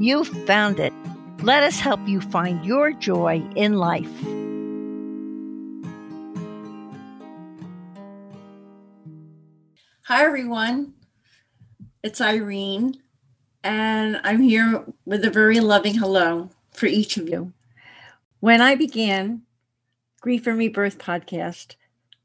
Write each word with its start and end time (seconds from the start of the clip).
you've 0.00 0.28
found 0.46 0.80
it. 0.80 0.94
Let 1.42 1.62
us 1.62 1.78
help 1.78 2.00
you 2.08 2.22
find 2.22 2.64
your 2.64 2.92
joy 2.92 3.42
in 3.54 3.74
life. 3.74 4.10
Hi, 10.04 10.24
everyone. 10.24 10.94
It's 12.02 12.20
Irene, 12.20 13.00
and 13.62 14.20
I'm 14.24 14.40
here 14.40 14.84
with 15.04 15.22
a 15.24 15.30
very 15.30 15.60
loving 15.60 15.98
hello 15.98 16.48
for 16.72 16.86
each 16.86 17.18
of 17.18 17.28
you. 17.28 17.52
When 18.40 18.62
I 18.62 18.74
began 18.74 19.42
Grief 20.22 20.46
and 20.46 20.58
Rebirth 20.58 20.96
podcast, 20.96 21.74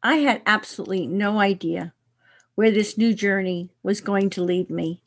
I 0.02 0.16
had 0.16 0.42
absolutely 0.46 1.08
no 1.08 1.40
idea 1.40 1.94
where 2.56 2.72
this 2.72 2.98
new 2.98 3.14
journey 3.14 3.70
was 3.84 4.00
going 4.00 4.30
to 4.32 4.44
lead 4.44 4.70
me. 4.70 5.02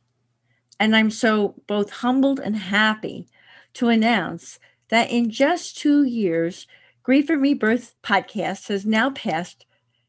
And 0.78 0.94
I'm 0.94 1.10
so 1.10 1.54
both 1.66 1.90
humbled 1.90 2.40
and 2.40 2.56
happy 2.56 3.26
to 3.74 3.88
announce 3.88 4.58
that 4.88 5.10
in 5.10 5.30
just 5.30 5.76
two 5.76 6.04
years, 6.04 6.66
Grief 7.02 7.30
and 7.30 7.42
Rebirth 7.42 7.94
podcast 8.02 8.68
has 8.68 8.86
now 8.86 9.10
passed 9.10 9.66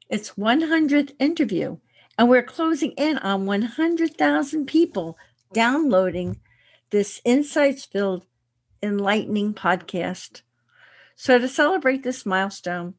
its 0.09 0.31
100th 0.31 1.11
interview, 1.19 1.77
and 2.17 2.27
we're 2.27 2.43
closing 2.43 2.91
in 2.91 3.17
on 3.19 3.45
100,000 3.45 4.65
people 4.65 5.17
downloading 5.53 6.39
this 6.89 7.21
insights 7.23 7.85
filled, 7.85 8.25
enlightening 8.81 9.53
podcast. 9.53 10.41
So, 11.15 11.37
to 11.37 11.47
celebrate 11.47 12.03
this 12.03 12.25
milestone, 12.25 12.95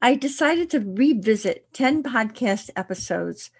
I 0.00 0.14
decided 0.14 0.70
to 0.70 0.80
revisit 0.80 1.72
10 1.72 2.02
podcast 2.02 2.70
episodes 2.76 3.50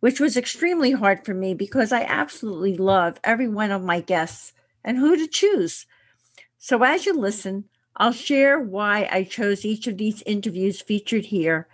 which 0.00 0.20
was 0.20 0.36
extremely 0.36 0.92
hard 0.92 1.24
for 1.24 1.34
me 1.34 1.54
because 1.54 1.92
I 1.92 2.02
absolutely 2.02 2.76
love 2.76 3.18
every 3.24 3.48
one 3.48 3.70
of 3.70 3.82
my 3.82 4.00
guests 4.00 4.52
and 4.84 4.98
who 4.98 5.16
to 5.16 5.26
choose. 5.26 5.86
So, 6.58 6.82
as 6.82 7.06
you 7.06 7.14
listen, 7.14 7.64
I'll 7.96 8.12
share 8.12 8.60
why 8.60 9.08
I 9.10 9.24
chose 9.24 9.64
each 9.64 9.86
of 9.86 9.96
these 9.96 10.22
interviews 10.22 10.80
featured 10.80 11.26
here 11.26 11.68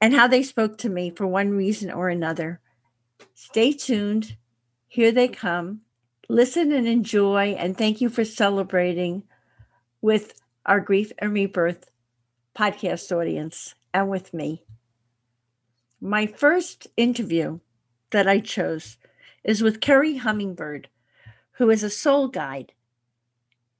and 0.00 0.14
how 0.14 0.28
they 0.28 0.42
spoke 0.42 0.78
to 0.78 0.88
me 0.88 1.10
for 1.10 1.26
one 1.26 1.50
reason 1.50 1.90
or 1.90 2.08
another. 2.08 2.60
Stay 3.34 3.72
tuned. 3.72 4.36
Here 4.86 5.12
they 5.12 5.28
come. 5.28 5.80
Listen 6.28 6.72
and 6.72 6.86
enjoy, 6.86 7.56
and 7.58 7.76
thank 7.76 8.00
you 8.00 8.08
for 8.08 8.24
celebrating 8.24 9.22
with 10.02 10.40
our 10.66 10.80
Grief 10.80 11.10
and 11.18 11.32
Rebirth 11.32 11.88
podcast 12.56 13.10
audience 13.16 13.74
and 13.94 14.10
with 14.10 14.34
me. 14.34 14.67
My 16.00 16.26
first 16.26 16.86
interview 16.96 17.58
that 18.10 18.28
I 18.28 18.38
chose 18.38 18.98
is 19.42 19.62
with 19.62 19.80
Keri 19.80 20.18
Hummingbird, 20.18 20.88
who 21.52 21.70
is 21.70 21.82
a 21.82 21.90
soul 21.90 22.28
guide. 22.28 22.72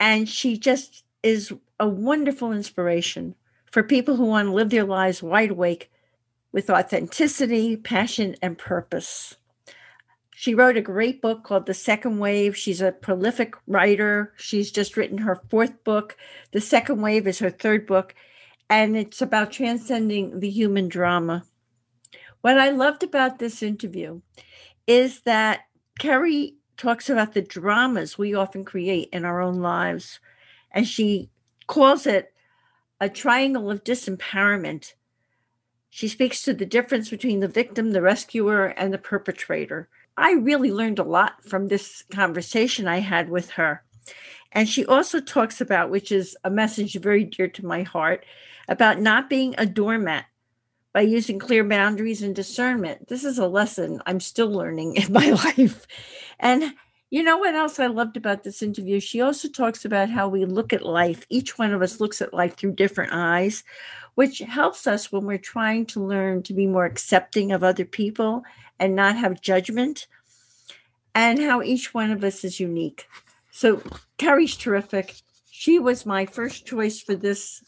And 0.01 0.29
she 0.29 0.59
just 0.59 1.05
is 1.23 1.53
a 1.79 1.89
wonderful 1.89 2.53
inspiration 2.53 3.37
for 3.71 3.85
people 3.85 4.17
who 4.17 4.25
want 4.25 4.49
to 4.49 4.53
live 4.53 4.71
their 4.71 4.85
lives 4.85 5.23
wide 5.23 5.51
awake 5.51 5.93
with 6.51 6.71
authenticity, 6.71 7.77
passion, 7.77 8.35
and 8.43 8.59
purpose. 8.59 9.37
She 10.35 10.55
wrote 10.55 10.77
a 10.77 10.83
great 10.83 11.23
book 11.23 11.45
called 11.45 11.67
The 11.67 11.75
Second 11.75 12.19
Wave. 12.19 12.57
She's 12.57 12.81
a 12.81 12.93
prolific 12.93 13.55
writer. 13.67 14.33
She's 14.37 14.73
just 14.73 14.97
written 14.97 15.19
her 15.19 15.43
fourth 15.51 15.85
book. 15.85 16.17
The 16.53 16.61
Second 16.61 17.01
Wave 17.01 17.29
is 17.29 17.39
her 17.41 17.51
third 17.51 17.87
book, 17.87 18.15
and 18.71 18.97
it's 18.97 19.23
about 19.23 19.53
transcending 19.53 20.41
the 20.41 20.51
human 20.51 20.89
drama. 20.89 21.45
What 22.41 22.59
I 22.59 22.71
loved 22.71 23.03
about 23.03 23.39
this 23.39 23.63
interview 23.63 24.21
is 24.87 25.23
that 25.23 25.63
Keri 25.99 26.55
talks 26.77 27.11
about 27.11 27.35
the 27.35 27.43
dramas 27.43 28.17
we 28.17 28.35
often 28.35 28.65
create 28.65 29.09
in 29.13 29.25
our 29.25 29.41
own 29.41 29.61
lives, 29.61 30.21
and 30.71 30.87
she 30.87 31.31
calls 31.67 32.07
it 32.07 32.33
a 33.01 33.09
triangle 33.09 33.71
of 33.71 33.85
disempowerment. 33.85 34.95
She 35.91 36.07
speaks 36.07 36.43
to 36.43 36.55
the 36.55 36.67
difference 36.67 37.11
between 37.11 37.41
the 37.41 37.49
victim, 37.49 37.91
the 37.91 38.03
rescuer, 38.03 38.67
and 38.67 38.93
the 38.93 38.99
perpetrator. 38.99 39.89
I 40.17 40.33
really 40.33 40.71
learned 40.71 40.99
a 40.99 41.05
lot 41.05 41.45
from 41.45 41.69
this 41.69 42.05
conversation 42.11 42.87
I 42.87 42.99
had 42.99 43.29
with 43.29 43.51
her. 43.51 43.85
And 44.53 44.69
she 44.69 44.87
also 44.87 45.21
talks 45.21 45.61
about, 45.61 45.91
which 45.91 46.13
is 46.13 46.37
a 46.45 46.51
message 46.51 46.95
very 46.95 47.25
dear 47.25 47.49
to 47.49 47.67
my 47.67 47.83
heart, 47.83 48.25
about 48.69 49.01
not 49.01 49.29
being 49.29 49.55
a 49.59 49.67
doormat 49.67 50.27
by 50.99 51.03
using 51.03 51.39
clear 51.39 51.63
boundaries 51.63 52.23
and 52.23 52.35
discernment. 52.35 53.07
This 53.07 53.23
is 53.23 53.39
a 53.39 53.47
lesson 53.47 54.03
I'm 54.05 54.19
still 54.19 54.51
learning 54.51 54.97
in 54.97 55.13
my 55.13 55.31
life. 55.31 55.87
And 56.41 56.75
you 57.11 57.23
know 57.23 57.37
what 57.39 57.55
else 57.55 57.79
I 57.79 57.87
loved 57.87 58.17
about 58.17 58.43
this 58.43 58.65
interview? 58.65 58.99
She 58.99 59.21
also 59.21 59.47
talks 59.47 59.85
about 59.85 60.11
how 60.11 60.27
we 60.27 60.45
look 60.45 60.73
at 60.73 60.85
life. 60.85 61.25
Each 61.31 61.57
one 61.57 61.73
of 61.73 61.83
us 61.83 62.01
looks 62.01 62.21
at 62.21 62.35
life 62.35 62.57
through 62.57 62.73
different 62.73 63.13
eyes, 63.13 63.63
which 64.17 64.41
helps 64.41 64.89
us 64.89 65.13
when 65.13 65.25
we're 65.25 65.39
trying 65.39 65.87
to 65.87 66.05
learn 66.05 66.43
to 66.43 66.53
be 66.53 66.67
more 66.67 66.87
accepting 66.87 67.53
of 67.53 67.63
other 67.63 67.85
people 67.85 68.43
and 68.81 68.97
not 68.97 69.15
have 69.15 69.41
judgment, 69.41 70.09
and 71.15 71.39
how 71.39 71.63
each 71.63 71.95
one 71.95 72.11
of 72.11 72.25
us 72.25 72.43
is 72.43 72.59
unique. 72.59 73.07
So, 73.53 73.81
Keri's 74.17 74.57
terrific. 74.57 75.15
She 75.49 75.79
was 75.79 76.05
my 76.05 76.27
first 76.27 76.67
choice 76.67 77.01
for 77.01 77.15
this 77.15 77.63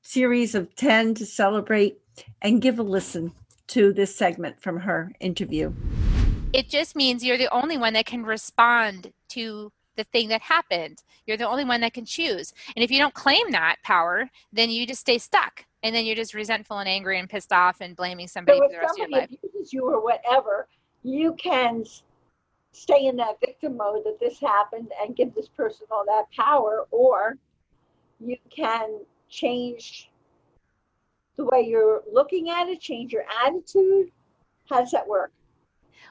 series 0.00 0.54
of 0.54 0.74
10 0.76 1.14
to 1.16 1.26
celebrate 1.26 2.01
and 2.40 2.62
give 2.62 2.78
a 2.78 2.82
listen 2.82 3.32
to 3.68 3.92
this 3.92 4.14
segment 4.14 4.60
from 4.60 4.80
her 4.80 5.12
interview. 5.20 5.72
It 6.52 6.68
just 6.68 6.94
means 6.94 7.24
you're 7.24 7.38
the 7.38 7.52
only 7.54 7.78
one 7.78 7.94
that 7.94 8.06
can 8.06 8.24
respond 8.24 9.12
to 9.30 9.72
the 9.96 10.04
thing 10.04 10.28
that 10.28 10.42
happened. 10.42 11.02
You're 11.26 11.36
the 11.36 11.48
only 11.48 11.64
one 11.64 11.80
that 11.80 11.94
can 11.94 12.04
choose. 12.04 12.52
And 12.76 12.82
if 12.82 12.90
you 12.90 12.98
don't 12.98 13.14
claim 13.14 13.50
that 13.52 13.76
power, 13.82 14.28
then 14.52 14.70
you 14.70 14.86
just 14.86 15.00
stay 15.00 15.18
stuck. 15.18 15.64
And 15.82 15.94
then 15.94 16.06
you're 16.06 16.16
just 16.16 16.34
resentful 16.34 16.78
and 16.78 16.88
angry 16.88 17.18
and 17.18 17.28
pissed 17.28 17.52
off 17.52 17.80
and 17.80 17.96
blaming 17.96 18.28
somebody 18.28 18.58
so 18.58 18.64
for 18.64 18.72
the 18.72 18.78
rest 18.78 18.92
of 18.92 18.98
your 18.98 19.08
life. 19.08 19.24
If 19.24 19.30
somebody 19.30 19.48
abuses 19.54 19.72
you 19.72 19.84
or 19.84 20.02
whatever, 20.02 20.68
you 21.02 21.34
can 21.34 21.84
stay 22.72 23.06
in 23.06 23.16
that 23.16 23.40
victim 23.40 23.76
mode 23.76 24.04
that 24.04 24.18
this 24.20 24.38
happened 24.38 24.90
and 25.02 25.16
give 25.16 25.34
this 25.34 25.48
person 25.48 25.86
all 25.90 26.04
that 26.06 26.24
power, 26.34 26.86
or 26.90 27.36
you 28.20 28.36
can 28.54 29.00
change 29.28 30.10
the 31.36 31.44
way 31.44 31.62
you're 31.62 32.02
looking 32.12 32.50
at 32.50 32.68
it, 32.68 32.80
change 32.80 33.12
your 33.12 33.24
attitude? 33.44 34.10
How 34.68 34.80
does 34.80 34.90
that 34.90 35.06
work? 35.06 35.32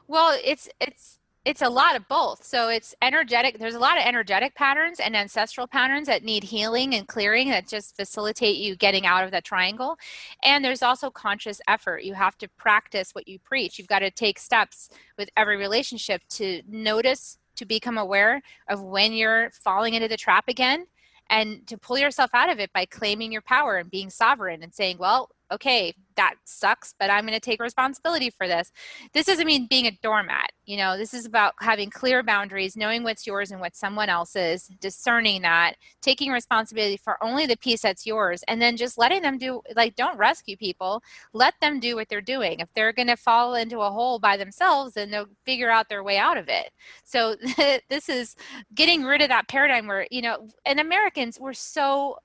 Well, 0.08 0.38
it's 0.44 0.70
it's 0.80 1.20
it's 1.44 1.64
a 1.64 1.70
lot 1.70 1.96
of 1.96 2.08
both. 2.08 2.44
So 2.44 2.70
it's 2.70 2.94
energetic. 3.02 3.58
There's 3.58 3.76
a 3.76 3.80
lot 3.80 3.98
of 3.98 4.04
energetic 4.06 4.54
patterns 4.54 5.00
and 5.00 5.16
ancestral 5.16 5.66
patterns 5.66 6.06
that 6.08 6.24
need 6.24 6.44
healing 6.44 6.94
and 6.94 7.08
clearing 7.08 7.50
that 7.50 7.68
just 7.68 7.96
facilitate 7.96 8.58
you 8.58 8.76
getting 8.76 9.08
out 9.08 9.24
of 9.24 9.32
that 9.32 9.44
triangle. 9.44 9.98
And 10.44 10.64
there's 10.64 10.84
also 10.84 11.09
conscious 11.09 11.59
effort. 11.68 12.03
You 12.03 12.14
have 12.14 12.38
to 12.40 12.48
practice 12.58 13.16
what 13.16 13.28
you 13.28 13.40
preach. 13.40 13.80
You've 13.80 13.88
got 13.88 14.00
to 14.00 14.12
take 14.12 14.38
steps 14.38 14.90
with 15.17 15.29
every 15.35 15.58
relationship 15.58 16.22
to 16.32 16.62
notice, 16.67 17.40
to 17.56 17.66
become 17.66 17.97
aware 17.97 18.44
of 18.70 18.84
when 18.84 19.12
you're 19.12 19.50
falling 19.52 19.96
into 19.96 20.08
the 20.08 20.17
trap 20.17 20.47
again 20.47 20.85
and 21.31 21.66
to 21.66 21.78
pull 21.78 21.97
yourself 21.97 22.29
out 22.33 22.51
of 22.51 22.59
it 22.59 22.72
by 22.73 22.85
claiming 22.85 23.31
your 23.31 23.41
power 23.41 23.78
and 23.78 23.89
being 23.89 24.09
sovereign 24.09 24.61
and 24.61 24.75
saying, 24.75 24.97
well, 24.99 25.29
okay, 25.52 25.94
that 26.16 26.36
sucks, 26.46 26.94
but 27.00 27.09
I'm 27.09 27.26
going 27.26 27.34
to 27.34 27.40
take 27.40 27.62
responsibility 27.62 28.30
for 28.30 28.48
this. 28.48 28.72
This 29.14 29.26
doesn't 29.26 29.48
mean 29.48 29.68
being 29.70 29.88
a 29.88 29.98
doormat. 30.03 30.52
You 30.66 30.78
know, 30.78 30.98
this 30.98 31.14
is 31.14 31.26
about 31.26 31.53
having 31.59 31.90
clear 31.90 32.24
boundaries, 32.24 32.78
knowing 32.78 33.03
what's 33.03 33.26
yours 33.26 33.52
and 33.52 33.59
what 33.59 33.76
someone 33.76 34.09
else's, 34.09 34.68
discerning 34.80 35.42
that, 35.42 35.76
taking 36.02 36.32
responsibility 36.32 36.98
for 36.98 37.22
only 37.24 37.46
the 37.46 37.58
piece 37.58 37.82
that's 37.82 38.06
yours, 38.06 38.44
and 38.48 38.62
then 38.62 38.78
just 38.78 38.98
letting 38.98 39.22
them 39.22 39.38
do, 39.38 39.62
like, 39.76 39.96
don't 39.96 40.18
rescue 40.18 40.56
people. 40.56 41.02
Let 41.34 41.56
them 41.62 41.80
do 41.80 41.96
what 41.96 42.09
they're 42.09 42.22
doing. 42.22 42.59
If 42.59 42.70
they're 42.74 42.94
going 42.94 43.08
to 43.08 43.18
fall 43.18 43.56
into 43.56 43.80
a 43.80 43.92
hole 43.92 44.20
by 44.20 44.38
themselves, 44.38 44.94
then 44.94 45.12
they'll 45.12 45.28
figure 45.46 45.72
out 45.72 45.90
their 45.90 46.03
way 46.03 46.18
out 46.18 46.38
of 46.38 46.48
it. 46.48 46.72
So 47.03 47.36
this 47.90 48.09
is 48.09 48.36
getting 48.76 49.03
rid 49.03 49.22
of 49.22 49.30
that 49.30 49.48
paradigm 49.48 49.88
where, 49.88 50.08
you 50.12 50.22
know, 50.22 50.48
and 50.66 50.80
Americans, 50.80 51.40
we're 51.40 51.53
so 51.53 52.18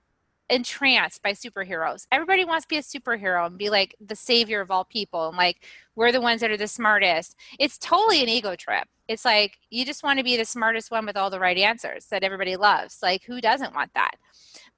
entranced 0.48 1.22
by 1.22 1.32
superheroes. 1.32 2.06
Everybody 2.12 2.44
wants 2.44 2.64
to 2.64 2.68
be 2.68 2.76
a 2.76 2.82
superhero 2.82 3.46
and 3.46 3.58
be 3.58 3.70
like 3.70 3.94
the 4.00 4.16
savior 4.16 4.60
of 4.60 4.70
all 4.70 4.84
people 4.84 5.28
and 5.28 5.36
like 5.36 5.64
we're 5.94 6.12
the 6.12 6.20
ones 6.20 6.40
that 6.40 6.50
are 6.50 6.56
the 6.56 6.68
smartest. 6.68 7.36
It's 7.58 7.78
totally 7.78 8.22
an 8.22 8.28
ego 8.28 8.54
trip. 8.54 8.86
It's 9.08 9.24
like 9.24 9.58
you 9.70 9.84
just 9.84 10.02
want 10.02 10.18
to 10.18 10.24
be 10.24 10.36
the 10.36 10.44
smartest 10.44 10.90
one 10.90 11.06
with 11.06 11.16
all 11.16 11.30
the 11.30 11.40
right 11.40 11.58
answers 11.58 12.06
that 12.06 12.22
everybody 12.22 12.56
loves. 12.56 12.98
Like 13.02 13.24
who 13.24 13.40
doesn't 13.40 13.74
want 13.74 13.92
that? 13.94 14.16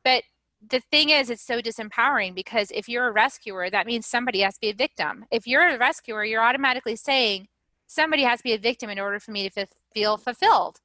But 0.04 0.24
the 0.66 0.80
thing 0.80 1.10
is 1.10 1.30
it's 1.30 1.46
so 1.46 1.60
disempowering 1.60 2.34
because 2.34 2.70
if 2.72 2.88
you're 2.88 3.08
a 3.08 3.12
rescuer 3.12 3.70
that 3.70 3.86
means 3.86 4.06
somebody 4.06 4.40
has 4.40 4.54
to 4.54 4.60
be 4.60 4.70
a 4.70 4.74
victim. 4.74 5.26
If 5.30 5.46
you're 5.46 5.68
a 5.68 5.78
rescuer 5.78 6.24
you're 6.24 6.42
automatically 6.42 6.96
saying 6.96 7.48
somebody 7.86 8.22
has 8.22 8.40
to 8.40 8.44
be 8.44 8.54
a 8.54 8.58
victim 8.58 8.90
in 8.90 8.98
order 8.98 9.20
for 9.20 9.30
me 9.30 9.48
to 9.48 9.60
f- 9.60 9.68
feel 9.92 10.16
fulfilled 10.16 10.80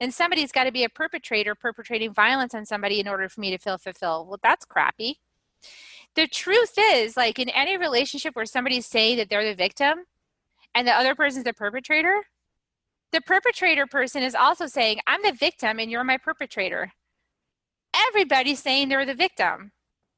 and 0.00 0.12
somebody's 0.12 0.52
got 0.52 0.64
to 0.64 0.72
be 0.72 0.84
a 0.84 0.88
perpetrator 0.88 1.54
perpetrating 1.54 2.12
violence 2.12 2.54
on 2.54 2.66
somebody 2.66 3.00
in 3.00 3.08
order 3.08 3.28
for 3.28 3.40
me 3.40 3.50
to 3.50 3.58
feel 3.58 3.78
fulfilled. 3.78 4.28
Well 4.28 4.40
that's 4.42 4.64
crappy. 4.64 5.20
The 6.14 6.26
truth 6.26 6.74
is 6.78 7.16
like 7.16 7.38
in 7.38 7.48
any 7.48 7.76
relationship 7.76 8.36
where 8.36 8.46
somebody's 8.46 8.86
saying 8.86 9.16
that 9.18 9.28
they're 9.28 9.44
the 9.44 9.54
victim 9.54 10.04
and 10.74 10.86
the 10.86 10.92
other 10.92 11.14
person's 11.14 11.44
the 11.44 11.52
perpetrator 11.52 12.22
the 13.14 13.20
perpetrator 13.20 13.86
person 13.86 14.24
is 14.24 14.34
also 14.34 14.66
saying 14.66 14.98
i'm 15.06 15.22
the 15.22 15.32
victim 15.32 15.78
and 15.78 15.88
you're 15.90 16.02
my 16.02 16.18
perpetrator. 16.18 16.92
Everybody's 18.08 18.58
saying 18.58 18.88
they're 18.88 19.06
the 19.06 19.14
victim. 19.14 19.70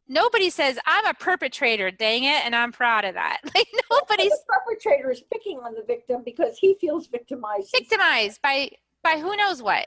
Nobody 0.09 0.49
says 0.49 0.79
i'm 0.87 1.05
a 1.05 1.13
perpetrator 1.13 1.91
dang 1.91 2.25
it 2.25 2.45
and 2.45 2.57
i'm 2.57 2.73
proud 2.73 3.05
of 3.05 3.15
that. 3.15 3.41
Like 3.55 3.69
nobody's 3.91 4.31
the 4.31 4.39
perpetrator 4.49 5.11
is 5.11 5.23
picking 5.31 5.59
on 5.59 5.75
the 5.75 5.85
victim 5.87 6.23
because 6.25 6.57
he 6.59 6.77
feels 6.81 7.07
victimized. 7.07 7.71
Victimized 7.71 8.41
by 8.41 8.71
by 9.07 9.21
who 9.21 9.37
knows 9.37 9.63
what, 9.63 9.87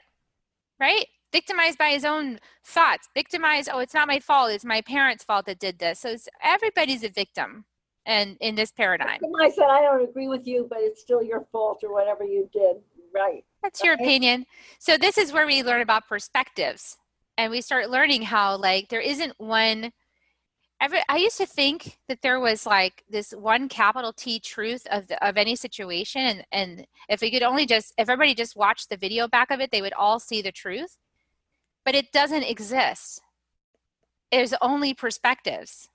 right? 0.80 1.06
Victimized 1.32 1.78
by 1.78 1.90
his 1.90 2.04
own 2.04 2.40
thoughts. 2.64 3.08
Victimized, 3.14 3.68
oh, 3.72 3.78
it's 3.80 3.94
not 3.94 4.08
my 4.08 4.18
fault. 4.18 4.50
It's 4.50 4.64
my 4.64 4.80
parents' 4.80 5.24
fault 5.24 5.46
that 5.46 5.58
did 5.58 5.78
this. 5.78 6.00
So 6.00 6.16
everybody's 6.42 7.04
a 7.04 7.10
victim 7.10 7.66
and 8.06 8.36
in 8.40 8.54
this 8.54 8.72
paradigm. 8.72 9.20
I 9.40 9.50
said, 9.50 9.66
I 9.70 9.82
don't 9.82 10.08
agree 10.08 10.28
with 10.28 10.46
you, 10.46 10.66
but 10.68 10.78
it's 10.80 11.02
still 11.02 11.22
your 11.22 11.46
fault 11.52 11.84
or 11.84 11.92
whatever 11.92 12.24
you 12.24 12.48
did. 12.52 12.76
Right. 13.14 13.44
That's 13.62 13.84
your 13.84 13.94
opinion. 13.94 14.46
So 14.78 14.96
this 14.96 15.18
is 15.18 15.32
where 15.32 15.46
we 15.46 15.62
learn 15.62 15.82
about 15.82 16.08
perspectives. 16.08 16.96
And 17.36 17.50
we 17.50 17.60
start 17.60 17.90
learning 17.90 18.22
how 18.22 18.56
like 18.56 18.88
there 18.88 19.00
isn't 19.00 19.34
one 19.38 19.92
every, 20.80 21.00
I 21.08 21.16
used 21.16 21.36
to 21.38 21.46
think 21.46 21.98
that 22.08 22.22
there 22.22 22.40
was 22.40 22.66
like 22.66 23.04
this 23.08 23.32
one 23.32 23.68
capital 23.68 24.12
T 24.12 24.40
truth 24.40 24.86
of 24.90 25.08
the, 25.08 25.26
of 25.26 25.36
any 25.36 25.56
situation, 25.56 26.22
and 26.22 26.44
and 26.52 26.86
if 27.08 27.20
we 27.20 27.30
could 27.30 27.42
only 27.42 27.66
just 27.66 27.92
if 27.98 28.08
everybody 28.08 28.34
just 28.34 28.56
watched 28.56 28.88
the 28.88 28.96
video 28.96 29.28
back 29.28 29.50
of 29.50 29.60
it, 29.60 29.70
they 29.70 29.82
would 29.82 29.92
all 29.92 30.18
see 30.18 30.42
the 30.42 30.52
truth. 30.52 30.98
But 31.84 31.94
it 31.94 32.12
doesn't 32.12 32.44
exist. 32.44 33.20
There's 34.30 34.54
only 34.60 34.94
perspectives, 34.94 35.88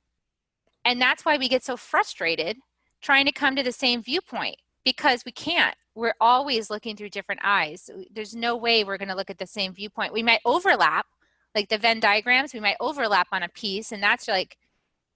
and 0.83 1.01
that's 1.01 1.25
why 1.25 1.37
we 1.37 1.49
get 1.49 1.63
so 1.63 1.77
frustrated 1.77 2.57
trying 3.01 3.25
to 3.25 3.31
come 3.31 3.55
to 3.55 3.63
the 3.63 3.71
same 3.71 4.01
viewpoint 4.01 4.57
because 4.83 5.23
we 5.25 5.31
can't. 5.31 5.75
We're 5.93 6.15
always 6.19 6.69
looking 6.69 6.95
through 6.95 7.09
different 7.09 7.41
eyes. 7.43 7.89
There's 8.11 8.35
no 8.35 8.57
way 8.57 8.83
we're 8.83 8.97
going 8.97 9.09
to 9.09 9.15
look 9.15 9.29
at 9.29 9.37
the 9.37 9.47
same 9.47 9.73
viewpoint. 9.73 10.11
We 10.11 10.23
might 10.23 10.41
overlap, 10.43 11.05
like 11.53 11.69
the 11.69 11.77
Venn 11.77 11.99
diagrams. 11.99 12.53
We 12.53 12.59
might 12.59 12.77
overlap 12.79 13.27
on 13.31 13.43
a 13.43 13.49
piece, 13.49 13.91
and 13.91 14.03
that's 14.03 14.27
like 14.27 14.57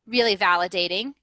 really 0.10 0.36
validating. 0.36 1.14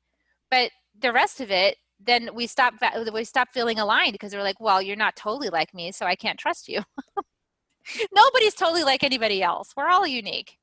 But 0.51 0.71
the 0.99 1.13
rest 1.13 1.41
of 1.41 1.51
it, 1.51 1.77
then 1.99 2.31
we 2.35 2.47
stop 2.47 2.75
we 3.13 3.25
stop 3.25 3.49
feeling 3.53 3.79
aligned 3.79 4.13
because 4.13 4.35
we're 4.35 4.43
like, 4.43 4.61
well, 4.61 4.83
you're 4.83 4.97
not 4.97 5.17
totally 5.17 5.49
like 5.49 5.73
me, 5.75 5.93
so 5.93 6.07
I 6.07 6.15
can't 6.15 6.39
trust 6.39 6.69
you. 6.69 6.83
Nobody's 8.15 8.55
totally 8.55 8.85
like 8.85 9.03
anybody 9.03 9.43
else. 9.43 9.73
We're 9.77 9.89
all 9.89 10.07
unique. 10.07 10.59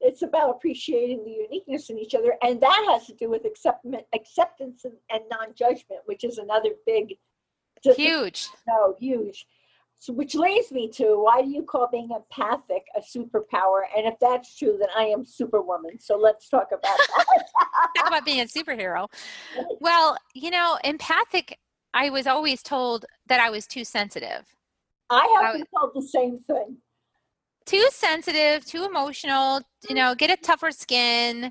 It's 0.00 0.22
about 0.22 0.50
appreciating 0.50 1.24
the 1.24 1.30
uniqueness 1.30 1.88
in 1.90 1.98
each 1.98 2.14
other, 2.14 2.34
and 2.42 2.60
that 2.60 2.86
has 2.90 3.06
to 3.06 3.14
do 3.14 3.30
with 3.30 3.44
accept, 3.44 3.86
acceptance 4.14 4.84
and, 4.84 4.94
and 5.10 5.22
non-judgment, 5.30 6.02
which 6.04 6.24
is 6.24 6.38
another 6.38 6.70
big, 6.86 7.14
huge. 7.82 8.48
No, 8.68 8.94
huge. 8.98 9.46
So, 9.98 10.12
which 10.12 10.34
leads 10.34 10.70
me 10.70 10.90
to 10.92 11.22
why 11.22 11.40
do 11.40 11.48
you 11.48 11.62
call 11.62 11.88
being 11.90 12.10
empathic 12.14 12.84
a 12.94 13.00
superpower? 13.00 13.82
And 13.96 14.06
if 14.06 14.14
that's 14.20 14.56
true, 14.56 14.76
then 14.78 14.88
I 14.94 15.04
am 15.04 15.24
superwoman. 15.24 15.98
So 15.98 16.16
let's 16.16 16.48
talk 16.48 16.68
about 16.72 16.82
that. 16.82 17.44
talk 17.96 18.08
about 18.08 18.24
being 18.24 18.40
a 18.40 18.44
superhero. 18.44 19.08
Well, 19.80 20.16
you 20.34 20.50
know, 20.50 20.78
empathic, 20.84 21.58
I 21.94 22.10
was 22.10 22.26
always 22.26 22.62
told 22.62 23.06
that 23.28 23.40
I 23.40 23.48
was 23.50 23.66
too 23.66 23.84
sensitive. 23.84 24.44
I 25.10 25.40
have 25.40 25.54
been 25.54 25.64
told 25.78 25.92
the 25.94 26.06
same 26.06 26.40
thing. 26.46 26.76
Too 27.66 27.88
sensitive, 27.90 28.66
too 28.66 28.84
emotional, 28.84 29.62
you 29.88 29.94
know, 29.94 30.14
get 30.14 30.30
a 30.30 30.36
tougher 30.36 30.70
skin, 30.70 31.50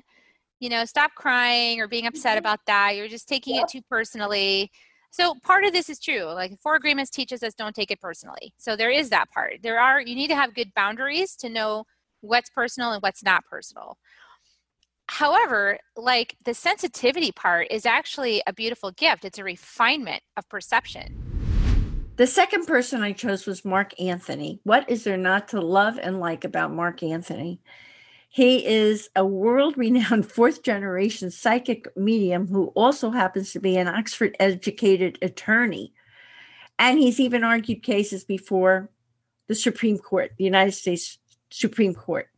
you 0.60 0.68
know, 0.68 0.84
stop 0.84 1.14
crying 1.16 1.80
or 1.80 1.88
being 1.88 2.06
upset 2.06 2.32
mm-hmm. 2.32 2.38
about 2.38 2.60
that. 2.66 2.94
You're 2.94 3.08
just 3.08 3.28
taking 3.28 3.56
yep. 3.56 3.64
it 3.64 3.70
too 3.72 3.82
personally 3.88 4.70
so 5.14 5.36
part 5.44 5.64
of 5.64 5.72
this 5.72 5.88
is 5.88 6.00
true. 6.00 6.24
Like 6.24 6.60
four 6.60 6.74
agreements 6.74 7.08
teaches 7.08 7.44
us 7.44 7.54
don't 7.54 7.72
take 7.72 7.92
it 7.92 8.00
personally. 8.00 8.52
So 8.58 8.74
there 8.74 8.90
is 8.90 9.10
that 9.10 9.30
part. 9.30 9.58
There 9.62 9.78
are 9.78 10.00
you 10.00 10.16
need 10.16 10.26
to 10.26 10.34
have 10.34 10.56
good 10.56 10.74
boundaries 10.74 11.36
to 11.36 11.48
know 11.48 11.84
what's 12.20 12.50
personal 12.50 12.90
and 12.90 13.00
what's 13.00 13.22
not 13.22 13.44
personal. 13.44 13.96
However, 15.08 15.78
like 15.96 16.34
the 16.44 16.52
sensitivity 16.52 17.30
part 17.30 17.68
is 17.70 17.86
actually 17.86 18.42
a 18.48 18.52
beautiful 18.52 18.90
gift. 18.90 19.24
It's 19.24 19.38
a 19.38 19.44
refinement 19.44 20.24
of 20.36 20.48
perception. 20.48 21.22
The 22.16 22.26
second 22.26 22.66
person 22.66 23.00
I 23.00 23.12
chose 23.12 23.46
was 23.46 23.64
Mark 23.64 23.92
Anthony. 24.00 24.58
What 24.64 24.90
is 24.90 25.04
there 25.04 25.16
not 25.16 25.46
to 25.48 25.60
love 25.60 25.96
and 26.02 26.18
like 26.18 26.44
about 26.44 26.72
Mark 26.72 27.04
Anthony? 27.04 27.60
He 28.34 28.66
is 28.66 29.10
a 29.14 29.24
world 29.24 29.78
renowned 29.78 30.26
fourth 30.32 30.64
generation 30.64 31.30
psychic 31.30 31.86
medium 31.96 32.48
who 32.48 32.72
also 32.74 33.10
happens 33.10 33.52
to 33.52 33.60
be 33.60 33.76
an 33.76 33.86
Oxford 33.86 34.34
educated 34.40 35.20
attorney. 35.22 35.92
And 36.76 36.98
he's 36.98 37.20
even 37.20 37.44
argued 37.44 37.84
cases 37.84 38.24
before 38.24 38.90
the 39.46 39.54
Supreme 39.54 39.98
Court, 39.98 40.32
the 40.36 40.42
United 40.42 40.72
States 40.72 41.16
Supreme 41.50 41.94
Court. 41.94 42.28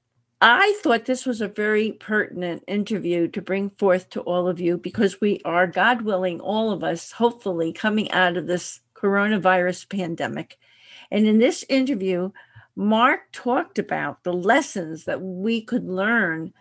I 0.43 0.79
thought 0.83 1.07
this 1.07 1.25
was 1.25 1.41
a 1.41 1.49
very 1.49 1.93
pertinent 1.93 2.63
interview 2.69 3.29
to 3.29 3.41
bring 3.41 3.71
forth 3.71 4.11
to 4.11 4.21
all 4.21 4.49
of 4.49 4.61
you 4.61 4.77
because 4.77 5.23
we 5.23 5.41
are, 5.47 5.67
God 5.67 6.03
willing, 6.03 6.41
all 6.41 6.73
of 6.73 6.85
us, 6.85 7.11
hopefully, 7.11 7.73
coming 7.73 8.13
out 8.13 8.37
of 8.37 8.47
this 8.47 8.81
coronavirus 8.95 9.89
pandemic. 9.89 10.59
And 11.11 11.27
in 11.27 11.39
this 11.39 11.65
interview, 11.71 12.33
Mark 12.77 13.33
talked 13.33 13.79
about 13.79 14.23
the 14.23 14.33
lessons 14.33 15.05
that 15.05 15.23
we 15.23 15.63
could 15.63 15.89
learn 15.89 16.53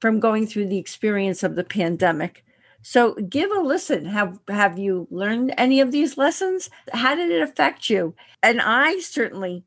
from 0.00 0.20
going 0.20 0.46
through 0.46 0.68
the 0.68 0.78
experience 0.78 1.42
of 1.42 1.56
the 1.56 1.64
pandemic. 1.64 2.44
So 2.82 3.14
give 3.14 3.50
a 3.50 3.60
listen. 3.60 4.04
Have 4.04 4.38
have 4.48 4.78
you 4.78 5.08
learned 5.10 5.54
any 5.56 5.80
of 5.80 5.90
these 5.90 6.16
lessons? 6.16 6.70
How 6.92 7.14
did 7.14 7.30
it 7.30 7.42
affect 7.42 7.90
you? 7.90 8.14
And 8.42 8.60
I 8.60 9.00
certainly 9.00 9.64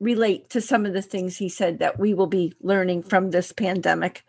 relate 0.00 0.48
to 0.50 0.60
some 0.60 0.86
of 0.86 0.92
the 0.92 1.02
things 1.02 1.36
he 1.36 1.48
said 1.48 1.78
that 1.78 1.98
we 1.98 2.14
will 2.14 2.26
be 2.26 2.54
learning 2.60 3.02
from 3.02 3.30
this 3.30 3.52
pandemic. 3.52 4.24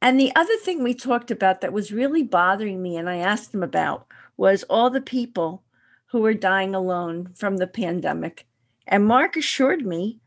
And 0.00 0.18
the 0.18 0.34
other 0.34 0.56
thing 0.58 0.82
we 0.82 0.94
talked 0.94 1.30
about 1.30 1.60
that 1.60 1.72
was 1.72 1.92
really 1.92 2.22
bothering 2.22 2.80
me 2.80 2.96
and 2.96 3.08
I 3.08 3.16
asked 3.16 3.52
him 3.52 3.62
about 3.62 4.06
was 4.36 4.62
all 4.64 4.88
the 4.88 5.00
people 5.00 5.62
who 6.06 6.24
are 6.24 6.34
dying 6.34 6.74
alone 6.74 7.30
from 7.34 7.58
the 7.58 7.66
pandemic. 7.66 8.46
And 8.90 9.06
Mark 9.06 9.36
assured 9.36 9.86
me 9.86 10.20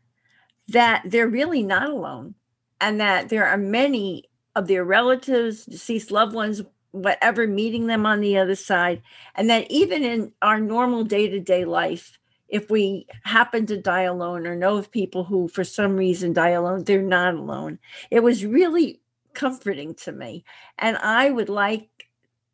that 0.70 1.03
they're 1.05 1.27
really 1.27 1.62
not 1.62 1.89
alone 1.89 2.36
and 2.82 3.00
that 3.00 3.29
there 3.29 3.46
are 3.46 3.58
many 3.58 4.29
of 4.55 4.67
their 4.67 4.86
relatives, 4.86 5.65
deceased 5.65 6.12
loved 6.12 6.34
ones, 6.34 6.62
whatever, 6.91 7.46
meeting 7.46 7.88
them 7.88 8.05
on 8.05 8.22
the 8.22 8.38
other 8.38 8.55
side. 8.55 9.01
And 9.36 9.50
that 9.50 9.70
even 9.70 10.03
in 10.03 10.32
our 10.41 10.60
normal 10.60 11.03
day 11.03 11.27
to 11.27 11.39
day 11.39 11.65
life, 11.65 12.17
if 12.48 12.70
we 12.70 13.08
happen 13.24 13.65
to 13.65 13.82
die 13.82 14.03
alone 14.03 14.48
or 14.48 14.55
know 14.55 14.77
of 14.77 14.91
people 14.91 15.24
who, 15.24 15.48
for 15.48 15.63
some 15.63 15.98
reason, 15.98 16.34
die 16.34 16.50
alone, 16.50 16.84
they're 16.84 17.01
not 17.01 17.34
alone. 17.34 17.79
It 18.12 18.22
was 18.22 18.46
really 18.46 19.01
comforting 19.34 19.96
to 19.96 20.12
me. 20.12 20.46
And 20.77 20.98
I 20.98 21.32
would 21.32 21.50
like 21.50 21.89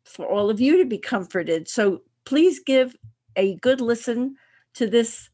for 0.04 0.26
all 0.26 0.50
of 0.50 0.60
you 0.60 0.78
to 0.78 0.86
be 0.86 0.98
comforted. 0.98 1.68
So 1.68 2.02
please 2.24 2.60
give 2.60 2.96
a 3.36 3.56
good 3.56 3.80
listen 3.80 4.36
to 4.74 4.86
this 4.86 5.28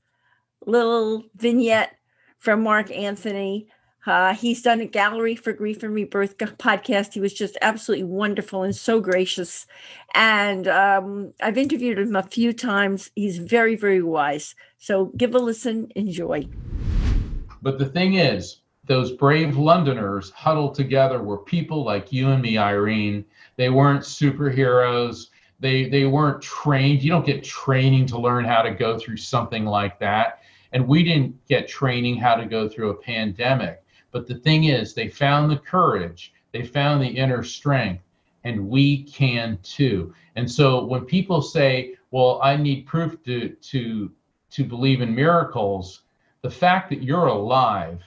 little 0.64 1.24
vignette 1.36 1.96
from 2.38 2.62
Mark 2.62 2.90
Anthony. 2.90 3.68
Uh, 4.06 4.34
he's 4.34 4.62
done 4.62 4.80
a 4.80 4.86
gallery 4.86 5.34
for 5.34 5.52
Grief 5.52 5.82
and 5.82 5.92
Rebirth 5.92 6.38
podcast. 6.38 7.12
He 7.12 7.20
was 7.20 7.34
just 7.34 7.58
absolutely 7.60 8.04
wonderful 8.04 8.62
and 8.62 8.74
so 8.74 9.00
gracious. 9.00 9.66
And 10.14 10.68
um, 10.68 11.32
I've 11.42 11.58
interviewed 11.58 11.98
him 11.98 12.14
a 12.14 12.22
few 12.22 12.52
times. 12.52 13.10
He's 13.16 13.38
very, 13.38 13.74
very 13.74 14.02
wise. 14.02 14.54
So 14.78 15.06
give 15.16 15.34
a 15.34 15.38
listen, 15.40 15.90
enjoy. 15.96 16.46
But 17.62 17.80
the 17.80 17.86
thing 17.86 18.14
is, 18.14 18.60
those 18.84 19.10
brave 19.10 19.56
Londoners 19.56 20.30
huddled 20.30 20.76
together 20.76 21.20
were 21.20 21.38
people 21.38 21.84
like 21.84 22.12
you 22.12 22.30
and 22.30 22.40
me, 22.40 22.56
Irene. 22.56 23.24
They 23.56 23.70
weren't 23.70 24.02
superheroes. 24.02 25.30
They 25.58 25.88
they 25.88 26.04
weren't 26.04 26.40
trained. 26.40 27.02
You 27.02 27.10
don't 27.10 27.26
get 27.26 27.42
training 27.42 28.06
to 28.06 28.18
learn 28.20 28.44
how 28.44 28.62
to 28.62 28.70
go 28.70 28.96
through 28.98 29.16
something 29.16 29.64
like 29.64 29.98
that 29.98 30.42
and 30.76 30.86
we 30.86 31.02
didn't 31.02 31.34
get 31.48 31.66
training 31.66 32.18
how 32.18 32.34
to 32.34 32.44
go 32.44 32.68
through 32.68 32.90
a 32.90 33.02
pandemic 33.02 33.82
But 34.10 34.26
the 34.26 34.34
thing 34.34 34.64
is, 34.64 34.92
they 34.92 35.08
found 35.08 35.50
the 35.50 35.56
courage, 35.56 36.34
they 36.52 36.64
found 36.66 37.02
the 37.02 37.08
inner 37.08 37.42
strength, 37.42 38.04
and 38.44 38.68
we 38.68 39.04
can 39.04 39.58
too. 39.62 40.12
And 40.34 40.50
so 40.50 40.84
when 40.84 41.06
people 41.06 41.40
say, 41.40 41.96
"Well, 42.10 42.40
I 42.42 42.58
need 42.58 42.84
proof 42.84 43.22
to 43.24 43.48
to 43.48 44.12
to 44.50 44.64
believe 44.64 45.00
in 45.00 45.14
miracles," 45.14 46.02
the 46.42 46.50
fact 46.50 46.90
that 46.90 47.02
you're 47.02 47.28
alive, 47.28 48.02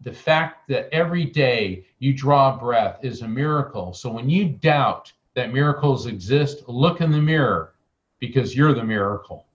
the 0.00 0.12
fact 0.12 0.66
that 0.70 0.88
every 0.92 1.24
day 1.24 1.84
you 2.00 2.12
draw 2.12 2.58
breath 2.58 2.98
is 3.04 3.22
a 3.22 3.28
miracle. 3.28 3.92
So 3.94 4.10
when 4.10 4.28
you 4.28 4.48
doubt 4.48 5.12
that 5.34 5.52
miracles 5.52 6.06
exist, 6.06 6.68
look 6.68 7.00
in 7.00 7.12
the 7.12 7.22
mirror 7.22 7.74
because 8.18 8.56
you're 8.56 8.74
the 8.74 8.82
miracle. 8.84 9.46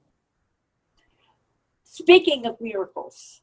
Speaking 1.99 2.45
of 2.45 2.61
miracles, 2.61 3.41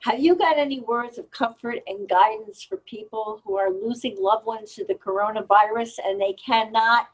have 0.00 0.18
you 0.18 0.34
got 0.34 0.58
any 0.58 0.80
words 0.80 1.18
of 1.18 1.30
comfort 1.30 1.78
and 1.86 2.08
guidance 2.08 2.64
for 2.64 2.78
people 2.78 3.40
who 3.44 3.56
are 3.56 3.70
losing 3.70 4.16
loved 4.18 4.44
ones 4.44 4.74
to 4.74 4.84
the 4.84 4.94
coronavirus 4.94 6.00
and 6.04 6.20
they 6.20 6.32
cannot 6.32 7.06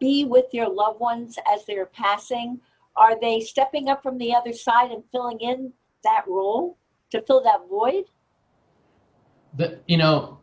be 0.00 0.24
with 0.24 0.46
their 0.52 0.70
loved 0.70 1.00
ones 1.00 1.38
as 1.52 1.66
they're 1.66 1.84
passing? 1.84 2.62
Are 2.96 3.20
they 3.20 3.40
stepping 3.40 3.90
up 3.90 4.02
from 4.02 4.16
the 4.16 4.34
other 4.34 4.54
side 4.54 4.90
and 4.90 5.04
filling 5.12 5.40
in 5.40 5.74
that 6.02 6.24
role 6.26 6.78
to 7.10 7.20
fill 7.20 7.42
that 7.42 7.68
void? 7.68 8.04
The, 9.58 9.80
you 9.86 9.98
know, 9.98 10.38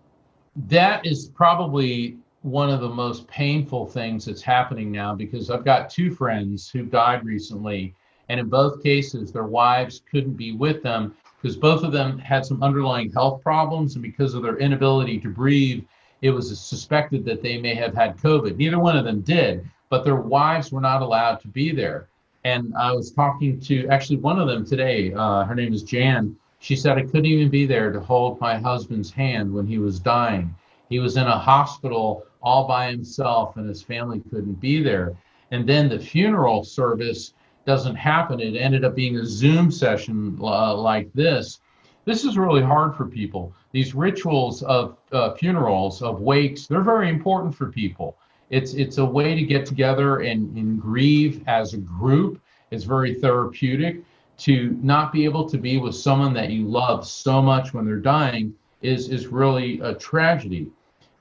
that 0.68 1.04
is 1.04 1.30
probably 1.30 2.20
one 2.44 2.70
of 2.70 2.80
the 2.80 2.90
most 2.90 3.28
painful 3.28 3.88
things 3.88 4.26
that's 4.26 4.44
happening 4.44 4.92
now 4.92 5.16
because 5.16 5.50
I've 5.50 5.66
got 5.66 5.90
two 5.90 6.12
friends 6.12 6.70
who 6.70 6.84
died 6.84 7.26
recently, 7.26 7.96
and 8.30 8.40
in 8.40 8.48
both 8.48 8.84
cases, 8.84 9.32
their 9.32 9.46
wives 9.46 10.04
couldn't 10.10 10.34
be 10.34 10.54
with 10.54 10.84
them 10.84 11.16
because 11.42 11.58
both 11.58 11.84
of 11.84 11.92
them 11.92 12.18
had 12.20 12.46
some 12.46 12.62
underlying 12.62 13.12
health 13.12 13.42
problems, 13.42 13.96
and 13.96 14.04
because 14.04 14.34
of 14.34 14.44
their 14.44 14.58
inability 14.58 15.20
to 15.20 15.30
breathe, 15.30 15.84
it 16.22 16.32
was 16.32 16.60
suspected 16.60 17.26
that 17.26 17.42
they 17.42 17.60
may 17.60 17.74
have 17.74 17.94
had 17.94 18.18
COVID. 18.18 18.58
Neither 18.58 18.78
one 18.78 18.98
of 18.98 19.06
them 19.06 19.22
did, 19.22 19.68
but 19.90 20.04
their 20.04 20.18
wives 20.18 20.72
were 20.72 20.82
not 20.82 21.02
allowed 21.02 21.40
to 21.42 21.48
be 21.48 21.72
there. 21.72 22.10
And 22.44 22.74
I 22.78 22.92
was 22.92 23.12
talking 23.12 23.60
to 23.62 23.88
actually 23.88 24.18
one 24.18 24.40
of 24.40 24.48
them 24.48 24.66
today. 24.66 25.14
Uh, 25.14 25.44
her 25.44 25.56
name 25.56 25.74
is 25.74 25.84
Jan. 25.84 26.36
She 26.60 26.76
said 26.76 26.98
I 26.98 27.04
couldn't 27.04 27.26
even 27.26 27.50
be 27.50 27.66
there 27.66 27.92
to 27.92 28.00
hold 28.00 28.40
my 28.40 28.58
husband's 28.58 29.12
hand 29.12 29.54
when 29.54 29.66
he 29.66 29.78
was 29.78 30.00
dying. 30.00 30.54
He 30.90 31.00
was 31.00 31.18
in 31.18 31.28
a 31.28 31.38
hospital 31.38 32.26
all 32.42 32.68
by 32.68 32.92
himself, 32.92 33.58
and 33.58 33.68
his 33.68 33.82
family 33.82 34.22
couldn't 34.30 34.60
be 34.60 34.84
there. 34.84 35.16
And 35.52 35.68
then 35.68 35.90
the 35.90 36.00
funeral 36.00 36.64
service 36.64 37.34
doesn't 37.66 37.96
happen. 37.96 38.40
It 38.40 38.56
ended 38.56 38.84
up 38.84 38.96
being 38.96 39.18
a 39.18 39.26
Zoom 39.26 39.72
session 39.72 40.38
uh, 40.42 40.76
like 40.76 41.12
this. 41.14 41.60
This 42.06 42.24
is 42.24 42.38
really 42.38 42.62
hard 42.62 42.96
for 42.96 43.06
people. 43.06 43.54
These 43.72 43.94
rituals 43.94 44.64
of 44.64 44.98
uh, 45.12 45.36
funerals, 45.36 46.02
of 46.02 46.22
wakes, 46.22 46.66
they're 46.66 46.82
very 46.82 47.10
important 47.10 47.54
for 47.54 47.72
people. 47.72 48.18
It's 48.50 48.74
it's 48.74 48.98
a 48.98 49.06
way 49.06 49.36
to 49.36 49.44
get 49.44 49.66
together 49.66 50.22
and, 50.22 50.58
and 50.58 50.82
grieve 50.82 51.44
as 51.48 51.74
a 51.74 51.78
group. 51.78 52.42
It's 52.72 52.84
very 52.84 53.14
therapeutic. 53.14 54.04
To 54.40 54.78
not 54.82 55.12
be 55.12 55.26
able 55.26 55.50
to 55.50 55.58
be 55.58 55.78
with 55.78 55.94
someone 55.94 56.34
that 56.34 56.50
you 56.50 56.66
love 56.66 57.06
so 57.06 57.42
much 57.42 57.74
when 57.74 57.86
they're 57.86 57.98
dying 57.98 58.56
is 58.82 59.10
is 59.10 59.28
really 59.28 59.80
a 59.82 59.94
tragedy. 59.94 60.72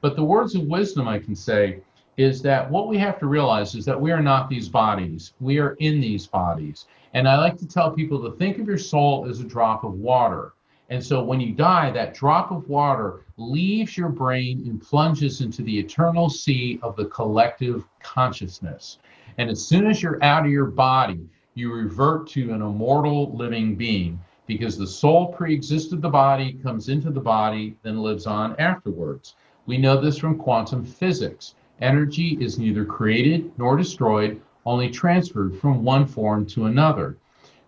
But 0.01 0.15
the 0.15 0.25
words 0.25 0.55
of 0.55 0.63
wisdom 0.63 1.09
I 1.09 1.19
can 1.19 1.35
say 1.35 1.81
is 2.19 2.43
that 2.43 2.69
what 2.69 2.89
we 2.89 2.99
have 2.99 3.19
to 3.21 3.27
realize 3.27 3.77
is 3.77 3.85
that 3.85 3.99
we 3.99 4.11
are 4.11 4.21
not 4.21 4.51
these 4.51 4.69
bodies. 4.69 5.33
We 5.39 5.61
are 5.61 5.75
in 5.79 6.01
these 6.01 6.27
bodies. 6.27 6.87
And 7.15 7.29
I 7.29 7.39
like 7.39 7.57
to 7.59 7.67
tell 7.67 7.93
people 7.93 8.21
to 8.23 8.37
think 8.37 8.59
of 8.59 8.67
your 8.67 8.77
soul 8.77 9.27
as 9.31 9.39
a 9.41 9.45
drop 9.45 9.85
of 9.85 9.95
water. 9.95 10.53
And 10.91 11.05
so 11.05 11.23
when 11.23 11.41
you 11.41 11.53
die, 11.53 11.93
that 11.93 12.15
drop 12.15 12.51
of 12.51 12.69
water 12.69 13.21
leaves 13.37 13.97
your 13.97 14.09
brain 14.09 14.65
and 14.67 14.83
plunges 14.83 15.41
into 15.43 15.63
the 15.63 15.79
eternal 15.79 16.29
sea 16.29 16.81
of 16.83 16.97
the 16.97 17.05
collective 17.07 17.85
consciousness. 18.03 18.99
And 19.39 19.49
as 19.49 19.65
soon 19.65 19.87
as 19.87 20.03
you're 20.03 20.23
out 20.25 20.45
of 20.45 20.51
your 20.51 20.67
body, 20.67 21.29
you 21.55 21.73
revert 21.73 22.27
to 22.31 22.53
an 22.53 22.63
immortal 22.63 23.33
living 23.37 23.77
being 23.77 24.19
because 24.49 24.77
the 24.77 24.87
soul 24.87 25.29
pre 25.29 25.55
existed 25.55 26.03
the 26.03 26.09
body, 26.09 26.55
comes 26.65 26.89
into 26.89 27.11
the 27.11 27.21
body, 27.21 27.77
then 27.83 28.03
lives 28.03 28.27
on 28.27 28.57
afterwards. 28.59 29.37
We 29.67 29.79
know 29.79 30.01
this 30.01 30.19
from 30.19 30.39
quantum 30.39 30.85
physics. 30.85 31.55
Energy 31.81 32.37
is 32.41 32.59
neither 32.59 32.85
created 32.85 33.53
nor 33.59 33.77
destroyed, 33.77 34.41
only 34.67 34.91
transferred 34.91 35.57
from 35.59 35.85
one 35.85 36.07
form 36.07 36.45
to 36.47 36.67
another. 36.67 37.17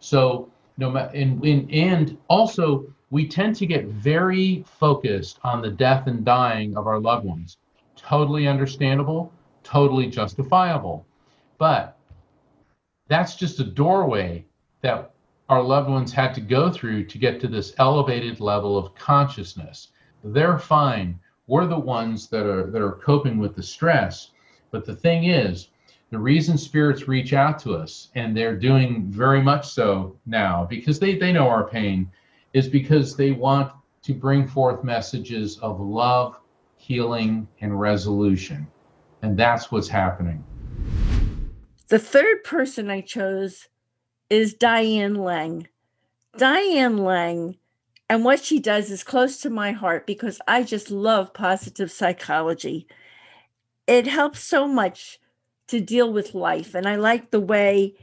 So, 0.01 0.51
no 0.79 0.91
matter, 0.91 1.17
and, 1.17 1.45
and, 1.45 1.71
and 1.71 2.19
also, 2.29 2.87
we 3.11 3.29
tend 3.29 3.57
to 3.57 3.67
get 3.67 3.87
very 3.87 4.65
focused 4.67 5.39
on 5.43 5.63
the 5.63 5.71
death 5.71 6.07
and 6.07 6.25
dying 6.25 6.77
of 6.77 6.87
our 6.87 6.99
loved 6.99 7.27
ones. 7.27 7.59
Totally 7.97 8.47
understandable, 8.47 9.33
totally 9.63 10.09
justifiable. 10.09 11.07
But 11.59 11.99
that's 13.09 13.35
just 13.35 13.61
a 13.61 13.65
doorway 13.65 14.45
that 14.83 15.13
our 15.49 15.63
loved 15.63 15.91
ones 15.91 16.13
had 16.13 16.33
to 16.35 16.41
go 16.41 16.71
through 16.71 17.05
to 17.07 17.19
get 17.19 17.41
to 17.41 17.49
this 17.49 17.75
elevated 17.79 18.41
level 18.41 18.79
of 18.79 18.95
consciousness. 18.95 19.89
They're 20.23 20.59
fine 20.59 21.19
we're 21.51 21.67
the 21.67 21.79
ones 21.79 22.29
that 22.29 22.47
are 22.47 22.71
that 22.71 22.81
are 22.81 22.93
coping 22.93 23.37
with 23.37 23.57
the 23.57 23.63
stress. 23.63 24.31
But 24.71 24.87
the 24.87 24.95
thing 24.95 25.25
is 25.25 25.69
the 26.11 26.19
reason 26.19 26.57
spirits 26.57 27.09
reach 27.09 27.33
out 27.33 27.59
to 27.61 27.75
us 27.75 28.09
and 28.15 28.37
they're 28.37 28.57
doing 28.57 29.11
very 29.11 29.43
much 29.43 29.69
so 29.69 30.17
now 30.27 30.65
because 30.71 31.01
they 31.01 31.17
they 31.17 31.33
know 31.33 31.49
our 31.49 31.69
pain 31.69 32.09
is 32.53 32.69
because 32.69 33.17
they 33.17 33.33
want 33.33 33.73
to 34.03 34.15
bring 34.15 34.47
forth 34.47 34.85
messages 34.85 35.59
of 35.59 35.81
love 35.81 36.39
healing 36.77 37.49
and 37.61 37.79
resolution. 37.79 38.67
And 39.23 39.37
that's 39.37 39.73
what's 39.73 39.89
happening. 39.89 40.45
The 41.89 41.99
third 41.99 42.45
person 42.45 42.89
i 42.91 43.01
chose 43.01 43.69
is 44.31 44.55
diane 44.55 45.17
lang. 45.17 45.67
Diane 46.39 46.99
lang 46.99 47.57
and 48.11 48.25
what 48.25 48.45
she 48.45 48.59
does 48.59 48.91
is 48.91 49.05
close 49.05 49.39
to 49.39 49.51
my 49.51 49.71
heart 49.71 50.05
because 50.05 50.41
I 50.49 50.65
just 50.65 50.91
love 50.91 51.33
positive 51.33 51.93
psychology. 51.93 52.89
It 53.87 54.09
helps 54.09 54.41
so 54.41 54.67
much 54.67 55.21
to 55.69 55.81
deal 55.81 56.13
with 56.13 56.35
life. 56.35 56.75
And 56.75 56.89
I 56.89 56.97
like 56.97 57.31
the 57.31 57.39
way 57.39 57.95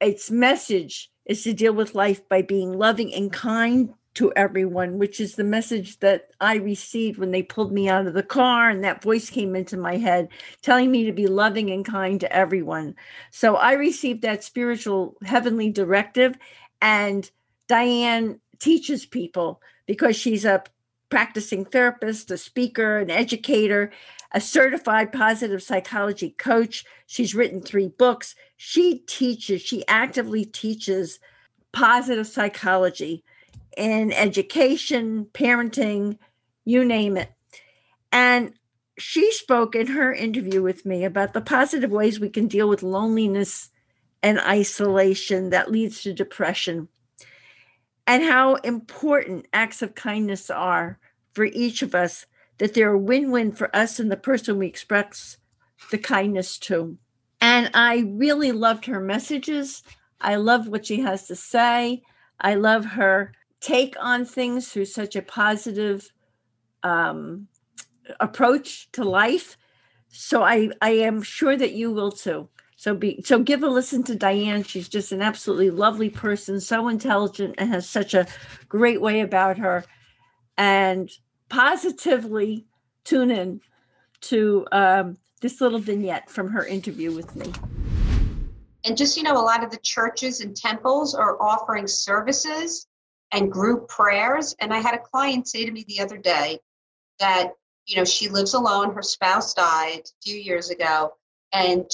its 0.00 0.30
message 0.30 1.10
is 1.26 1.42
to 1.42 1.52
deal 1.52 1.74
with 1.74 1.94
life 1.94 2.26
by 2.30 2.40
being 2.40 2.78
loving 2.78 3.12
and 3.12 3.30
kind 3.30 3.92
to 4.14 4.32
everyone, 4.36 4.98
which 4.98 5.20
is 5.20 5.34
the 5.34 5.44
message 5.44 5.98
that 5.98 6.30
I 6.40 6.54
received 6.56 7.18
when 7.18 7.30
they 7.30 7.42
pulled 7.42 7.72
me 7.72 7.90
out 7.90 8.06
of 8.06 8.14
the 8.14 8.22
car 8.22 8.70
and 8.70 8.82
that 8.84 9.02
voice 9.02 9.28
came 9.28 9.54
into 9.54 9.76
my 9.76 9.98
head 9.98 10.28
telling 10.62 10.90
me 10.90 11.04
to 11.04 11.12
be 11.12 11.26
loving 11.26 11.68
and 11.70 11.84
kind 11.84 12.18
to 12.20 12.32
everyone. 12.34 12.94
So 13.32 13.56
I 13.56 13.72
received 13.72 14.22
that 14.22 14.44
spiritual 14.44 15.14
heavenly 15.26 15.68
directive 15.68 16.38
and 16.80 17.30
Diane 17.68 18.40
teaches 18.58 19.06
people 19.06 19.60
because 19.86 20.16
she's 20.16 20.44
a 20.44 20.62
practicing 21.08 21.64
therapist, 21.64 22.30
a 22.30 22.38
speaker, 22.38 22.98
an 22.98 23.10
educator, 23.10 23.92
a 24.32 24.40
certified 24.40 25.12
positive 25.12 25.62
psychology 25.62 26.30
coach. 26.30 26.84
She's 27.06 27.34
written 27.34 27.60
three 27.60 27.88
books. 27.88 28.34
She 28.56 28.98
teaches, 29.06 29.62
she 29.62 29.86
actively 29.86 30.44
teaches 30.44 31.20
positive 31.72 32.26
psychology 32.26 33.22
in 33.76 34.12
education, 34.12 35.26
parenting, 35.32 36.18
you 36.64 36.84
name 36.84 37.16
it. 37.16 37.30
And 38.10 38.54
she 38.98 39.30
spoke 39.32 39.74
in 39.74 39.88
her 39.88 40.12
interview 40.12 40.62
with 40.62 40.86
me 40.86 41.04
about 41.04 41.34
the 41.34 41.40
positive 41.40 41.90
ways 41.90 42.18
we 42.18 42.30
can 42.30 42.48
deal 42.48 42.68
with 42.68 42.82
loneliness 42.82 43.70
and 44.22 44.40
isolation 44.40 45.50
that 45.50 45.70
leads 45.70 46.02
to 46.02 46.12
depression 46.14 46.88
and 48.06 48.22
how 48.22 48.54
important 48.56 49.46
acts 49.52 49.82
of 49.82 49.94
kindness 49.94 50.50
are 50.50 50.98
for 51.32 51.44
each 51.44 51.82
of 51.82 51.94
us, 51.94 52.26
that 52.58 52.74
they're 52.74 52.92
a 52.92 52.98
win 52.98 53.30
win 53.30 53.52
for 53.52 53.74
us 53.74 53.98
and 53.98 54.10
the 54.10 54.16
person 54.16 54.58
we 54.58 54.66
express 54.66 55.36
the 55.90 55.98
kindness 55.98 56.58
to. 56.58 56.96
And 57.40 57.70
I 57.74 58.04
really 58.08 58.52
loved 58.52 58.86
her 58.86 59.00
messages. 59.00 59.82
I 60.20 60.36
love 60.36 60.68
what 60.68 60.86
she 60.86 61.00
has 61.00 61.26
to 61.26 61.36
say. 61.36 62.02
I 62.40 62.54
love 62.54 62.84
her 62.84 63.32
take 63.60 63.96
on 64.00 64.24
things 64.24 64.68
through 64.68 64.84
such 64.84 65.16
a 65.16 65.22
positive 65.22 66.08
um, 66.82 67.48
approach 68.20 68.90
to 68.92 69.04
life. 69.04 69.56
So 70.08 70.42
I, 70.42 70.70
I 70.80 70.90
am 70.90 71.22
sure 71.22 71.56
that 71.56 71.72
you 71.72 71.92
will 71.92 72.12
too. 72.12 72.48
So 72.76 72.94
be 72.94 73.22
so 73.22 73.38
give 73.38 73.62
a 73.62 73.68
listen 73.68 74.02
to 74.04 74.14
Diane. 74.14 74.62
She's 74.62 74.88
just 74.88 75.10
an 75.10 75.22
absolutely 75.22 75.70
lovely 75.70 76.10
person, 76.10 76.60
so 76.60 76.88
intelligent 76.88 77.54
and 77.58 77.70
has 77.70 77.88
such 77.88 78.12
a 78.12 78.26
great 78.68 79.00
way 79.00 79.20
about 79.20 79.58
her. 79.58 79.84
And 80.58 81.10
positively 81.48 82.66
tune 83.04 83.30
in 83.30 83.60
to 84.20 84.66
um, 84.72 85.16
this 85.40 85.60
little 85.60 85.78
vignette 85.78 86.28
from 86.30 86.48
her 86.50 86.66
interview 86.66 87.14
with 87.14 87.34
me. 87.34 87.52
And 88.84 88.96
just, 88.96 89.16
you 89.16 89.22
know, 89.22 89.34
a 89.34 89.42
lot 89.42 89.64
of 89.64 89.70
the 89.70 89.78
churches 89.78 90.40
and 90.40 90.54
temples 90.54 91.14
are 91.14 91.40
offering 91.42 91.86
services 91.86 92.86
and 93.32 93.50
group 93.50 93.88
prayers. 93.88 94.54
And 94.60 94.72
I 94.72 94.78
had 94.78 94.94
a 94.94 94.98
client 94.98 95.48
say 95.48 95.64
to 95.64 95.72
me 95.72 95.84
the 95.88 96.00
other 96.00 96.16
day 96.16 96.60
that, 97.18 97.52
you 97.86 97.96
know, 97.96 98.04
she 98.04 98.28
lives 98.28 98.54
alone, 98.54 98.94
her 98.94 99.02
spouse 99.02 99.54
died 99.54 100.02
a 100.04 100.22
few 100.22 100.36
years 100.36 100.70
ago, 100.70 101.14
and 101.52 101.90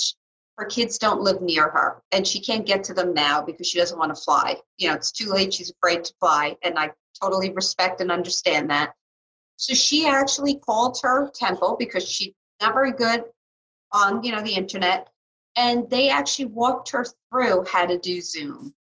her 0.59 0.67
kids 0.67 0.99
don't 0.99 1.23
live 1.23 1.41
near 1.41 1.69
her 1.69 2.03
and 2.13 2.27
she 2.27 2.41
can't 2.41 2.67
get 2.67 2.85
to 2.85 2.95
them 2.95 3.15
now 3.15 3.43
because 3.43 3.67
she 3.67 3.79
doesn't 3.79 3.99
want 3.99 4.15
to 4.15 4.23
fly. 4.23 4.57
You 4.77 4.89
know, 4.89 4.95
it's 4.95 5.11
too 5.11 5.31
late, 5.31 5.55
she's 5.55 5.71
afraid 5.71 6.05
to 6.05 6.15
fly. 6.21 6.57
And 6.63 6.79
I 6.79 6.93
totally 7.21 7.51
respect 7.51 8.01
and 8.01 8.11
understand 8.11 8.71
that. 8.71 8.95
So 9.57 9.75
she 9.75 10.07
actually 10.07 10.57
called 10.57 10.99
her 11.03 11.31
temple 11.35 11.77
because 11.79 12.09
she's 12.09 12.35
not 12.61 12.75
very 12.75 12.93
good 12.93 13.25
on, 13.93 14.23
you 14.23 14.33
know, 14.33 14.43
the 14.43 14.55
internet. 14.55 15.09
And 15.57 15.89
they 15.91 16.09
actually 16.09 16.47
walked 16.47 16.91
her 16.91 17.07
through 17.31 17.65
how 17.71 17.87
to 17.87 17.99
do 17.99 18.21
Zoom. 18.21 18.75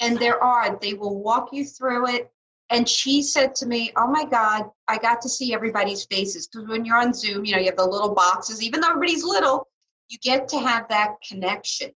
And 0.00 0.18
there 0.18 0.42
are, 0.42 0.78
they 0.80 0.94
will 0.94 1.22
walk 1.22 1.50
you 1.52 1.64
through 1.64 2.08
it. 2.08 2.30
And 2.68 2.88
she 2.88 3.22
said 3.22 3.54
to 3.56 3.66
me, 3.66 3.92
Oh 3.96 4.08
my 4.08 4.24
God, 4.24 4.70
I 4.88 4.98
got 4.98 5.20
to 5.22 5.28
see 5.28 5.54
everybody's 5.54 6.04
faces. 6.04 6.48
Because 6.48 6.68
when 6.68 6.84
you're 6.84 6.98
on 6.98 7.14
Zoom, 7.14 7.44
you 7.44 7.52
know, 7.52 7.60
you 7.60 7.66
have 7.66 7.76
the 7.76 7.86
little 7.86 8.14
boxes, 8.14 8.62
even 8.62 8.80
though 8.80 8.88
everybody's 8.88 9.24
little, 9.24 9.68
you 10.08 10.18
get 10.18 10.48
to 10.48 10.58
have 10.58 10.88
that 10.88 11.14
connection. 11.26 11.90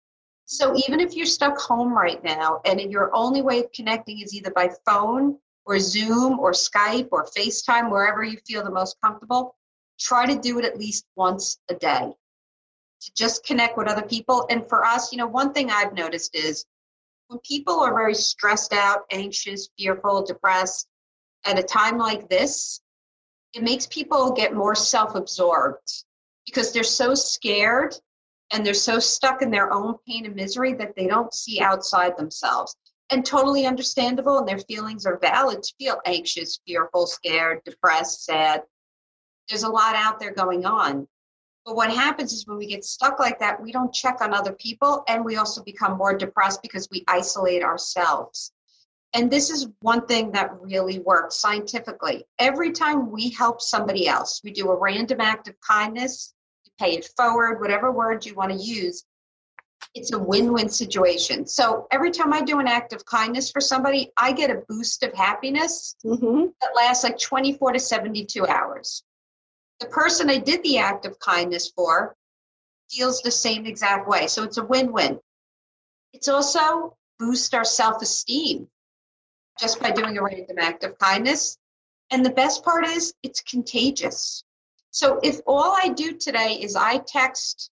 So 0.46 0.76
even 0.88 1.00
if 1.00 1.14
you're 1.14 1.26
stuck 1.26 1.58
home 1.58 1.94
right 1.94 2.24
now 2.24 2.62
and 2.66 2.80
your 2.92 3.14
only 3.14 3.42
way 3.42 3.60
of 3.60 3.72
connecting 3.74 4.20
is 4.20 4.34
either 4.34 4.52
by 4.52 4.70
phone 4.86 5.38
or 5.66 5.78
Zoom 5.80 6.40
or 6.40 6.54
Skype 6.54 7.10
or 7.12 7.26
FaceTime, 7.26 7.92
wherever 7.92 8.24
you 8.24 8.38
feel 8.48 8.64
the 8.64 8.72
most 8.72 8.96
comfortable, 9.04 9.56
try 10.00 10.26
to 10.26 10.40
do 10.40 10.58
it 10.60 10.66
at 10.66 10.78
least 10.80 11.06
once 11.16 11.60
a 11.70 11.76
day 11.76 12.14
to 13.02 13.12
just 13.14 13.46
connect 13.46 13.78
with 13.78 13.88
other 13.88 14.02
people. 14.02 14.48
And 14.50 14.68
for 14.68 14.86
us, 14.86 15.12
you 15.12 15.18
know, 15.18 15.28
one 15.28 15.54
thing 15.54 15.70
I've 15.70 15.94
noticed 15.94 16.36
is 16.36 16.66
when 17.28 17.40
people 17.40 17.80
are 17.82 17.94
very 17.94 18.16
stressed 18.16 18.74
out, 18.74 19.02
anxious, 19.12 19.70
fearful, 19.78 20.24
depressed, 20.24 20.88
at 21.46 21.60
a 21.60 21.64
time 21.64 21.98
like 21.98 22.30
this, 22.30 22.82
it 23.54 23.64
makes 23.64 23.88
people 23.88 24.32
get 24.32 24.54
more 24.54 24.76
self 24.76 25.16
absorbed 25.16 26.06
because 26.48 26.72
they're 26.72 26.84
so 26.84 27.14
scared 27.14 27.94
and 28.52 28.66
they're 28.66 28.74
so 28.74 28.98
stuck 28.98 29.42
in 29.42 29.52
their 29.52 29.72
own 29.72 29.96
pain 30.08 30.26
and 30.26 30.36
misery 30.36 30.74
that 30.74 30.96
they 30.96 31.06
don't 31.06 31.34
see 31.34 31.60
outside 31.62 32.18
themselves. 32.18 32.76
And 33.10 33.26
totally 33.26 33.66
understandable, 33.66 34.40
and 34.40 34.48
their 34.48 34.60
feelings 34.60 35.06
are 35.06 35.20
valid 35.20 35.64
to 35.64 35.74
feel 35.80 36.02
anxious, 36.06 36.60
fearful, 36.66 37.08
scared, 37.08 37.64
depressed, 37.64 38.26
sad. 38.26 38.64
There's 39.48 39.64
a 39.64 39.70
lot 39.70 39.96
out 39.96 40.20
there 40.20 40.34
going 40.34 40.66
on. 40.66 41.08
But 41.66 41.76
what 41.76 41.94
happens 41.94 42.34
is 42.34 42.48
when 42.48 42.58
we 42.58 42.68
get 42.68 42.84
stuck 42.84 43.20
like 43.20 43.40
that, 43.40 43.62
we 43.62 43.72
don't 43.72 43.94
check 43.94 44.22
on 44.22 44.34
other 44.34 44.54
people 44.54 45.04
and 45.08 45.24
we 45.24 45.36
also 45.36 45.64
become 45.64 45.98
more 45.98 46.18
depressed 46.18 46.62
because 46.62 46.88
we 46.92 47.04
isolate 47.08 47.64
ourselves. 47.64 48.52
And 49.14 49.32
this 49.32 49.50
is 49.50 49.68
one 49.82 50.06
thing 50.06 50.32
that 50.32 50.62
really 50.62 51.00
works 51.00 51.38
scientifically. 51.38 52.26
Every 52.40 52.72
time 52.72 53.12
we 53.12 53.30
help 53.30 53.62
somebody 53.62 54.08
else, 54.08 54.42
we 54.44 54.52
do 54.52 54.70
a 54.70 54.78
random 54.78 55.22
act 55.22 55.48
of 55.48 55.60
kindness, 55.60 56.34
pay 56.80 56.94
it 56.94 57.10
forward, 57.18 57.60
whatever 57.60 57.92
word 57.92 58.26
you 58.26 58.36
want 58.36 58.52
to 58.52 58.58
use, 58.58 59.04
it's 59.94 60.14
a 60.14 60.20
win 60.20 60.54
win 60.54 60.70
situation. 60.70 61.46
So 61.46 61.88
every 61.92 62.12
time 62.12 62.34
I 62.34 62.42
do 62.42 62.60
an 62.60 62.68
act 62.68 62.94
of 62.94 63.06
kindness 63.06 63.52
for 63.52 63.62
somebody, 63.62 64.12
I 64.18 64.32
get 64.32 64.52
a 64.52 64.64
boost 64.68 65.04
of 65.04 65.14
happiness 65.14 65.96
mm-hmm. 66.06 66.46
that 66.62 66.76
lasts 66.76 67.04
like 67.04 67.20
24 67.20 67.74
to 67.74 67.80
72 67.80 68.46
hours 68.46 69.04
the 69.80 69.88
person 69.88 70.30
I 70.30 70.38
did 70.38 70.64
the 70.64 70.80
act 70.80 71.06
of 71.06 71.20
kindness 71.20 71.72
for 71.76 72.16
feels 72.90 73.22
the 73.22 73.32
same 73.32 73.66
exact 73.66 74.08
way. 74.08 74.28
So 74.28 74.44
it's 74.44 74.58
a 74.58 74.66
win 74.66 74.92
win. 74.92 75.20
It's 76.14 76.28
also 76.28 76.96
boost 77.20 77.54
our 77.54 77.66
self 77.66 78.02
esteem 78.02 78.68
just 79.60 79.80
by 79.80 79.92
doing 79.92 80.18
a 80.18 80.24
random 80.24 80.58
act 80.60 80.84
of 80.84 80.98
kindness. 80.98 81.58
And 82.12 82.26
the 82.26 82.32
best 82.32 82.64
part 82.64 82.86
is 82.86 83.14
it's 83.24 83.42
contagious. 83.42 84.44
So 84.98 85.20
if 85.22 85.42
all 85.46 85.76
I 85.78 85.90
do 85.90 86.14
today 86.14 86.54
is 86.54 86.76
I 86.76 86.98
text, 86.98 87.70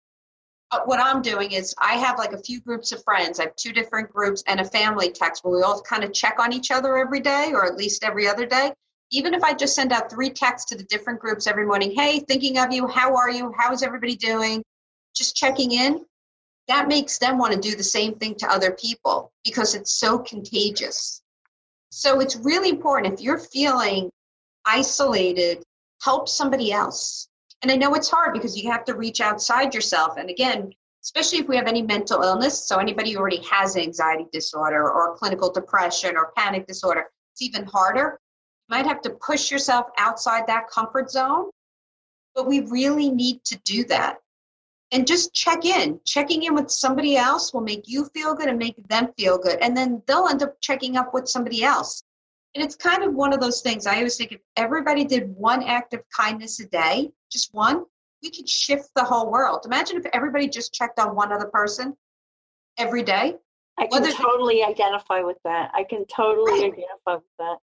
uh, 0.72 0.82
what 0.86 1.00
I'm 1.00 1.22
doing 1.22 1.52
is 1.54 1.74
I 1.80 1.94
have 1.94 2.20
like 2.20 2.34
a 2.34 2.38
few 2.38 2.62
groups 2.62 2.92
of 2.92 3.04
friends. 3.04 3.40
I 3.40 3.44
have 3.46 3.56
two 3.56 3.72
different 3.72 4.12
groups 4.12 4.44
and 4.46 4.60
a 4.60 4.66
family 4.66 5.10
text 5.10 5.44
where 5.44 5.58
we 5.58 5.64
all 5.64 5.82
kind 5.82 6.04
of 6.04 6.14
check 6.14 6.38
on 6.40 6.54
each 6.54 6.70
other 6.70 6.98
every 6.98 7.22
day 7.22 7.52
or 7.54 7.66
at 7.66 7.78
least 7.78 8.04
every 8.04 8.28
other 8.28 8.46
day 8.46 8.74
even 9.12 9.34
if 9.34 9.44
I 9.44 9.54
just 9.54 9.76
send 9.76 9.92
out 9.92 10.10
three 10.10 10.30
texts 10.30 10.70
to 10.70 10.78
the 10.78 10.84
different 10.84 11.20
groups 11.20 11.48
every 11.48 11.66
morning, 11.66 11.94
hey, 11.96 12.20
thinking 12.20 12.58
of 12.58 12.74
you, 12.74 12.88
how 12.88 13.16
are 13.16 13.30
you, 13.30 13.54
how 13.58 13.72
is 13.72 13.84
everybody 13.84 14.16
doing, 14.16 14.64
just 15.16 15.36
checking 15.36 15.72
in, 15.72 16.04
that 16.68 16.88
makes 16.88 17.20
them 17.20 17.38
want 17.38 17.54
to 17.54 17.60
do 17.60 17.76
the 17.76 17.84
same 17.84 18.16
thing 18.16 18.36
to 18.36 18.52
other 18.52 18.72
people 18.72 19.32
because 19.44 19.76
it's 19.76 20.00
so 20.00 20.18
contagious. 20.20 21.22
So 21.92 22.20
it's 22.20 22.36
really 22.36 22.70
important 22.70 23.14
if 23.14 23.22
you're 23.22 23.38
feeling 23.38 24.10
isolated, 24.66 25.64
help 26.06 26.30
somebody 26.30 26.72
else. 26.72 27.28
And 27.64 27.72
I 27.72 27.76
know 27.76 27.96
it's 27.96 28.10
hard 28.10 28.34
because 28.34 28.56
you 28.56 28.72
have 28.72 28.86
to 28.86 28.94
reach 28.94 29.22
outside 29.22 29.74
yourself. 29.74 30.18
And 30.18 30.30
again, 30.30 30.72
especially 31.04 31.40
if 31.40 31.48
we 31.48 31.56
have 31.56 31.68
any 31.68 31.82
mental 31.82 32.22
illness, 32.22 32.68
so 32.68 32.78
anybody 32.78 33.12
who 33.12 33.20
already 33.20 33.44
has 33.50 33.76
anxiety 33.76 34.28
disorder 34.32 34.92
or 34.92 35.18
clinical 35.18 35.52
depression 35.52 36.16
or 36.16 36.32
panic 36.38 36.68
disorder, 36.68 37.06
it's 37.34 37.42
even 37.42 37.66
harder 37.66 38.20
You 38.70 38.78
might 38.78 38.86
have 38.86 39.02
to 39.02 39.10
push 39.10 39.52
yourself 39.52 39.88
outside 39.98 40.46
that 40.48 40.70
comfort 40.70 41.10
zone, 41.10 41.50
but 42.36 42.48
we 42.48 42.60
really 42.62 43.10
need 43.10 43.44
to 43.46 43.58
do 43.66 43.84
that. 43.86 44.18
And 44.92 45.08
just 45.08 45.34
check 45.34 45.66
in. 45.66 46.00
Checking 46.06 46.44
in 46.44 46.54
with 46.54 46.70
somebody 46.70 47.18
else 47.18 47.52
will 47.52 47.62
make 47.62 47.88
you 47.88 48.06
feel 48.14 48.36
good 48.36 48.48
and 48.48 48.60
make 48.60 48.76
them 48.88 49.10
feel 49.18 49.40
good. 49.40 49.58
And 49.60 49.76
then 49.76 50.04
they'll 50.06 50.28
end 50.28 50.44
up 50.44 50.56
checking 50.62 50.98
up 50.98 51.14
with 51.16 51.28
somebody 51.28 51.64
else. 51.64 52.04
And 52.56 52.64
it's 52.64 52.76
kind 52.76 53.04
of 53.04 53.14
one 53.14 53.34
of 53.34 53.42
those 53.42 53.62
things. 53.62 53.86
I 53.86 53.98
always 53.98 54.16
think 54.16 54.32
if 54.32 54.40
everybody 54.56 55.04
did 55.04 55.36
one 55.36 55.62
act 55.62 55.94
of 55.94 56.02
kindness 56.16 56.62
a 56.62 56.68
day, 56.68 57.12
just 57.30 57.54
one, 57.54 57.84
we 58.24 58.32
could 58.32 58.48
shift 58.48 58.90
the 58.96 59.04
whole 59.04 59.30
world. 59.30 59.66
Imagine 59.66 59.98
if 59.98 60.06
everybody 60.14 60.48
just 60.48 60.74
checked 60.74 60.98
on 60.98 61.16
one 61.16 61.34
other 61.34 61.48
person 61.48 61.96
every 62.78 63.04
day. 63.04 63.36
I 63.78 63.88
can 63.88 64.02
Whether, 64.02 64.14
totally 64.16 64.64
identify 64.64 65.20
with 65.20 65.38
that. 65.44 65.72
I 65.74 65.84
can 65.84 66.06
totally 66.08 66.54
right. 66.54 66.74
identify 66.74 67.16
with 67.16 67.24
that. 67.40 67.58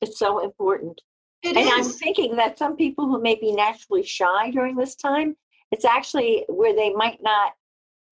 It's 0.00 0.18
so 0.18 0.44
important. 0.44 1.00
It 1.42 1.56
and 1.56 1.66
is. 1.66 1.72
I'm 1.72 1.92
thinking 1.92 2.36
that 2.36 2.58
some 2.58 2.76
people 2.76 3.08
who 3.08 3.20
may 3.20 3.34
be 3.34 3.50
naturally 3.50 4.04
shy 4.04 4.52
during 4.52 4.76
this 4.76 4.94
time, 4.94 5.36
it's 5.72 5.84
actually 5.84 6.44
where 6.48 6.76
they 6.76 6.92
might 6.92 7.20
not 7.22 7.54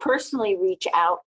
personally 0.01 0.57
reach 0.57 0.89
out 0.93 1.21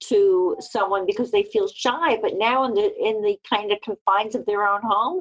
to 0.00 0.56
someone 0.60 1.06
because 1.06 1.30
they 1.30 1.42
feel 1.42 1.68
shy, 1.68 2.16
but 2.20 2.34
now 2.36 2.64
in 2.64 2.74
the 2.74 2.92
in 2.98 3.22
the 3.22 3.38
kind 3.48 3.72
of 3.72 3.78
confines 3.82 4.34
of 4.34 4.46
their 4.46 4.66
own 4.66 4.80
home, 4.82 5.20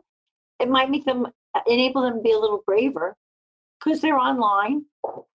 it 0.60 0.70
might 0.70 0.90
make 0.90 1.06
them 1.06 1.28
enable 1.66 2.02
them 2.02 2.18
to 2.18 2.22
be 2.22 2.32
a 2.32 2.40
little 2.40 2.63
braver 2.66 3.16
because 3.80 4.02
they're 4.02 4.20
online 4.20 4.86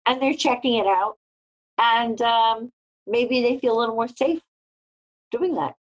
and 0.06 0.20
they're 0.20 0.34
checking 0.34 0.74
it 0.74 0.86
out, 0.86 1.16
and 1.78 2.20
um, 2.22 2.72
maybe 3.06 3.42
they 3.42 3.58
feel 3.58 3.76
a 3.76 3.78
little 3.78 3.94
more 3.94 4.08
safe 4.08 4.40
doing 5.30 5.54
that. 5.54 5.74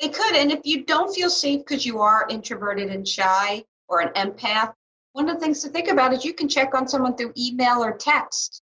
They 0.00 0.08
could. 0.08 0.34
And 0.34 0.50
if 0.50 0.60
you 0.64 0.84
don't 0.84 1.14
feel 1.14 1.30
safe 1.30 1.60
because 1.60 1.86
you 1.86 2.00
are 2.00 2.26
introverted 2.28 2.90
and 2.90 3.06
shy 3.06 3.64
or 3.88 4.00
an 4.00 4.12
empath, 4.14 4.74
one 5.12 5.28
of 5.28 5.34
the 5.34 5.40
things 5.40 5.62
to 5.62 5.68
think 5.68 5.88
about 5.88 6.12
is 6.12 6.24
you 6.24 6.34
can 6.34 6.48
check 6.48 6.74
on 6.74 6.88
someone 6.88 7.16
through 7.16 7.32
email 7.36 7.82
or 7.82 7.96
text 7.96 8.61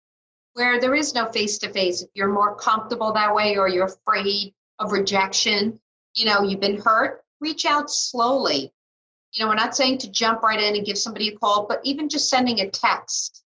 where 0.57 0.81
there 0.81 0.95
is 0.95 1.13
no 1.13 1.27
face 1.31 1.59
to 1.59 1.69
face. 1.69 2.01
If 2.01 2.09
you're 2.15 2.33
more 2.33 2.55
comfortable 2.55 3.13
that 3.13 3.35
way 3.35 3.57
or 3.57 3.69
you're 3.69 3.85
afraid 3.85 4.55
of 4.79 4.91
rejection, 4.91 5.79
you 6.15 6.25
know, 6.25 6.41
you've 6.41 6.59
been 6.59 6.81
hurt, 6.81 7.23
reach 7.39 7.67
out 7.67 7.91
slowly. 7.91 8.73
You 9.33 9.43
know, 9.43 9.49
we're 9.49 9.55
not 9.55 9.75
saying 9.75 9.99
to 9.99 10.09
jump 10.09 10.41
right 10.41 10.59
in 10.59 10.75
and 10.75 10.85
give 10.85 10.97
somebody 10.97 11.27
a 11.27 11.37
call, 11.37 11.67
but 11.67 11.79
even 11.83 12.09
just 12.09 12.27
sending 12.27 12.61
a 12.61 12.71
text, 12.71 13.43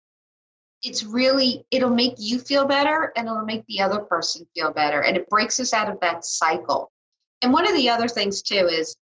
it's 0.83 1.05
really, 1.05 1.67
it'll 1.71 1.91
make 1.91 2.15
you 2.17 2.39
feel 2.39 2.65
better 2.65 3.13
and 3.17 3.29
it'll 3.29 3.45
make 3.45 3.67
the 3.67 3.83
other 3.83 4.01
person 4.01 4.47
feel 4.55 4.73
better. 4.73 5.03
And 5.03 5.15
it 5.15 5.29
breaks 5.29 5.61
us 5.61 5.75
out 5.75 5.91
of 5.91 6.01
that 6.01 6.25
cycle. 6.25 6.91
And 7.43 7.53
one 7.53 7.69
of 7.69 7.75
the 7.75 7.91
other 7.91 8.09
things 8.09 8.41
too 8.41 8.67
is 8.67 8.97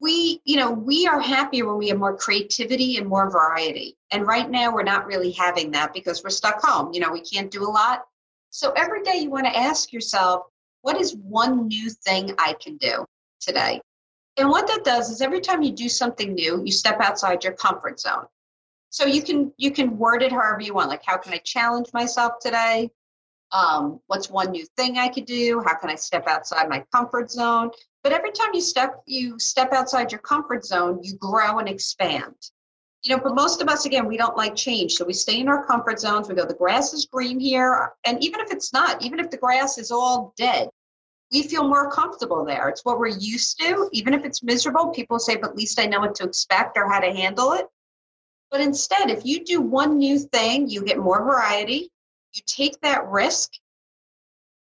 we, 0.00 0.40
you 0.44 0.56
know, 0.56 0.70
we 0.70 1.06
are 1.06 1.20
happier 1.20 1.66
when 1.66 1.76
we 1.76 1.88
have 1.88 1.98
more 1.98 2.16
creativity 2.16 2.96
and 2.96 3.06
more 3.06 3.30
variety. 3.30 3.96
And 4.10 4.26
right 4.26 4.48
now 4.48 4.72
we're 4.72 4.82
not 4.82 5.06
really 5.06 5.30
having 5.32 5.70
that 5.72 5.92
because 5.92 6.24
we're 6.24 6.30
stuck 6.30 6.60
home. 6.62 6.92
You 6.92 7.00
know, 7.00 7.12
we 7.12 7.20
can't 7.20 7.50
do 7.50 7.64
a 7.64 7.70
lot. 7.70 8.04
So 8.48 8.72
every 8.72 9.02
day 9.02 9.18
you 9.18 9.30
want 9.30 9.46
to 9.46 9.56
ask 9.56 9.92
yourself, 9.92 10.46
what 10.82 10.98
is 10.98 11.14
one 11.16 11.68
new 11.68 11.90
thing 11.90 12.34
I 12.38 12.54
can 12.60 12.78
do 12.78 13.04
today? 13.40 13.80
And 14.38 14.48
what 14.48 14.66
that 14.68 14.84
does 14.84 15.10
is 15.10 15.20
every 15.20 15.40
time 15.40 15.62
you 15.62 15.72
do 15.72 15.88
something 15.88 16.32
new, 16.32 16.62
you 16.64 16.72
step 16.72 17.00
outside 17.00 17.44
your 17.44 17.52
comfort 17.52 18.00
zone. 18.00 18.24
So 18.88 19.04
you 19.04 19.22
can 19.22 19.52
you 19.56 19.70
can 19.70 19.98
word 19.98 20.22
it 20.22 20.32
however 20.32 20.62
you 20.62 20.74
want. 20.74 20.88
Like, 20.88 21.04
how 21.04 21.18
can 21.18 21.32
I 21.32 21.38
challenge 21.38 21.90
myself 21.92 22.34
today? 22.40 22.90
Um, 23.52 24.00
what's 24.06 24.30
one 24.30 24.50
new 24.50 24.66
thing 24.76 24.98
I 24.98 25.08
could 25.08 25.26
do? 25.26 25.62
How 25.66 25.76
can 25.76 25.90
I 25.90 25.94
step 25.94 26.26
outside 26.28 26.68
my 26.68 26.84
comfort 26.94 27.30
zone? 27.30 27.70
But 28.02 28.12
every 28.12 28.32
time 28.32 28.50
you 28.54 28.60
step 28.60 29.02
you 29.06 29.38
step 29.38 29.72
outside 29.72 30.12
your 30.12 30.20
comfort 30.20 30.64
zone, 30.64 31.00
you 31.02 31.16
grow 31.16 31.58
and 31.58 31.68
expand. 31.68 32.34
You 33.02 33.16
know, 33.16 33.22
but 33.22 33.34
most 33.34 33.62
of 33.62 33.68
us 33.68 33.86
again, 33.86 34.06
we 34.06 34.18
don't 34.18 34.36
like 34.36 34.54
change. 34.54 34.92
So 34.92 35.06
we 35.06 35.14
stay 35.14 35.40
in 35.40 35.48
our 35.48 35.66
comfort 35.66 35.98
zones. 35.98 36.28
We 36.28 36.34
go, 36.34 36.44
the 36.44 36.54
grass 36.54 36.92
is 36.92 37.06
green 37.06 37.40
here. 37.40 37.92
And 38.04 38.22
even 38.22 38.40
if 38.40 38.52
it's 38.52 38.74
not, 38.74 39.02
even 39.02 39.18
if 39.18 39.30
the 39.30 39.38
grass 39.38 39.78
is 39.78 39.90
all 39.90 40.34
dead, 40.36 40.68
we 41.32 41.42
feel 41.42 41.66
more 41.66 41.90
comfortable 41.90 42.44
there. 42.44 42.68
It's 42.68 42.84
what 42.84 42.98
we're 42.98 43.08
used 43.08 43.58
to. 43.60 43.88
Even 43.92 44.12
if 44.12 44.24
it's 44.24 44.42
miserable, 44.42 44.88
people 44.88 45.18
say, 45.18 45.36
but 45.36 45.50
at 45.50 45.56
least 45.56 45.80
I 45.80 45.86
know 45.86 46.00
what 46.00 46.14
to 46.16 46.24
expect 46.24 46.76
or 46.76 46.90
how 46.90 47.00
to 47.00 47.12
handle 47.12 47.52
it. 47.52 47.66
But 48.50 48.60
instead, 48.60 49.10
if 49.10 49.24
you 49.24 49.44
do 49.44 49.60
one 49.60 49.96
new 49.96 50.18
thing, 50.18 50.68
you 50.68 50.84
get 50.84 50.98
more 50.98 51.24
variety, 51.24 51.90
you 52.34 52.42
take 52.46 52.80
that 52.80 53.06
risk, 53.08 53.52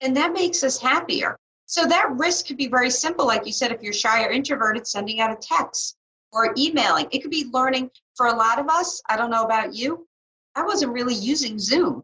and 0.00 0.16
that 0.16 0.32
makes 0.32 0.62
us 0.62 0.80
happier. 0.80 1.38
So 1.66 1.86
that 1.86 2.10
risk 2.12 2.46
could 2.46 2.56
be 2.56 2.68
very 2.68 2.90
simple. 2.90 3.26
Like 3.26 3.46
you 3.46 3.52
said, 3.52 3.70
if 3.70 3.82
you're 3.82 3.92
shy 3.92 4.24
or 4.24 4.30
introverted, 4.30 4.86
sending 4.86 5.20
out 5.20 5.30
a 5.30 5.36
text 5.36 5.96
or 6.32 6.54
emailing. 6.56 7.06
It 7.10 7.20
could 7.20 7.30
be 7.30 7.48
learning 7.52 7.90
for 8.16 8.26
a 8.26 8.32
lot 8.32 8.58
of 8.58 8.68
us. 8.68 9.02
I 9.08 9.16
don't 9.16 9.30
know 9.30 9.44
about 9.44 9.74
you. 9.74 10.06
I 10.54 10.62
wasn't 10.64 10.92
really 10.92 11.14
using 11.14 11.58
Zoom. 11.58 12.02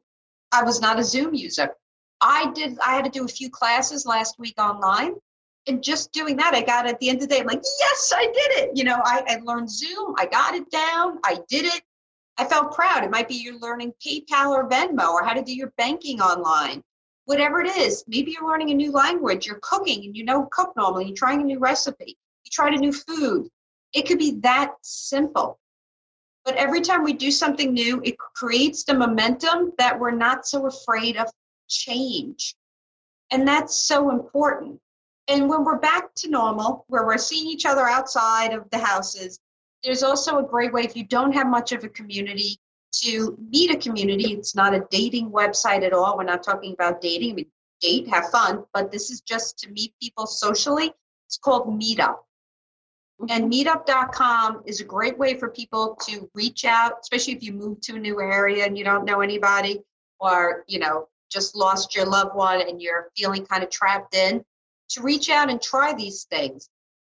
I 0.52 0.62
was 0.62 0.80
not 0.80 0.98
a 0.98 1.04
Zoom 1.04 1.34
user. 1.34 1.70
I 2.20 2.50
did, 2.54 2.78
I 2.84 2.94
had 2.94 3.04
to 3.04 3.10
do 3.10 3.24
a 3.24 3.28
few 3.28 3.50
classes 3.50 4.06
last 4.06 4.38
week 4.38 4.54
online. 4.58 5.14
And 5.68 5.82
just 5.82 6.12
doing 6.12 6.36
that, 6.36 6.54
I 6.54 6.62
got 6.62 6.86
at 6.86 6.98
the 7.00 7.08
end 7.08 7.22
of 7.22 7.28
the 7.28 7.34
day, 7.34 7.40
I'm 7.40 7.46
like, 7.46 7.62
yes, 7.80 8.12
I 8.14 8.26
did 8.26 8.64
it. 8.64 8.70
You 8.76 8.84
know, 8.84 9.00
I, 9.04 9.22
I 9.28 9.40
learned 9.42 9.68
Zoom, 9.70 10.14
I 10.16 10.26
got 10.26 10.54
it 10.54 10.70
down, 10.70 11.18
I 11.24 11.38
did 11.48 11.64
it. 11.66 11.82
I 12.38 12.44
felt 12.44 12.74
proud. 12.74 13.04
It 13.04 13.10
might 13.10 13.28
be 13.28 13.34
you're 13.34 13.58
learning 13.58 13.94
PayPal 14.04 14.50
or 14.50 14.68
Venmo 14.68 15.08
or 15.08 15.24
how 15.24 15.32
to 15.32 15.42
do 15.42 15.54
your 15.54 15.72
banking 15.78 16.20
online. 16.20 16.82
Whatever 17.24 17.60
it 17.60 17.76
is, 17.76 18.04
maybe 18.06 18.32
you're 18.32 18.48
learning 18.48 18.70
a 18.70 18.74
new 18.74 18.92
language, 18.92 19.46
you're 19.46 19.58
cooking 19.62 20.04
and 20.04 20.16
you 20.16 20.24
know 20.24 20.48
cook 20.52 20.72
normally, 20.76 21.06
you're 21.06 21.16
trying 21.16 21.40
a 21.40 21.44
new 21.44 21.58
recipe, 21.58 22.16
you 22.44 22.50
tried 22.52 22.74
a 22.74 22.78
new 22.78 22.92
food. 22.92 23.48
It 23.92 24.06
could 24.06 24.18
be 24.18 24.32
that 24.42 24.74
simple. 24.82 25.58
But 26.44 26.56
every 26.56 26.80
time 26.80 27.02
we 27.02 27.12
do 27.12 27.32
something 27.32 27.72
new, 27.72 28.00
it 28.04 28.16
creates 28.18 28.84
the 28.84 28.94
momentum 28.94 29.72
that 29.78 29.98
we're 29.98 30.12
not 30.12 30.46
so 30.46 30.66
afraid 30.66 31.16
of 31.16 31.28
change. 31.68 32.54
And 33.32 33.48
that's 33.48 33.76
so 33.76 34.10
important. 34.10 34.80
And 35.26 35.48
when 35.48 35.64
we're 35.64 35.78
back 35.78 36.14
to 36.16 36.30
normal, 36.30 36.84
where 36.86 37.04
we're 37.04 37.18
seeing 37.18 37.48
each 37.48 37.66
other 37.66 37.88
outside 37.88 38.52
of 38.52 38.70
the 38.70 38.78
houses, 38.78 39.40
there's 39.86 40.02
also 40.02 40.38
a 40.38 40.42
great 40.42 40.72
way 40.72 40.82
if 40.82 40.96
you 40.96 41.04
don't 41.04 41.32
have 41.32 41.46
much 41.46 41.70
of 41.70 41.84
a 41.84 41.88
community 41.88 42.58
to 42.92 43.38
meet 43.50 43.70
a 43.70 43.78
community. 43.78 44.32
It's 44.32 44.56
not 44.56 44.74
a 44.74 44.84
dating 44.90 45.30
website 45.30 45.84
at 45.84 45.92
all. 45.92 46.16
We're 46.16 46.24
not 46.24 46.42
talking 46.42 46.72
about 46.72 47.00
dating. 47.00 47.30
I 47.30 47.34
mean, 47.34 47.46
date, 47.80 48.08
have 48.08 48.30
fun, 48.30 48.64
but 48.74 48.90
this 48.90 49.10
is 49.10 49.20
just 49.20 49.58
to 49.60 49.70
meet 49.70 49.94
people 50.02 50.26
socially. 50.26 50.92
It's 51.26 51.38
called 51.38 51.68
Meetup. 51.68 52.16
And 53.30 53.50
mm-hmm. 53.50 53.68
meetup.com 53.68 54.62
is 54.66 54.80
a 54.80 54.84
great 54.84 55.16
way 55.16 55.38
for 55.38 55.50
people 55.50 55.96
to 56.06 56.28
reach 56.34 56.64
out, 56.64 56.94
especially 57.00 57.34
if 57.34 57.42
you 57.42 57.52
move 57.52 57.80
to 57.82 57.94
a 57.94 57.98
new 57.98 58.20
area 58.20 58.66
and 58.66 58.76
you 58.76 58.84
don't 58.84 59.04
know 59.04 59.20
anybody 59.20 59.80
or, 60.18 60.64
you 60.66 60.80
know, 60.80 61.08
just 61.30 61.54
lost 61.54 61.94
your 61.94 62.06
loved 62.06 62.34
one 62.34 62.60
and 62.60 62.82
you're 62.82 63.10
feeling 63.16 63.46
kind 63.46 63.62
of 63.62 63.70
trapped 63.70 64.14
in, 64.14 64.44
to 64.88 65.02
reach 65.02 65.30
out 65.30 65.48
and 65.48 65.62
try 65.62 65.94
these 65.94 66.24
things. 66.24 66.68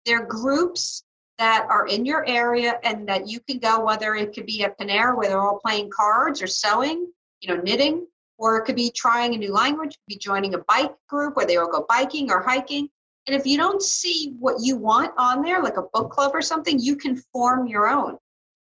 There 0.05 0.21
are 0.21 0.25
groups 0.25 1.02
that 1.37 1.65
are 1.69 1.87
in 1.87 2.05
your 2.05 2.25
area 2.27 2.79
and 2.83 3.07
that 3.07 3.27
you 3.27 3.39
can 3.39 3.59
go, 3.59 3.83
whether 3.83 4.15
it 4.15 4.33
could 4.33 4.45
be 4.45 4.63
at 4.63 4.77
Panera 4.79 5.15
where 5.15 5.29
they're 5.29 5.41
all 5.41 5.59
playing 5.59 5.89
cards 5.89 6.41
or 6.41 6.47
sewing, 6.47 7.11
you 7.41 7.53
know, 7.53 7.61
knitting, 7.61 8.05
or 8.37 8.57
it 8.57 8.65
could 8.65 8.75
be 8.75 8.91
trying 8.91 9.33
a 9.33 9.37
new 9.37 9.51
language, 9.51 9.97
be 10.07 10.17
joining 10.17 10.53
a 10.53 10.59
bike 10.59 10.93
group 11.07 11.35
where 11.35 11.45
they 11.45 11.57
all 11.57 11.71
go 11.71 11.85
biking 11.89 12.31
or 12.31 12.41
hiking. 12.41 12.89
And 13.25 13.35
if 13.35 13.45
you 13.45 13.57
don't 13.57 13.81
see 13.81 14.35
what 14.39 14.57
you 14.61 14.75
want 14.75 15.13
on 15.17 15.41
there, 15.41 15.61
like 15.61 15.77
a 15.77 15.83
book 15.93 16.11
club 16.11 16.31
or 16.33 16.41
something, 16.41 16.77
you 16.79 16.95
can 16.95 17.15
form 17.31 17.67
your 17.67 17.87
own. 17.87 18.17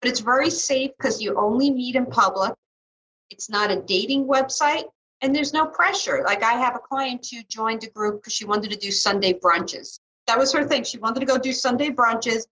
But 0.02 0.10
it's 0.10 0.20
very 0.20 0.50
safe 0.50 0.92
because 0.98 1.22
you 1.22 1.36
only 1.38 1.72
meet 1.72 1.96
in 1.96 2.06
public. 2.06 2.54
It's 3.30 3.50
not 3.50 3.72
a 3.72 3.82
dating 3.82 4.28
website 4.28 4.86
and 5.22 5.36
there's 5.36 5.54
no 5.54 5.66
pressure. 5.66 6.24
Like 6.26 6.44
I 6.44 6.54
have 6.54 6.76
a 6.76 6.80
client 6.80 7.28
who 7.32 7.44
joined 7.44 7.84
a 7.84 7.90
group 7.90 8.22
because 8.22 8.34
she 8.34 8.46
wanted 8.46 8.72
to 8.72 8.78
do 8.78 8.92
Sunday 8.92 9.34
brunches. 9.34 10.00
That 10.32 10.40
was 10.40 10.54
her 10.54 10.64
thing. 10.64 10.86
She 10.86 10.98
wanted 10.98 11.20
to 11.20 11.26
go 11.26 11.38
do 11.38 11.52
Sunday 11.52 11.90
brunches 11.90 12.48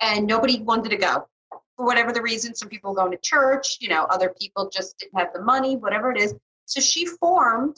and 0.00 0.26
nobody 0.26 0.60
wanted 0.62 0.88
to 0.88 0.96
go 0.96 1.28
for 1.76 1.86
whatever 1.86 2.10
the 2.12 2.20
reason. 2.20 2.56
Some 2.56 2.68
people 2.68 2.92
going 2.92 3.12
to 3.12 3.18
church, 3.18 3.76
you 3.80 3.88
know, 3.88 4.02
other 4.10 4.34
people 4.36 4.68
just 4.68 4.98
didn't 4.98 5.16
have 5.16 5.32
the 5.32 5.40
money, 5.40 5.76
whatever 5.76 6.10
it 6.10 6.18
is. 6.18 6.34
So 6.64 6.80
she 6.80 7.06
formed 7.06 7.76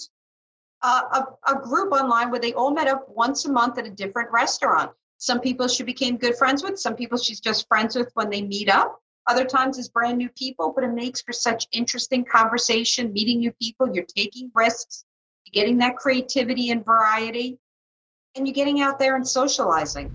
a, 0.82 1.26
a, 1.46 1.56
group 1.60 1.92
online 1.92 2.30
where 2.30 2.40
they 2.40 2.54
all 2.54 2.72
met 2.72 2.88
up 2.88 3.06
once 3.10 3.44
a 3.44 3.52
month 3.52 3.76
at 3.76 3.86
a 3.86 3.90
different 3.90 4.32
restaurant. 4.32 4.90
Some 5.18 5.38
people 5.38 5.68
she 5.68 5.82
became 5.82 6.16
good 6.16 6.38
friends 6.38 6.62
with, 6.62 6.78
some 6.78 6.96
people 6.96 7.18
she's 7.18 7.38
just 7.38 7.68
friends 7.68 7.94
with 7.94 8.10
when 8.14 8.30
they 8.30 8.40
meet 8.40 8.70
up. 8.70 9.02
Other 9.26 9.44
times 9.44 9.76
it's 9.76 9.88
brand 9.88 10.16
new 10.16 10.30
people, 10.30 10.72
but 10.74 10.82
it 10.82 10.94
makes 10.94 11.20
for 11.20 11.34
such 11.34 11.66
interesting 11.72 12.24
conversation, 12.24 13.12
meeting 13.12 13.40
new 13.40 13.52
people. 13.60 13.94
You're 13.94 14.06
taking 14.16 14.50
risks, 14.54 15.04
getting 15.52 15.76
that 15.76 15.96
creativity 15.96 16.70
and 16.70 16.82
variety, 16.82 17.58
and 18.34 18.46
you're 18.46 18.54
getting 18.54 18.80
out 18.80 18.98
there 18.98 19.16
and 19.16 19.26
socializing. 19.26 20.10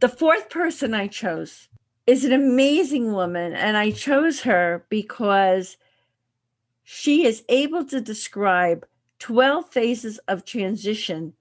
The 0.00 0.08
fourth 0.08 0.50
person 0.50 0.94
I 0.94 1.06
chose 1.06 1.68
is 2.06 2.24
an 2.24 2.32
amazing 2.32 3.12
woman, 3.12 3.52
and 3.54 3.76
I 3.76 3.92
chose 3.92 4.40
her 4.40 4.84
because 4.88 5.76
she 6.82 7.24
is 7.24 7.44
able 7.48 7.84
to 7.86 8.00
describe 8.00 8.84
12 9.20 9.72
phases 9.72 10.18
of 10.26 10.44
transition 10.44 11.32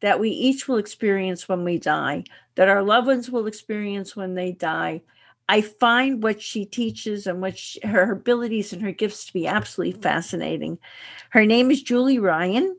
that 0.00 0.20
we 0.20 0.30
each 0.30 0.68
will 0.68 0.76
experience 0.76 1.48
when 1.48 1.64
we 1.64 1.78
die, 1.78 2.24
that 2.56 2.68
our 2.68 2.82
loved 2.82 3.06
ones 3.06 3.30
will 3.30 3.46
experience 3.46 4.14
when 4.14 4.34
they 4.34 4.52
die. 4.52 5.00
I 5.48 5.62
find 5.62 6.22
what 6.22 6.40
she 6.40 6.66
teaches 6.66 7.26
and 7.26 7.40
what 7.40 7.58
she, 7.58 7.80
her 7.82 8.12
abilities 8.12 8.72
and 8.72 8.82
her 8.82 8.92
gifts 8.92 9.24
to 9.26 9.32
be 9.32 9.46
absolutely 9.46 10.00
fascinating. 10.00 10.78
Her 11.30 11.46
name 11.46 11.70
is 11.70 11.82
Julie 11.82 12.18
Ryan, 12.18 12.76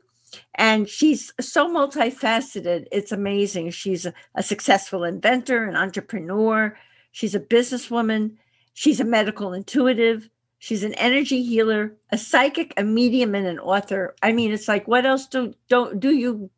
and 0.54 0.88
she's 0.88 1.32
so 1.40 1.68
multifaceted. 1.68 2.86
It's 2.92 3.12
amazing. 3.12 3.70
She's 3.70 4.06
a, 4.06 4.14
a 4.34 4.42
successful 4.42 5.04
inventor, 5.04 5.64
an 5.64 5.76
entrepreneur. 5.76 6.76
She's 7.10 7.34
a 7.34 7.40
businesswoman. 7.40 8.36
She's 8.74 9.00
a 9.00 9.04
medical 9.04 9.52
intuitive. 9.52 10.28
She's 10.58 10.84
an 10.84 10.94
energy 10.94 11.42
healer, 11.42 11.96
a 12.10 12.18
psychic, 12.18 12.72
a 12.76 12.84
medium, 12.84 13.34
and 13.34 13.48
an 13.48 13.58
author. 13.58 14.14
I 14.22 14.30
mean, 14.32 14.52
it's 14.52 14.68
like, 14.68 14.86
what 14.86 15.04
else 15.04 15.26
do 15.26 15.54
don't 15.68 15.98
do 15.98 16.14
you? 16.14 16.50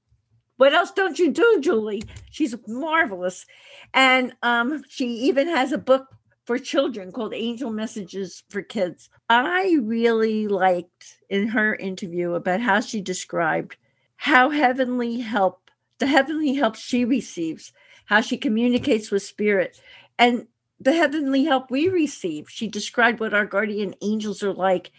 What 0.59 0.75
else 0.75 0.91
don't 0.91 1.19
you 1.19 1.33
do, 1.33 1.59
Julie? 1.63 2.05
She's 2.31 2.55
marvelous, 2.69 3.47
and 3.95 4.35
um, 4.43 4.85
she 4.91 5.07
even 5.07 5.49
has 5.49 5.73
a 5.73 5.79
book 5.79 6.07
for 6.45 6.59
children 6.59 7.11
called 7.11 7.35
Angel 7.35 7.71
Messages 7.71 8.43
for 8.51 8.63
Kids. 8.63 9.09
I 9.29 9.79
really 9.83 10.47
liked 10.47 11.19
in 11.31 11.49
her 11.49 11.75
interview 11.75 12.35
about 12.35 12.61
how 12.61 12.81
she 12.81 13.01
described 13.01 13.77
how 14.17 14.51
heavenly 14.51 15.21
help, 15.21 15.71
the 15.99 16.07
heavenly 16.07 16.55
help 16.55 16.77
she 16.77 17.05
receives, 17.05 17.73
how 18.07 18.21
she 18.21 18.37
communicates 18.37 19.11
with 19.11 19.23
spirit, 19.23 19.81
and 20.19 20.47
the 20.81 20.93
heavenly 20.93 21.45
help 21.45 21.71
we 21.71 21.89
receive. 21.89 22.51
She 22.51 22.69
described 22.69 23.21
what 23.21 23.35
our 23.35 23.47
guardian 23.47 23.95
angels 24.03 24.43
are 24.43 24.53
like, 24.53 24.93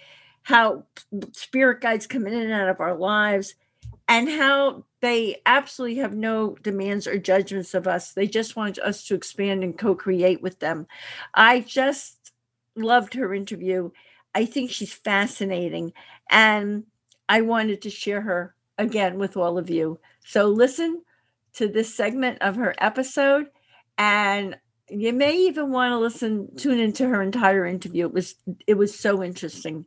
how 0.43 0.84
spirit 1.34 1.81
guides 1.81 2.08
come 2.08 2.27
in 2.27 2.34
and 2.34 2.51
out 2.51 2.69
of 2.69 2.79
our 2.79 2.95
lives, 2.95 3.55
and 4.08 4.29
how 4.29 4.86
they 5.06 5.39
absolutely 5.46 5.98
have 5.98 6.15
no 6.15 6.56
demands 6.63 7.06
or 7.06 7.20
judgments 7.20 7.76
of 7.76 7.86
us. 7.86 8.13
They 8.13 8.26
just 8.26 8.56
want 8.56 8.80
us 8.80 9.06
to 9.06 9.13
expand 9.13 9.63
and 9.63 9.78
co 9.78 9.94
create 9.94 10.41
with 10.41 10.60
them. 10.60 10.88
I 11.32 11.60
just 11.60 12.32
loved 12.76 13.13
her 13.13 13.32
interview. 13.32 13.91
I 14.34 14.46
think 14.46 14.72
she's 14.72 14.94
fascinating. 14.94 15.94
And 16.32 16.86
I 17.30 17.41
wanted 17.41 17.84
to 17.84 17.91
share 17.91 18.22
her 18.22 18.56
again 18.80 19.20
with 19.20 19.38
all 19.38 19.60
of 19.60 19.70
you. 19.70 20.00
So 20.26 20.48
listen 20.48 21.04
to 21.54 21.68
this 21.68 21.94
segment 21.94 22.39
of 22.41 22.56
her 22.56 22.74
episode 22.80 23.52
and 24.00 24.58
you 24.89 25.13
may 25.13 25.38
even 25.38 25.72
want 25.72 25.91
to 25.91 26.00
listen 26.00 26.56
tune 26.58 26.80
into 26.80 27.08
her 27.08 27.22
entire 27.22 27.65
interview 27.65 28.06
it 28.06 28.13
was 28.13 28.36
it 28.68 28.74
was 28.74 28.94
so 28.94 29.24
interesting 29.24 29.86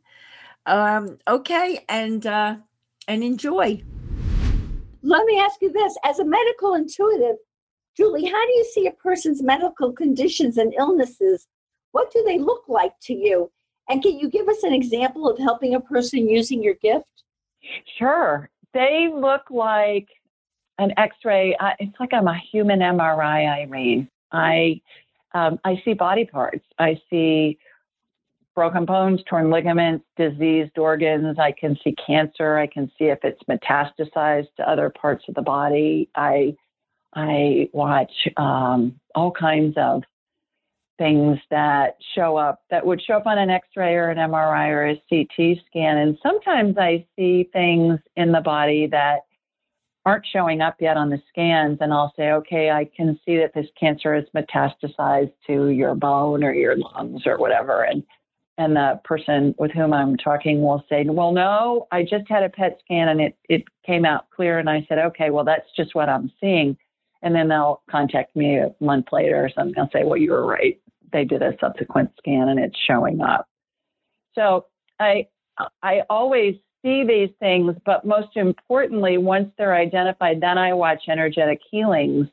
um 0.65 1.19
okay 1.27 1.85
and 1.87 2.25
uh 2.25 2.55
and 3.07 3.23
enjoy 3.23 3.81
let 5.01 5.25
me 5.25 5.39
ask 5.39 5.61
you 5.61 5.71
this. 5.71 5.95
As 6.03 6.19
a 6.19 6.25
medical 6.25 6.75
intuitive 6.75 7.37
julie 7.97 8.25
how 8.25 8.45
do 8.45 8.53
you 8.53 8.65
see 8.71 8.87
a 8.87 8.91
person's 8.91 9.41
medical 9.41 9.91
conditions 9.91 10.57
and 10.57 10.73
illnesses? 10.73 11.47
What 11.91 12.11
do 12.11 12.23
they 12.25 12.39
look 12.39 12.63
like 12.67 12.93
to 13.03 13.13
you? 13.13 13.51
And 13.89 14.01
can 14.03 14.19
you 14.19 14.29
give 14.29 14.47
us 14.47 14.63
an 14.63 14.73
example 14.73 15.27
of 15.27 15.39
helping 15.39 15.73
a 15.73 15.81
person 15.81 16.29
using 16.29 16.61
your 16.61 16.75
gift? 16.75 17.23
Sure. 17.97 18.49
They 18.73 19.09
look 19.11 19.49
like 19.49 20.07
an 20.77 20.93
x-ray. 20.97 21.55
Uh, 21.55 21.71
it's 21.79 21.99
like 21.99 22.13
i'm 22.13 22.27
a 22.27 22.37
human 22.51 22.79
mri 22.79 23.47
irene 23.47 24.07
I 24.31 24.81
um, 25.33 25.59
I 25.63 25.81
see 25.85 25.93
body 25.93 26.25
parts. 26.25 26.65
I 26.79 26.99
see 27.09 27.57
broken 28.55 28.85
bones, 28.85 29.21
torn 29.29 29.49
ligaments, 29.49 30.05
diseased 30.17 30.77
organs. 30.77 31.37
I 31.39 31.51
can 31.51 31.77
see 31.83 31.95
cancer. 32.05 32.57
I 32.57 32.67
can 32.67 32.91
see 32.97 33.05
if 33.05 33.19
it's 33.23 33.41
metastasized 33.49 34.53
to 34.57 34.69
other 34.69 34.89
parts 34.89 35.25
of 35.27 35.35
the 35.35 35.41
body. 35.41 36.09
I 36.15 36.55
I 37.15 37.69
watch 37.73 38.11
um, 38.37 38.99
all 39.15 39.31
kinds 39.31 39.75
of 39.77 40.03
things 40.97 41.39
that 41.49 41.95
show 42.13 42.37
up 42.37 42.61
that 42.69 42.85
would 42.85 43.01
show 43.01 43.15
up 43.15 43.25
on 43.25 43.37
an 43.37 43.49
X-ray 43.49 43.95
or 43.95 44.09
an 44.09 44.17
MRI 44.17 44.67
or 44.69 44.87
a 44.89 45.03
CT 45.09 45.59
scan, 45.67 45.97
and 45.97 46.17
sometimes 46.21 46.77
I 46.77 47.05
see 47.15 47.49
things 47.51 47.99
in 48.15 48.31
the 48.31 48.41
body 48.41 48.87
that 48.87 49.21
aren't 50.05 50.25
showing 50.31 50.61
up 50.61 50.75
yet 50.79 50.97
on 50.97 51.09
the 51.09 51.21
scans 51.29 51.77
and 51.81 51.93
I'll 51.93 52.13
say, 52.15 52.31
okay, 52.31 52.71
I 52.71 52.89
can 52.95 53.19
see 53.25 53.37
that 53.37 53.53
this 53.53 53.67
cancer 53.79 54.15
has 54.15 54.25
metastasized 54.35 55.33
to 55.47 55.67
your 55.67 55.93
bone 55.93 56.43
or 56.43 56.53
your 56.53 56.75
lungs 56.77 57.23
or 57.25 57.37
whatever. 57.37 57.83
And 57.83 58.03
and 58.59 58.75
the 58.75 58.99
person 59.05 59.55
with 59.57 59.71
whom 59.71 59.93
I'm 59.93 60.17
talking 60.17 60.61
will 60.61 60.83
say, 60.89 61.05
well, 61.07 61.31
no, 61.31 61.87
I 61.93 62.03
just 62.03 62.27
had 62.27 62.43
a 62.43 62.49
PET 62.49 62.77
scan 62.83 63.07
and 63.07 63.21
it, 63.21 63.37
it 63.47 63.63
came 63.85 64.03
out 64.03 64.29
clear. 64.35 64.59
And 64.59 64.69
I 64.69 64.85
said, 64.89 64.99
okay, 64.99 65.29
well, 65.29 65.45
that's 65.45 65.65
just 65.77 65.95
what 65.95 66.09
I'm 66.09 66.29
seeing. 66.41 66.77
And 67.21 67.33
then 67.33 67.47
they'll 67.47 67.81
contact 67.89 68.35
me 68.35 68.57
a 68.57 68.75
month 68.81 69.07
later 69.13 69.37
or 69.37 69.49
something. 69.49 69.81
I'll 69.81 69.89
say, 69.91 70.03
well, 70.03 70.17
you 70.17 70.31
were 70.31 70.45
right. 70.45 70.77
They 71.13 71.23
did 71.23 71.41
a 71.41 71.53
subsequent 71.61 72.11
scan 72.17 72.49
and 72.49 72.59
it's 72.59 72.77
showing 72.85 73.21
up. 73.21 73.47
So 74.35 74.65
I, 74.99 75.27
I 75.81 76.01
always 76.09 76.55
see 76.81 77.05
these 77.05 77.29
things, 77.39 77.77
but 77.85 78.05
most 78.05 78.35
importantly, 78.35 79.17
once 79.17 79.49
they're 79.57 79.75
identified, 79.75 80.41
then 80.41 80.57
I 80.57 80.73
watch 80.73 81.03
energetic 81.07 81.61
healings 81.71 82.27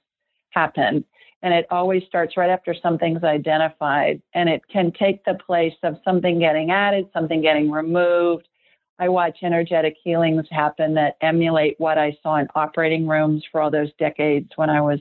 happen. 0.51 1.05
And 1.43 1.53
it 1.53 1.67
always 1.71 2.03
starts 2.09 2.37
right 2.37 2.51
after 2.51 2.75
something's 2.75 3.23
identified. 3.23 4.23
And 4.35 4.49
it 4.49 4.63
can 4.73 4.93
take 4.93 5.25
the 5.25 5.39
place 5.47 5.75
of 5.83 5.99
something 6.05 6.39
getting 6.39 6.71
added, 6.71 7.09
something 7.13 7.43
getting 7.43 7.71
removed. 7.71 8.49
I 8.99 9.09
watch 9.09 9.39
energetic 9.43 9.97
healings 10.03 10.47
happen 10.51 10.95
that 10.95 11.17
emulate 11.21 11.75
what 11.79 11.99
I 11.99 12.17
saw 12.23 12.37
in 12.37 12.49
operating 12.55 13.07
rooms 13.07 13.45
for 13.53 13.61
all 13.61 13.71
those 13.71 13.91
decades 13.99 14.49
when 14.57 14.71
I 14.71 14.81
was 14.81 15.01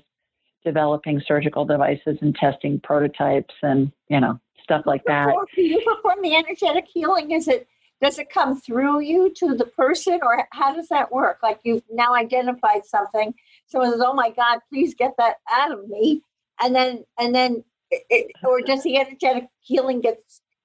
developing 0.65 1.21
surgical 1.25 1.63
devices 1.63 2.17
and 2.21 2.35
testing 2.35 2.81
prototypes 2.81 3.53
and, 3.61 3.91
you 4.09 4.19
know, 4.19 4.39
stuff 4.61 4.83
like 4.85 5.03
that. 5.05 5.33
Do 5.55 5.61
you 5.61 5.81
perform 5.85 6.21
the 6.21 6.35
energetic 6.35 6.85
healing? 6.93 7.31
Is 7.31 7.47
it 7.47 7.67
does 8.01 8.19
it 8.19 8.29
come 8.29 8.59
through 8.59 8.99
you 8.99 9.31
to 9.37 9.55
the 9.55 9.65
person 9.65 10.19
or 10.21 10.45
how 10.51 10.73
does 10.75 10.89
that 10.89 11.11
work 11.11 11.39
like 11.41 11.59
you've 11.63 11.81
now 11.89 12.13
identified 12.13 12.85
something 12.85 13.33
someone 13.67 13.91
says 13.91 14.01
oh 14.03 14.13
my 14.13 14.29
god 14.31 14.59
please 14.71 14.93
get 14.93 15.13
that 15.17 15.37
out 15.51 15.71
of 15.71 15.87
me 15.87 16.21
and 16.61 16.75
then 16.75 17.03
and 17.19 17.33
then 17.33 17.63
it, 17.91 18.31
or 18.43 18.61
does 18.61 18.83
the 18.83 18.97
energetic 18.97 19.45
healing 19.61 20.01
get 20.01 20.19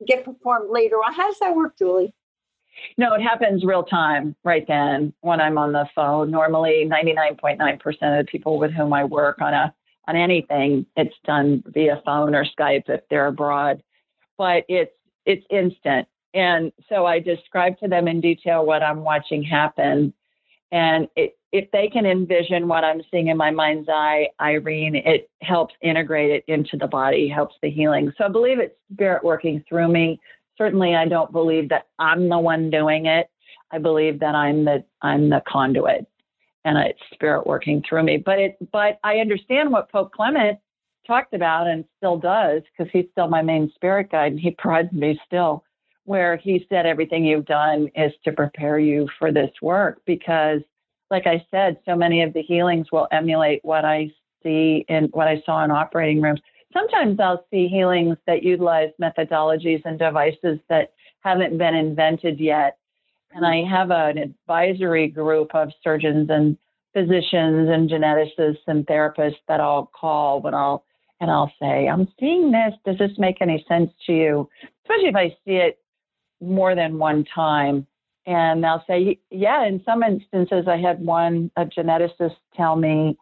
get 0.06 0.24
performed 0.24 0.70
later 0.70 0.96
how 1.04 1.28
does 1.28 1.38
that 1.40 1.54
work 1.54 1.76
julie 1.78 2.12
no, 2.96 3.14
it 3.14 3.20
happens 3.20 3.64
real 3.64 3.82
time 3.82 4.34
right 4.44 4.64
then 4.66 5.12
when 5.20 5.40
I'm 5.40 5.58
on 5.58 5.72
the 5.72 5.86
phone. 5.94 6.30
Normally, 6.30 6.88
99.9% 6.88 7.76
of 7.86 8.26
the 8.26 8.28
people 8.30 8.58
with 8.58 8.72
whom 8.72 8.92
I 8.92 9.04
work 9.04 9.40
on 9.40 9.52
a 9.52 9.74
on 10.08 10.16
anything, 10.16 10.86
it's 10.96 11.14
done 11.24 11.62
via 11.66 12.02
phone 12.04 12.34
or 12.34 12.44
Skype 12.44 12.88
if 12.88 13.02
they're 13.10 13.26
abroad. 13.26 13.82
But 14.38 14.64
it's 14.68 14.92
it's 15.26 15.44
instant. 15.50 16.08
And 16.32 16.72
so 16.88 17.06
I 17.06 17.20
describe 17.20 17.78
to 17.80 17.88
them 17.88 18.08
in 18.08 18.20
detail 18.20 18.64
what 18.64 18.82
I'm 18.82 19.00
watching 19.00 19.42
happen. 19.42 20.12
And 20.72 21.08
it, 21.16 21.36
if 21.52 21.70
they 21.72 21.88
can 21.88 22.06
envision 22.06 22.68
what 22.68 22.84
I'm 22.84 23.02
seeing 23.10 23.28
in 23.28 23.36
my 23.36 23.50
mind's 23.50 23.88
eye, 23.88 24.28
Irene, 24.40 24.94
it 24.94 25.28
helps 25.42 25.74
integrate 25.82 26.30
it 26.30 26.44
into 26.46 26.76
the 26.76 26.86
body, 26.86 27.28
helps 27.28 27.56
the 27.62 27.70
healing. 27.70 28.12
So 28.16 28.24
I 28.24 28.28
believe 28.28 28.60
it's 28.60 28.74
spirit 28.92 29.24
working 29.24 29.64
through 29.68 29.88
me. 29.88 30.20
Certainly, 30.56 30.94
I 30.94 31.08
don't 31.08 31.32
believe 31.32 31.68
that 31.70 31.86
I'm 31.98 32.28
the 32.28 32.38
one 32.38 32.70
doing 32.70 33.06
it. 33.06 33.28
I 33.72 33.78
believe 33.78 34.20
that 34.20 34.34
I'm 34.34 34.64
the 34.64 34.84
I'm 35.02 35.30
the 35.30 35.42
conduit, 35.48 36.06
and 36.64 36.78
it's 36.78 37.00
spirit 37.12 37.46
working 37.46 37.82
through 37.88 38.04
me. 38.04 38.18
But 38.18 38.38
it 38.38 38.70
but 38.70 39.00
I 39.02 39.16
understand 39.16 39.72
what 39.72 39.90
Pope 39.90 40.12
Clement 40.12 40.58
talked 41.06 41.34
about 41.34 41.66
and 41.66 41.84
still 41.96 42.18
does 42.18 42.62
because 42.70 42.90
he's 42.92 43.06
still 43.12 43.28
my 43.28 43.42
main 43.42 43.72
spirit 43.74 44.10
guide 44.12 44.32
and 44.32 44.40
he 44.40 44.50
prods 44.52 44.92
me 44.92 45.18
still 45.26 45.64
where 46.04 46.36
he 46.36 46.66
said 46.68 46.86
everything 46.86 47.24
you've 47.24 47.46
done 47.46 47.88
is 47.94 48.12
to 48.24 48.32
prepare 48.32 48.78
you 48.78 49.08
for 49.18 49.32
this 49.32 49.50
work 49.62 50.00
because 50.06 50.60
like 51.10 51.26
I 51.26 51.44
said, 51.50 51.78
so 51.84 51.96
many 51.96 52.22
of 52.22 52.32
the 52.32 52.42
healings 52.42 52.92
will 52.92 53.08
emulate 53.10 53.60
what 53.64 53.84
I 53.84 54.10
see 54.42 54.84
in 54.88 55.04
what 55.12 55.28
I 55.28 55.42
saw 55.44 55.64
in 55.64 55.70
operating 55.70 56.20
rooms. 56.20 56.40
Sometimes 56.72 57.18
I'll 57.18 57.44
see 57.50 57.66
healings 57.66 58.16
that 58.26 58.42
utilize 58.42 58.90
methodologies 59.00 59.82
and 59.84 59.98
devices 59.98 60.58
that 60.68 60.92
haven't 61.20 61.58
been 61.58 61.74
invented 61.74 62.38
yet. 62.38 62.78
And 63.32 63.44
I 63.44 63.64
have 63.68 63.90
an 63.90 64.18
advisory 64.18 65.08
group 65.08 65.54
of 65.54 65.70
surgeons 65.82 66.30
and 66.30 66.56
physicians 66.92 67.68
and 67.70 67.88
geneticists 67.88 68.66
and 68.66 68.86
therapists 68.86 69.36
that 69.48 69.60
I'll 69.60 69.90
call 69.94 70.40
when 70.40 70.54
I'll 70.54 70.84
and 71.20 71.30
I'll 71.30 71.52
say, 71.60 71.86
I'm 71.86 72.08
seeing 72.18 72.50
this. 72.50 72.72
Does 72.86 72.96
this 72.96 73.18
make 73.18 73.42
any 73.42 73.62
sense 73.68 73.90
to 74.06 74.12
you? 74.12 74.48
Especially 74.82 75.08
if 75.08 75.16
I 75.16 75.28
see 75.44 75.56
it 75.56 75.78
more 76.40 76.74
than 76.74 76.98
one 76.98 77.26
time. 77.34 77.86
And 78.30 78.62
they'll 78.62 78.84
say, 78.86 79.18
yeah, 79.32 79.66
in 79.66 79.82
some 79.84 80.04
instances, 80.04 80.68
I 80.68 80.76
had 80.76 81.04
one, 81.04 81.50
a 81.56 81.64
geneticist 81.64 82.36
tell 82.56 82.76
me, 82.76 83.18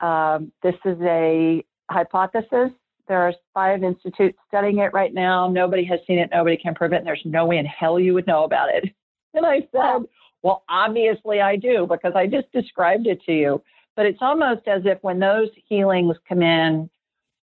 um, 0.00 0.52
this 0.62 0.74
is 0.84 0.98
a 1.00 1.64
hypothesis. 1.90 2.70
There 3.08 3.22
are 3.22 3.32
five 3.54 3.82
institutes 3.82 4.36
studying 4.48 4.80
it 4.80 4.92
right 4.92 5.14
now. 5.14 5.48
Nobody 5.48 5.86
has 5.86 6.00
seen 6.06 6.18
it. 6.18 6.28
Nobody 6.34 6.58
can 6.58 6.74
prove 6.74 6.92
it. 6.92 6.96
And 6.96 7.06
there's 7.06 7.22
no 7.24 7.46
way 7.46 7.56
in 7.56 7.64
hell 7.64 7.98
you 7.98 8.12
would 8.12 8.26
know 8.26 8.44
about 8.44 8.68
it. 8.68 8.84
And 9.34 9.46
I 9.46 9.60
said, 9.72 10.02
well, 10.42 10.62
obviously 10.68 11.40
I 11.40 11.56
do 11.56 11.86
because 11.88 12.12
I 12.14 12.26
just 12.26 12.52
described 12.52 13.06
it 13.06 13.22
to 13.24 13.32
you. 13.32 13.62
But 13.96 14.04
it's 14.04 14.18
almost 14.20 14.68
as 14.68 14.82
if 14.84 14.98
when 15.00 15.18
those 15.18 15.48
healings 15.66 16.16
come 16.28 16.42
in, 16.42 16.90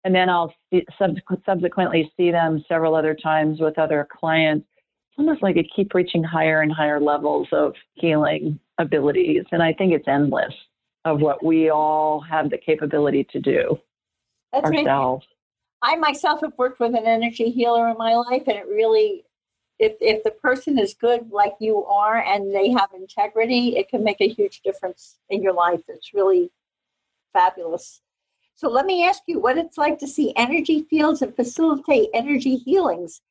and 0.03 0.15
then 0.15 0.27
I'll 0.27 0.51
see, 0.73 0.83
subsequently 1.45 2.11
see 2.17 2.31
them 2.31 2.65
several 2.67 2.95
other 2.95 3.13
times 3.13 3.59
with 3.59 3.77
other 3.77 4.07
clients, 4.11 4.65
almost 5.17 5.41
like 5.41 5.58
it 5.58 5.67
keep 5.75 5.93
reaching 5.93 6.23
higher 6.23 6.62
and 6.62 6.71
higher 6.71 6.99
levels 6.99 7.47
of 7.51 7.73
healing 7.93 8.60
abilities. 8.78 9.43
And 9.51 9.63
I 9.63 9.73
think 9.73 9.93
it's 9.93 10.08
endless 10.08 10.54
of 11.06 11.21
what 11.21 11.43
we 11.43 11.69
all 11.69 12.19
have 12.21 12.49
the 12.49 12.58
capability 12.58 13.23
to 13.32 13.39
do 13.39 13.80
That's 14.51 14.65
ourselves. 14.65 15.25
I 15.82 15.95
myself 15.97 16.41
have 16.41 16.54
worked 16.58 16.80
with 16.80 16.95
an 16.95 17.06
energy 17.06 17.51
healer 17.51 17.89
in 17.89 17.97
my 17.97 18.15
life, 18.15 18.43
and 18.47 18.58
it 18.58 18.65
really, 18.67 19.23
if 19.78 19.93
if 20.01 20.23
the 20.23 20.32
person 20.32 20.80
is 20.80 20.95
good 20.95 21.30
like 21.32 21.54
you 21.60 21.86
are 21.86 22.17
and 22.17 22.54
they 22.54 22.71
have 22.71 22.89
integrity, 22.95 23.78
it 23.78 23.89
can 23.89 24.04
make 24.04 24.19
a 24.19 24.28
huge 24.28 24.62
difference 24.62 25.17
in 25.30 25.43
your 25.43 25.54
life. 25.54 25.82
It's 25.88 26.13
really 26.13 26.49
fabulous. 27.34 28.01
So 28.56 28.69
let 28.69 28.86
me 28.86 29.06
ask 29.06 29.21
you 29.28 29.39
what 29.39 29.58
it's 29.58 29.78
like 29.78 29.99
to 29.99 30.08
see 30.08 30.34
energy 30.36 30.84
fields 30.89 31.21
and 31.21 31.36
facilitate 31.36 32.10
energy 32.13 32.56
healings 32.56 33.21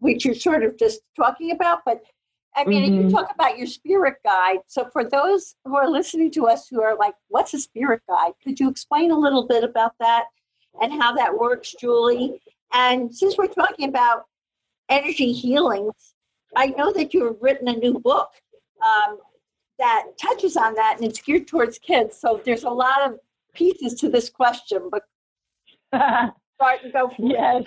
which 0.00 0.24
you're 0.24 0.34
sort 0.34 0.64
of 0.64 0.76
just 0.76 1.00
talking 1.16 1.52
about. 1.52 1.80
But 1.86 2.02
I 2.56 2.64
mean, 2.64 2.82
mm-hmm. 2.92 3.06
you 3.06 3.10
talk 3.10 3.30
about 3.32 3.58
your 3.58 3.66
spirit 3.66 4.16
guide. 4.24 4.58
So 4.66 4.88
for 4.92 5.04
those 5.04 5.54
who 5.64 5.76
are 5.76 5.88
listening 5.88 6.30
to 6.32 6.48
us 6.48 6.66
who 6.68 6.82
are 6.82 6.96
like, 6.96 7.14
what's 7.28 7.54
a 7.54 7.58
spirit 7.58 8.02
guide? 8.08 8.32
Could 8.42 8.58
you 8.58 8.68
explain 8.68 9.12
a 9.12 9.18
little 9.18 9.46
bit 9.46 9.62
about 9.62 9.92
that 10.00 10.24
and 10.80 10.92
how 10.92 11.14
that 11.14 11.38
works, 11.38 11.74
Julie? 11.80 12.40
And 12.72 13.14
since 13.14 13.38
we're 13.38 13.46
talking 13.46 13.88
about 13.88 14.24
energy 14.88 15.32
healings, 15.32 16.14
I 16.56 16.66
know 16.66 16.92
that 16.92 17.14
you've 17.14 17.40
written 17.40 17.68
a 17.68 17.76
new 17.76 18.00
book 18.00 18.30
um, 18.84 19.18
that 19.78 20.06
touches 20.20 20.56
on 20.56 20.74
that 20.74 20.96
and 20.96 21.04
it's 21.08 21.20
geared 21.20 21.46
towards 21.46 21.78
kids. 21.78 22.18
So 22.18 22.40
there's 22.44 22.64
a 22.64 22.70
lot 22.70 23.02
of 23.02 23.18
pieces 23.54 23.94
to 24.00 24.08
this 24.08 24.28
question, 24.28 24.90
but 24.90 25.04
start 26.56 26.80
and 26.82 26.92
go 26.92 27.10
from 27.10 27.26
yes. 27.28 27.64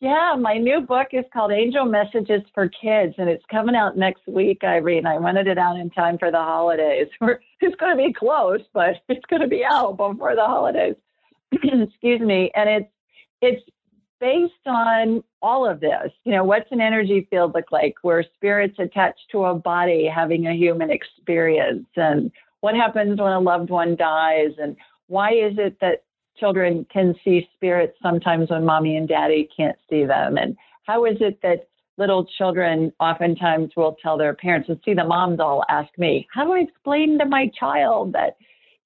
Yeah, 0.00 0.34
my 0.38 0.58
new 0.58 0.82
book 0.82 1.08
is 1.12 1.24
called 1.32 1.52
Angel 1.52 1.86
Messages 1.86 2.42
for 2.52 2.68
Kids, 2.68 3.14
and 3.16 3.30
it's 3.30 3.44
coming 3.50 3.74
out 3.74 3.96
next 3.96 4.26
week, 4.26 4.58
Irene. 4.62 5.06
I 5.06 5.18
wanted 5.18 5.46
it 5.46 5.56
out 5.56 5.78
in 5.78 5.88
time 5.88 6.18
for 6.18 6.30
the 6.30 6.36
holidays. 6.36 7.08
it's 7.60 7.76
going 7.76 7.96
to 7.96 8.04
be 8.04 8.12
close, 8.12 8.60
but 8.74 8.96
it's 9.08 9.24
going 9.30 9.40
to 9.40 9.48
be 9.48 9.64
out 9.64 9.96
before 9.96 10.34
the 10.34 10.44
holidays. 10.44 10.96
Excuse 11.52 12.20
me. 12.20 12.50
And 12.54 12.68
it's 12.68 12.90
it's 13.40 13.62
based 14.20 14.52
on 14.66 15.22
all 15.40 15.68
of 15.68 15.80
this. 15.80 16.10
You 16.24 16.32
know, 16.32 16.44
what's 16.44 16.70
an 16.72 16.80
energy 16.80 17.26
field 17.30 17.52
look 17.54 17.72
like? 17.72 17.94
Where 18.02 18.24
spirits 18.34 18.78
attached 18.78 19.30
to 19.32 19.44
a 19.44 19.54
body 19.54 20.06
having 20.06 20.46
a 20.46 20.54
human 20.54 20.90
experience, 20.90 21.86
and 21.96 22.30
what 22.60 22.74
happens 22.74 23.18
when 23.18 23.32
a 23.32 23.40
loved 23.40 23.70
one 23.70 23.96
dies, 23.96 24.52
and 24.58 24.76
why 25.06 25.32
is 25.32 25.54
it 25.56 25.78
that 25.80 26.02
children 26.38 26.86
can 26.92 27.14
see 27.24 27.48
spirits 27.54 27.96
sometimes 28.02 28.50
when 28.50 28.64
mommy 28.64 28.96
and 28.96 29.08
daddy 29.08 29.48
can't 29.56 29.76
see 29.88 30.04
them? 30.04 30.36
And 30.36 30.56
how 30.86 31.04
is 31.04 31.16
it 31.20 31.40
that 31.42 31.68
little 31.98 32.26
children 32.38 32.92
oftentimes 33.00 33.72
will 33.76 33.96
tell 34.02 34.18
their 34.18 34.34
parents, 34.34 34.68
and 34.68 34.78
see 34.84 34.94
the 34.94 35.04
moms 35.04 35.40
all 35.40 35.64
ask 35.68 35.88
me, 35.98 36.26
how 36.32 36.44
do 36.44 36.52
I 36.52 36.60
explain 36.60 37.18
to 37.18 37.26
my 37.26 37.50
child 37.58 38.12
that 38.12 38.36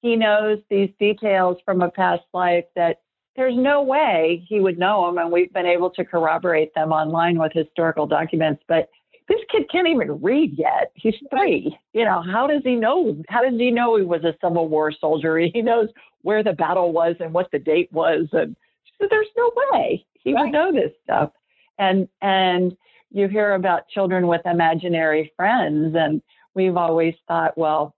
he 0.03 0.17
knows 0.17 0.59
these 0.71 0.91
details 0.99 1.59
from 1.65 1.83
a 1.83 1.91
past 1.91 2.23
life 2.33 2.65
that 2.77 3.01
there's 3.37 3.57
no 3.57 3.83
way 3.83 4.45
he 4.49 4.61
would 4.61 4.79
know 4.79 5.07
them, 5.07 5.19
and 5.19 5.31
we've 5.31 5.53
been 5.53 5.67
able 5.67 5.91
to 5.91 6.05
corroborate 6.05 6.75
them 6.75 6.93
online 6.93 7.39
with 7.39 7.53
historical 7.53 8.07
documents, 8.07 8.63
but 8.69 8.89
this 9.29 9.41
kid 9.51 9.71
can't 9.71 9.87
even 9.89 10.21
read 10.21 10.59
yet. 10.59 10.91
He's 10.95 11.15
three. 11.31 11.77
You 11.93 12.05
know, 12.05 12.21
how 12.21 12.49
does 12.49 12.63
he 12.65 12.75
know? 12.75 13.17
How 13.29 13.43
does 13.43 13.59
he 13.59 13.71
know 13.71 13.97
he 13.97 14.03
was 14.03 14.25
a 14.25 14.35
Civil 14.45 14.69
War 14.69 14.93
soldier? 14.93 15.39
He 15.53 15.63
knows 15.63 15.89
where 16.23 16.43
the 16.43 16.53
battle 16.53 16.93
was 16.93 17.17
and 17.21 17.33
what 17.33 17.51
the 17.53 17.59
date 17.59 17.91
was. 17.93 18.29
And 18.33 18.57
she 18.85 18.93
said, 18.99 19.09
there's 19.11 19.27
no 19.37 19.53
way 19.73 20.05
he 20.15 20.35
right. 20.35 20.45
would 20.45 20.53
know 20.53 20.73
this 20.73 20.93
stuff. 21.05 21.31
And, 21.79 22.09
and 22.21 22.77
you 23.11 23.29
hear 23.29 23.55
about 23.55 23.89
children 23.89 24.27
with 24.27 24.43
imaginary 24.45 25.33
friends. 25.37 25.95
And 25.99 26.23
we've 26.55 26.77
always 26.77 27.15
thought, 27.27 27.57
well, 27.57 27.95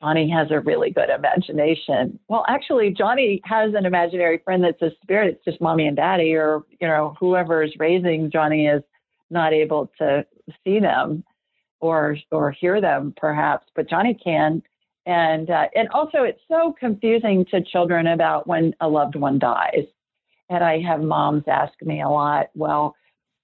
Johnny 0.00 0.30
has 0.30 0.48
a 0.50 0.60
really 0.60 0.90
good 0.90 1.10
imagination. 1.10 2.18
Well, 2.28 2.44
actually, 2.48 2.90
Johnny 2.90 3.40
has 3.44 3.74
an 3.74 3.84
imaginary 3.84 4.40
friend 4.44 4.62
that's 4.62 4.80
a 4.82 4.90
spirit. 5.02 5.34
It's 5.34 5.44
just 5.44 5.60
mommy 5.60 5.86
and 5.86 5.96
daddy, 5.96 6.34
or 6.34 6.62
you 6.80 6.86
know, 6.86 7.16
whoever 7.18 7.62
is 7.62 7.72
raising 7.78 8.30
Johnny 8.30 8.66
is 8.66 8.82
not 9.30 9.52
able 9.52 9.90
to 9.98 10.24
see 10.64 10.78
them 10.78 11.24
or 11.80 12.16
or 12.30 12.50
hear 12.52 12.80
them, 12.80 13.14
perhaps, 13.16 13.66
but 13.74 13.88
Johnny 13.88 14.14
can. 14.14 14.62
And 15.08 15.50
uh, 15.50 15.66
and 15.74 15.88
also, 15.88 16.22
it's 16.22 16.40
so 16.48 16.74
confusing 16.78 17.44
to 17.50 17.60
children 17.62 18.06
about 18.06 18.46
when 18.46 18.74
a 18.80 18.88
loved 18.88 19.16
one 19.16 19.40
dies. 19.40 19.86
And 20.50 20.62
I 20.62 20.80
have 20.82 21.00
moms 21.00 21.44
ask 21.48 21.72
me 21.82 22.02
a 22.02 22.08
lot. 22.08 22.50
Well, 22.54 22.94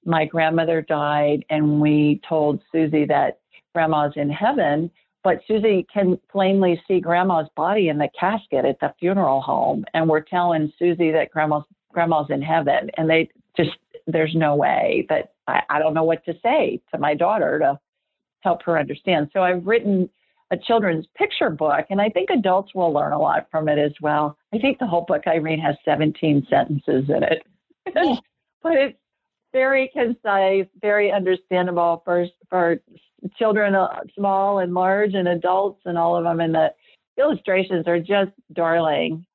my 0.04 0.26
grandmother 0.26 0.82
died, 0.82 1.44
and 1.50 1.80
we 1.80 2.20
told 2.28 2.62
Susie 2.70 3.06
that 3.06 3.40
grandma's 3.74 4.12
in 4.14 4.30
heaven 4.30 4.90
but 5.24 5.40
Susie 5.48 5.86
can 5.92 6.20
plainly 6.30 6.80
see 6.86 7.00
grandma's 7.00 7.48
body 7.56 7.88
in 7.88 7.96
the 7.96 8.10
casket 8.18 8.66
at 8.66 8.78
the 8.78 8.92
funeral 9.00 9.40
home. 9.40 9.84
And 9.94 10.06
we're 10.06 10.20
telling 10.20 10.70
Susie 10.78 11.10
that 11.12 11.30
grandma's 11.30 11.64
grandma's 11.92 12.26
in 12.28 12.42
heaven. 12.42 12.90
And 12.98 13.08
they 13.08 13.30
just 13.56 13.70
there's 14.06 14.34
no 14.34 14.54
way 14.54 15.06
that 15.08 15.32
I, 15.48 15.62
I 15.70 15.78
don't 15.78 15.94
know 15.94 16.04
what 16.04 16.24
to 16.26 16.34
say 16.42 16.80
to 16.92 17.00
my 17.00 17.14
daughter 17.14 17.58
to 17.58 17.80
help 18.40 18.62
her 18.64 18.78
understand. 18.78 19.30
So 19.32 19.42
I've 19.42 19.66
written 19.66 20.10
a 20.54 20.58
children's 20.58 21.06
picture 21.16 21.50
book, 21.50 21.86
and 21.90 22.00
I 22.00 22.08
think 22.08 22.30
adults 22.30 22.74
will 22.74 22.92
learn 22.92 23.12
a 23.12 23.18
lot 23.18 23.48
from 23.50 23.68
it 23.68 23.78
as 23.78 23.92
well. 24.00 24.38
I 24.54 24.58
think 24.58 24.78
the 24.78 24.86
whole 24.86 25.04
book, 25.06 25.22
Irene, 25.26 25.58
has 25.60 25.76
17 25.84 26.46
sentences 26.48 27.10
in 27.10 27.22
it, 27.22 27.42
but 28.62 28.72
it's 28.72 28.98
very 29.52 29.90
concise, 29.92 30.66
very 30.80 31.12
understandable 31.12 32.02
for 32.04 32.26
for 32.48 32.80
children, 33.36 33.74
uh, 33.74 33.88
small 34.14 34.58
and 34.58 34.74
large, 34.74 35.14
and 35.14 35.28
adults, 35.28 35.82
and 35.84 35.98
all 35.98 36.16
of 36.16 36.24
them. 36.24 36.40
And 36.40 36.54
the 36.54 36.72
illustrations 37.18 37.86
are 37.86 37.98
just 37.98 38.32
darling. 38.52 39.26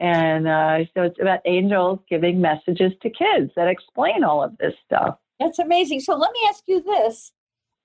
And 0.00 0.46
uh, 0.46 0.78
so 0.94 1.02
it's 1.02 1.20
about 1.20 1.40
angels 1.44 1.98
giving 2.08 2.40
messages 2.40 2.92
to 3.02 3.10
kids 3.10 3.50
that 3.56 3.68
explain 3.68 4.22
all 4.22 4.42
of 4.42 4.56
this 4.58 4.74
stuff. 4.86 5.18
That's 5.40 5.58
amazing. 5.58 6.00
So 6.00 6.14
let 6.14 6.32
me 6.32 6.40
ask 6.48 6.62
you 6.66 6.82
this, 6.82 7.32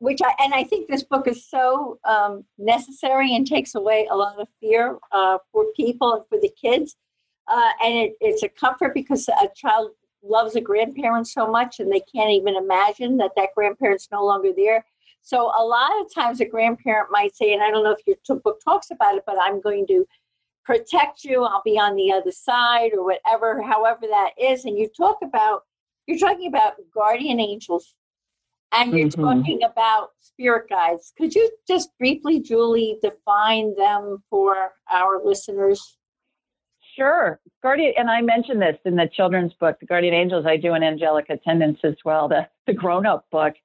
which 0.03 0.19
I 0.23 0.33
and 0.43 0.53
I 0.53 0.63
think 0.63 0.87
this 0.87 1.03
book 1.03 1.27
is 1.27 1.47
so 1.47 1.99
um, 2.05 2.43
necessary 2.57 3.35
and 3.35 3.45
takes 3.47 3.75
away 3.75 4.07
a 4.11 4.15
lot 4.15 4.39
of 4.39 4.47
fear 4.59 4.97
uh, 5.11 5.37
for 5.51 5.65
people 5.75 6.13
and 6.13 6.23
for 6.29 6.39
the 6.39 6.51
kids. 6.59 6.95
Uh, 7.47 7.71
and 7.83 7.93
it, 7.95 8.13
it's 8.21 8.43
a 8.43 8.49
comfort 8.49 8.93
because 8.93 9.27
a 9.27 9.49
child 9.55 9.91
loves 10.23 10.55
a 10.55 10.61
grandparent 10.61 11.27
so 11.27 11.45
much 11.45 11.79
and 11.79 11.91
they 11.91 12.01
can't 12.15 12.31
even 12.31 12.55
imagine 12.55 13.17
that 13.17 13.31
that 13.35 13.49
grandparent's 13.55 14.07
no 14.11 14.23
longer 14.23 14.51
there 14.55 14.85
so 15.23 15.53
a 15.57 15.63
lot 15.63 15.89
of 16.01 16.13
times 16.13 16.41
a 16.41 16.45
grandparent 16.45 17.07
might 17.09 17.33
say, 17.33 17.53
and 17.53 17.63
I 17.63 17.71
don't 17.71 17.85
know 17.85 17.95
if 17.97 18.05
your 18.05 18.39
book 18.39 18.59
talks 18.61 18.91
about 18.91 19.15
it, 19.15 19.23
but 19.25 19.37
I'm 19.41 19.61
going 19.61 19.87
to 19.87 20.05
protect 20.65 21.23
you. 21.23 21.45
I'll 21.45 21.61
be 21.63 21.79
on 21.79 21.95
the 21.95 22.11
other 22.11 22.31
side 22.31 22.91
or 22.93 23.05
whatever, 23.05 23.61
however 23.61 24.01
that 24.01 24.31
is. 24.37 24.65
And 24.65 24.77
you 24.77 24.89
talk 24.89 25.19
about, 25.23 25.61
you're 26.07 26.19
talking 26.19 26.47
about 26.47 26.73
guardian 26.93 27.39
angels 27.39 27.95
and 28.73 28.91
you're 28.91 29.07
mm-hmm. 29.07 29.21
talking 29.21 29.63
about 29.63 30.09
spirit 30.19 30.69
guides. 30.69 31.13
Could 31.17 31.35
you 31.35 31.49
just 31.67 31.89
briefly, 31.97 32.39
Julie, 32.39 32.97
define 33.01 33.75
them 33.75 34.23
for 34.29 34.71
our 34.91 35.21
listeners? 35.23 35.97
Sure. 36.95 37.39
Guardian, 37.61 37.93
and 37.97 38.09
I 38.09 38.21
mentioned 38.21 38.61
this 38.61 38.77
in 38.85 38.95
the 38.95 39.09
children's 39.11 39.53
book, 39.53 39.79
The 39.79 39.85
Guardian 39.85 40.13
Angels. 40.13 40.45
I 40.45 40.57
do 40.57 40.73
an 40.73 40.83
angelic 40.83 41.29
attendance 41.29 41.79
as 41.83 41.95
well, 42.05 42.27
the, 42.27 42.47
the 42.67 42.73
grown 42.73 43.05
up 43.05 43.25
book 43.31 43.55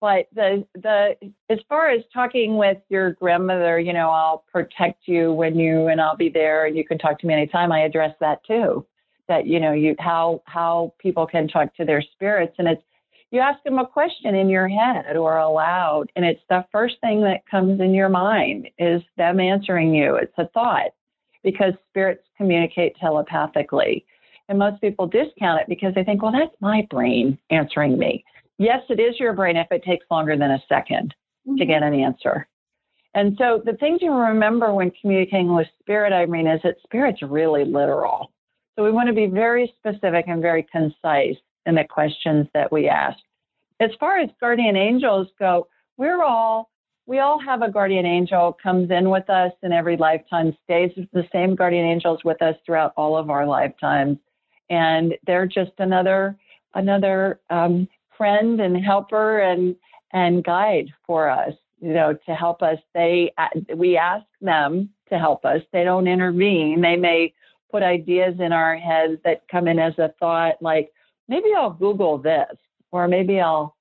but 0.00 0.26
the 0.34 0.66
the 0.74 1.14
as 1.48 1.58
far 1.68 1.90
as 1.90 2.02
talking 2.12 2.56
with 2.56 2.78
your 2.88 3.12
grandmother 3.12 3.78
you 3.78 3.92
know 3.92 4.10
i'll 4.10 4.44
protect 4.50 5.06
you 5.06 5.32
when 5.32 5.58
you 5.58 5.88
and 5.88 6.00
i'll 6.00 6.16
be 6.16 6.28
there 6.28 6.66
and 6.66 6.76
you 6.76 6.84
can 6.84 6.98
talk 6.98 7.18
to 7.18 7.26
me 7.26 7.34
anytime 7.34 7.70
i 7.70 7.80
address 7.80 8.14
that 8.20 8.44
too 8.46 8.84
that 9.28 9.46
you 9.46 9.60
know 9.60 9.72
you 9.72 9.94
how 9.98 10.42
how 10.46 10.92
people 10.98 11.26
can 11.26 11.46
talk 11.46 11.74
to 11.76 11.84
their 11.84 12.02
spirits 12.02 12.54
and 12.58 12.66
it's 12.66 12.82
you 13.30 13.40
ask 13.40 13.62
them 13.62 13.78
a 13.78 13.86
question 13.86 14.34
in 14.34 14.48
your 14.48 14.68
head 14.68 15.16
or 15.16 15.38
aloud 15.38 16.06
and 16.16 16.24
it's 16.24 16.42
the 16.48 16.64
first 16.72 16.96
thing 17.00 17.20
that 17.22 17.46
comes 17.50 17.80
in 17.80 17.94
your 17.94 18.08
mind 18.08 18.68
is 18.78 19.02
them 19.16 19.40
answering 19.40 19.94
you 19.94 20.16
it's 20.16 20.38
a 20.38 20.48
thought 20.48 20.90
because 21.42 21.72
spirits 21.88 22.24
communicate 22.36 22.96
telepathically 23.00 24.04
and 24.48 24.58
most 24.58 24.80
people 24.80 25.06
discount 25.06 25.60
it 25.60 25.68
because 25.68 25.94
they 25.94 26.04
think 26.04 26.22
well 26.22 26.32
that's 26.32 26.54
my 26.60 26.86
brain 26.90 27.38
answering 27.50 27.98
me 27.98 28.24
yes, 28.60 28.82
it 28.90 29.00
is 29.00 29.18
your 29.18 29.32
brain 29.32 29.56
if 29.56 29.66
it 29.72 29.82
takes 29.82 30.06
longer 30.10 30.36
than 30.36 30.52
a 30.52 30.62
2nd 30.70 30.90
mm-hmm. 30.90 31.56
to 31.56 31.64
get 31.64 31.82
an 31.82 31.94
answer. 31.94 32.46
And 33.14 33.34
so 33.38 33.60
the 33.64 33.76
things 33.78 34.00
you 34.02 34.12
remember 34.12 34.72
when 34.72 34.92
communicating 35.00 35.52
with 35.52 35.66
spirit, 35.80 36.12
I 36.12 36.26
mean, 36.26 36.46
is 36.46 36.60
that 36.62 36.76
spirit's 36.84 37.22
really 37.22 37.64
literal. 37.64 38.30
So 38.76 38.84
we 38.84 38.92
want 38.92 39.08
to 39.08 39.14
be 39.14 39.26
very 39.26 39.72
specific 39.78 40.26
and 40.28 40.40
very 40.40 40.64
concise 40.70 41.36
in 41.70 41.76
the 41.76 41.84
questions 41.84 42.46
that 42.52 42.70
we 42.70 42.88
ask. 42.88 43.18
As 43.80 43.90
far 43.98 44.18
as 44.18 44.28
guardian 44.40 44.76
angels 44.76 45.28
go, 45.38 45.68
we're 45.96 46.22
all 46.22 46.68
we 47.06 47.18
all 47.18 47.40
have 47.40 47.62
a 47.62 47.70
guardian 47.70 48.06
angel 48.06 48.56
comes 48.62 48.90
in 48.90 49.10
with 49.10 49.28
us 49.30 49.52
in 49.64 49.72
every 49.72 49.96
lifetime, 49.96 50.56
stays 50.62 50.92
the 51.12 51.26
same 51.32 51.56
guardian 51.56 51.84
angels 51.84 52.20
with 52.24 52.40
us 52.40 52.54
throughout 52.64 52.92
all 52.96 53.16
of 53.16 53.30
our 53.30 53.46
lifetimes, 53.46 54.18
and 54.68 55.14
they're 55.26 55.46
just 55.46 55.72
another 55.78 56.36
another 56.74 57.40
um, 57.50 57.88
friend 58.16 58.60
and 58.60 58.76
helper 58.84 59.40
and 59.40 59.74
and 60.12 60.44
guide 60.44 60.88
for 61.06 61.30
us 61.30 61.54
you 61.80 61.94
know 61.94 62.16
to 62.26 62.34
help 62.34 62.62
us. 62.62 62.78
They 62.94 63.32
we 63.74 63.96
ask 63.96 64.26
them 64.40 64.90
to 65.08 65.18
help 65.18 65.44
us. 65.44 65.62
They 65.72 65.84
don't 65.84 66.06
intervene. 66.06 66.80
They 66.80 66.96
may 66.96 67.32
put 67.70 67.82
ideas 67.82 68.34
in 68.38 68.52
our 68.52 68.76
heads 68.76 69.20
that 69.24 69.48
come 69.50 69.68
in 69.68 69.78
as 69.78 69.98
a 69.98 70.12
thought 70.20 70.60
like 70.60 70.92
maybe 71.30 71.48
i'll 71.56 71.70
google 71.70 72.18
this 72.18 72.54
or 72.90 73.08
maybe 73.08 73.40
i'll 73.40 73.74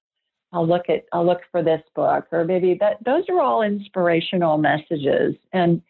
i'll 0.53 0.65
look 0.67 0.89
at 0.89 1.03
i'll 1.11 1.25
look 1.25 1.41
for 1.51 1.61
this 1.61 1.81
book 1.95 2.25
or 2.31 2.45
maybe 2.45 2.77
that 2.79 3.03
those 3.03 3.23
are 3.27 3.41
all 3.41 3.61
inspirational 3.61 4.57
messages. 4.57 5.35
And 5.51 5.81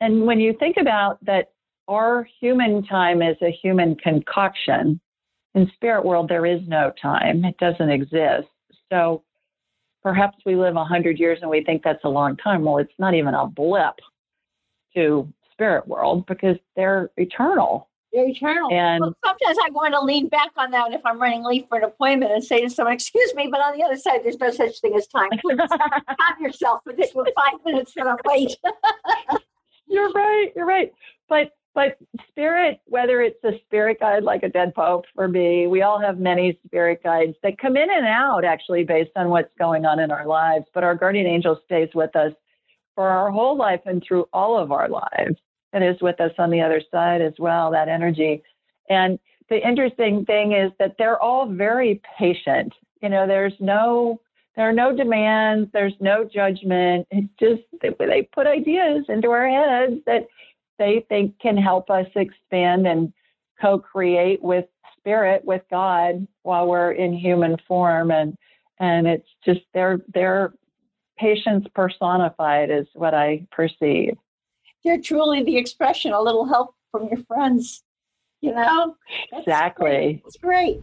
and 0.00 0.26
when 0.26 0.38
you 0.38 0.54
think 0.58 0.76
about 0.78 1.24
that 1.24 1.52
our 1.88 2.28
human 2.40 2.84
time 2.84 3.22
is 3.22 3.36
a 3.42 3.50
human 3.50 3.94
concoction 3.96 5.00
in 5.54 5.70
spirit 5.74 6.04
world 6.04 6.28
there 6.28 6.46
is 6.46 6.60
no 6.66 6.92
time. 7.00 7.44
It 7.44 7.56
doesn't 7.58 7.90
exist. 7.90 8.48
So 8.92 9.22
perhaps 10.02 10.38
we 10.44 10.54
live 10.54 10.74
100 10.74 11.18
years 11.18 11.38
and 11.40 11.50
we 11.50 11.64
think 11.64 11.82
that's 11.82 12.04
a 12.04 12.08
long 12.08 12.36
time. 12.36 12.64
Well 12.64 12.78
it's 12.78 12.92
not 12.98 13.14
even 13.14 13.34
a 13.34 13.46
blip 13.46 13.94
to 14.94 15.32
spirit 15.52 15.88
world 15.88 16.26
because 16.26 16.56
they're 16.74 17.10
eternal 17.16 17.88
they're 18.16 18.28
eternal. 18.28 18.72
And 18.72 19.00
well, 19.00 19.14
sometimes 19.24 19.58
i 19.64 19.70
want 19.70 19.94
to 19.94 20.00
lean 20.00 20.28
back 20.28 20.50
on 20.56 20.70
that 20.70 20.92
if 20.92 21.02
i'm 21.04 21.20
running 21.20 21.44
late 21.44 21.66
for 21.68 21.78
an 21.78 21.84
appointment 21.84 22.32
and 22.32 22.42
say 22.42 22.62
to 22.62 22.70
someone 22.70 22.94
excuse 22.94 23.34
me 23.34 23.48
but 23.50 23.60
on 23.60 23.76
the 23.76 23.84
other 23.84 23.96
side 23.96 24.20
there's 24.24 24.38
no 24.38 24.50
such 24.50 24.80
thing 24.80 24.94
as 24.96 25.06
time. 25.06 25.28
Please 25.42 25.58
have 25.60 26.40
yourself 26.40 26.80
for 26.82 26.94
this 26.94 27.12
five 27.12 27.60
minutes 27.64 27.92
that 27.94 28.06
i'm 28.06 28.16
late. 28.26 28.56
You're 29.88 30.10
right 30.10 30.52
you're 30.56 30.66
right. 30.66 30.92
But 31.28 31.52
but 31.74 31.98
spirit, 32.30 32.80
whether 32.86 33.20
it's 33.20 33.44
a 33.44 33.60
spirit 33.66 34.00
guide 34.00 34.22
like 34.22 34.42
a 34.42 34.48
dead 34.48 34.74
pope 34.74 35.04
for 35.14 35.28
me, 35.28 35.66
we 35.66 35.82
all 35.82 36.00
have 36.00 36.18
many 36.18 36.58
spirit 36.64 37.02
guides 37.04 37.36
that 37.42 37.58
come 37.58 37.76
in 37.76 37.90
and 37.90 38.06
out 38.06 38.46
actually 38.46 38.82
based 38.82 39.10
on 39.14 39.28
what's 39.28 39.52
going 39.58 39.84
on 39.84 40.00
in 40.00 40.10
our 40.10 40.26
lives. 40.26 40.64
But 40.72 40.84
our 40.84 40.94
guardian 40.94 41.26
angel 41.26 41.60
stays 41.66 41.90
with 41.94 42.16
us 42.16 42.32
for 42.94 43.08
our 43.10 43.30
whole 43.30 43.58
life 43.58 43.82
and 43.84 44.02
through 44.02 44.26
all 44.32 44.58
of 44.58 44.72
our 44.72 44.88
lives 44.88 45.36
and 45.72 45.84
is 45.84 46.00
with 46.00 46.20
us 46.20 46.32
on 46.38 46.50
the 46.50 46.60
other 46.60 46.82
side 46.90 47.20
as 47.20 47.34
well, 47.38 47.70
that 47.70 47.88
energy. 47.88 48.42
And 48.88 49.18
the 49.48 49.66
interesting 49.66 50.24
thing 50.24 50.52
is 50.52 50.72
that 50.78 50.96
they're 50.98 51.20
all 51.20 51.46
very 51.46 52.00
patient. 52.18 52.72
You 53.02 53.08
know, 53.08 53.26
there's 53.26 53.54
no 53.60 54.20
there 54.56 54.66
are 54.66 54.72
no 54.72 54.96
demands, 54.96 55.68
there's 55.74 55.92
no 56.00 56.24
judgment. 56.24 57.06
It's 57.10 57.28
just 57.38 57.62
they, 57.82 57.90
they 57.98 58.22
put 58.22 58.46
ideas 58.46 59.04
into 59.08 59.28
our 59.30 59.48
heads 59.48 60.00
that 60.06 60.26
they 60.78 61.04
think 61.08 61.38
can 61.38 61.56
help 61.56 61.90
us 61.90 62.06
expand 62.14 62.86
and 62.86 63.12
co-create 63.60 64.42
with 64.42 64.66
spirit 64.98 65.44
with 65.44 65.62
god 65.70 66.26
while 66.42 66.66
we're 66.66 66.92
in 66.92 67.12
human 67.12 67.56
form 67.66 68.10
and 68.10 68.36
and 68.80 69.06
it's 69.06 69.28
just 69.44 69.60
their 69.72 70.00
their 70.12 70.52
patience 71.18 71.64
personified 71.74 72.70
is 72.70 72.86
what 72.94 73.14
i 73.14 73.46
perceive 73.50 74.16
they're 74.86 75.00
truly 75.00 75.42
the 75.42 75.56
expression 75.56 76.12
a 76.12 76.20
little 76.20 76.46
help 76.46 76.74
from 76.90 77.08
your 77.08 77.22
friends 77.24 77.82
you 78.40 78.52
know? 78.54 78.96
That's 79.30 79.42
exactly. 79.42 79.84
great. 79.84 80.22
it's 80.26 80.36
great. 80.36 80.80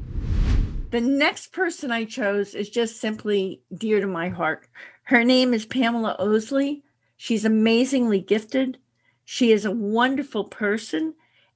The 0.91 1.01
next 1.01 1.51
person 1.51 1.91
i 1.91 2.03
chose 2.05 2.53
is 2.53 2.69
just 2.69 2.99
simply 2.99 3.61
dear 3.75 3.99
to 3.99 4.07
my 4.07 4.29
heart. 4.29 4.67
Her 5.03 5.23
name 5.23 5.53
is 5.53 5.65
pamela 5.65 6.15
Oslie. 6.19 6.83
She's 7.17 7.45
amazingly 7.45 8.19
gifted. 8.19 8.77
She 9.25 9.51
is 9.51 9.65
a 9.65 9.71
wonderful 9.71 10.45
person 10.45 11.15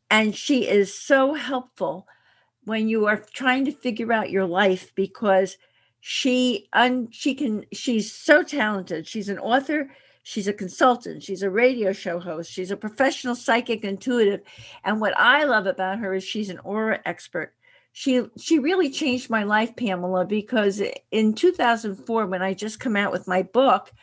and 0.10 0.36
she 0.36 0.68
is 0.68 0.94
so 0.94 1.34
helpful 1.34 2.08
when 2.64 2.88
you 2.88 3.06
are 3.06 3.24
trying 3.34 3.66
to 3.66 3.72
figure 3.72 4.12
out 4.12 4.32
your 4.32 4.46
life 4.46 4.94
because 4.96 5.58
she 6.00 6.68
un, 6.74 7.10
she 7.12 7.36
can 7.36 7.66
she's 7.74 8.12
so 8.12 8.44
talented. 8.44 9.08
She's 9.08 9.30
an 9.30 9.40
author, 9.40 9.90
She's 10.28 10.50
a 10.50 10.54
consultant. 10.54 11.24
She's 11.24 11.42
a 11.42 11.50
radio 11.50 11.94
show 11.94 12.20
host. 12.20 12.52
She's 12.52 12.70
a 12.70 12.76
professional 12.76 13.34
psychic 13.34 13.86
intuitive. 13.86 14.42
And 14.84 15.00
what 15.00 15.18
I 15.18 15.46
love 15.46 15.68
about 15.68 16.00
her 16.00 16.14
is 16.14 16.22
she's 16.22 16.50
an 16.50 16.60
aura 16.66 17.00
expert. 17.06 17.54
She 17.94 18.26
she 18.38 18.60
really 18.60 18.90
changed 18.90 19.30
my 19.30 19.44
life, 19.44 19.74
Pamela, 19.78 20.26
because 20.26 20.84
in 21.12 21.34
2004, 21.34 22.26
when 22.26 22.42
I 22.42 22.54
just 22.54 22.78
come 22.78 22.98
out 22.98 23.14
with 23.14 23.26
my 23.26 23.42
book, 23.42 23.94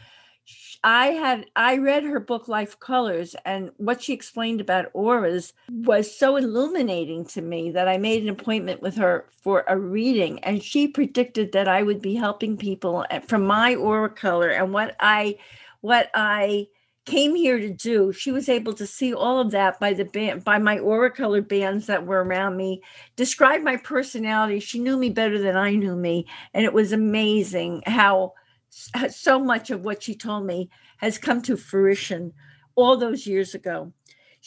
I 0.83 1.09
had 1.09 1.45
I 1.57 1.77
read 1.77 2.05
her 2.05 2.21
book 2.21 2.49
Life 2.49 2.81
Colors 2.81 3.37
and 3.45 3.71
what 3.77 4.03
she 4.03 4.15
explained 4.15 4.63
about 4.63 4.91
auras 4.95 5.53
was 5.71 6.15
so 6.15 6.37
illuminating 6.37 7.27
to 7.27 7.43
me 7.43 7.71
that 7.71 7.87
I 7.87 7.99
made 7.99 8.23
an 8.23 8.31
appointment 8.31 8.81
with 8.81 8.97
her 8.97 9.27
for 9.43 9.65
a 9.69 9.79
reading 9.79 10.39
and 10.41 10.63
she 10.63 10.89
predicted 10.89 11.53
that 11.53 11.69
I 11.69 11.83
would 11.83 12.01
be 12.03 12.15
helping 12.15 12.57
people 12.57 13.07
eh, 13.11 13.21
from 13.21 13.47
my 13.47 13.75
aura 13.75 14.11
color 14.11 14.49
and 14.49 14.73
what 14.73 14.97
I 15.01 15.37
what 15.85 16.09
I 16.15 16.67
came 17.05 17.35
here 17.35 17.59
to 17.59 17.69
do. 17.69 18.11
She 18.11 18.33
was 18.33 18.49
able 18.49 18.73
to 18.73 18.87
see 18.87 19.13
all 19.13 19.39
of 19.39 19.51
that 19.51 19.79
by 19.79 19.93
the 19.93 20.07
band 20.07 20.43
by 20.43 20.57
my 20.57 20.79
aura 20.79 21.11
color 21.11 21.43
bands 21.43 21.87
that 21.89 22.07
were 22.07 22.25
around 22.25 22.57
me, 22.57 22.83
describe 23.17 23.61
my 23.61 23.77
personality. 23.77 24.61
She 24.61 24.79
knew 24.79 24.97
me 24.97 25.11
better 25.11 25.39
than 25.39 25.59
I 25.59 25.75
knew 25.75 25.95
me 25.95 26.27
and 26.55 26.65
it 26.65 26.73
was 26.73 26.93
amazing 26.93 27.83
how 27.85 28.33
so 28.71 29.39
much 29.39 29.71
of 29.71 29.85
what 29.85 30.03
she 30.03 30.15
told 30.15 30.47
me 30.47 30.71
has 30.97 31.19
come 31.19 31.43
to 31.43 31.55
fruition 31.55 32.33
all 32.77 32.97
those 32.97 33.27
years 33.27 33.55
ago. 33.55 33.93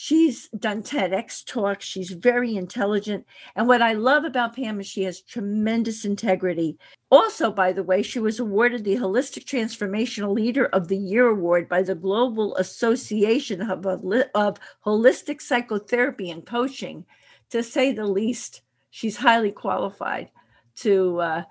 She's 0.00 0.48
done 0.50 0.84
TEDx 0.84 1.44
talks. 1.44 1.84
She's 1.84 2.12
very 2.12 2.54
intelligent. 2.54 3.26
And 3.56 3.66
what 3.66 3.82
I 3.82 3.94
love 3.94 4.22
about 4.22 4.54
Pam 4.54 4.80
is 4.80 4.86
she 4.86 5.02
has 5.02 5.22
tremendous 5.22 6.04
integrity. 6.04 6.78
Also, 7.10 7.50
by 7.50 7.72
the 7.72 7.82
way, 7.82 8.04
she 8.04 8.20
was 8.20 8.38
awarded 8.38 8.84
the 8.84 8.94
Holistic 8.94 9.42
Transformational 9.42 10.32
Leader 10.32 10.66
of 10.66 10.86
the 10.86 10.96
Year 10.96 11.26
Award 11.26 11.68
by 11.68 11.82
the 11.82 11.96
Global 11.96 12.54
Association 12.58 13.60
of, 13.60 13.84
of 13.84 14.60
Holistic 14.86 15.42
Psychotherapy 15.42 16.30
and 16.30 16.46
Coaching. 16.46 17.04
To 17.50 17.64
say 17.64 17.90
the 17.90 18.06
least, 18.06 18.60
she's 18.90 19.16
highly 19.16 19.50
qualified 19.50 20.30
to 20.76 21.20
uh, 21.20 21.42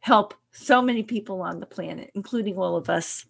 help 0.00 0.34
so 0.52 0.82
many 0.82 1.04
people 1.04 1.40
on 1.40 1.58
the 1.58 1.64
planet, 1.64 2.10
including 2.14 2.58
all 2.58 2.76
of 2.76 2.90
us. 2.90 3.24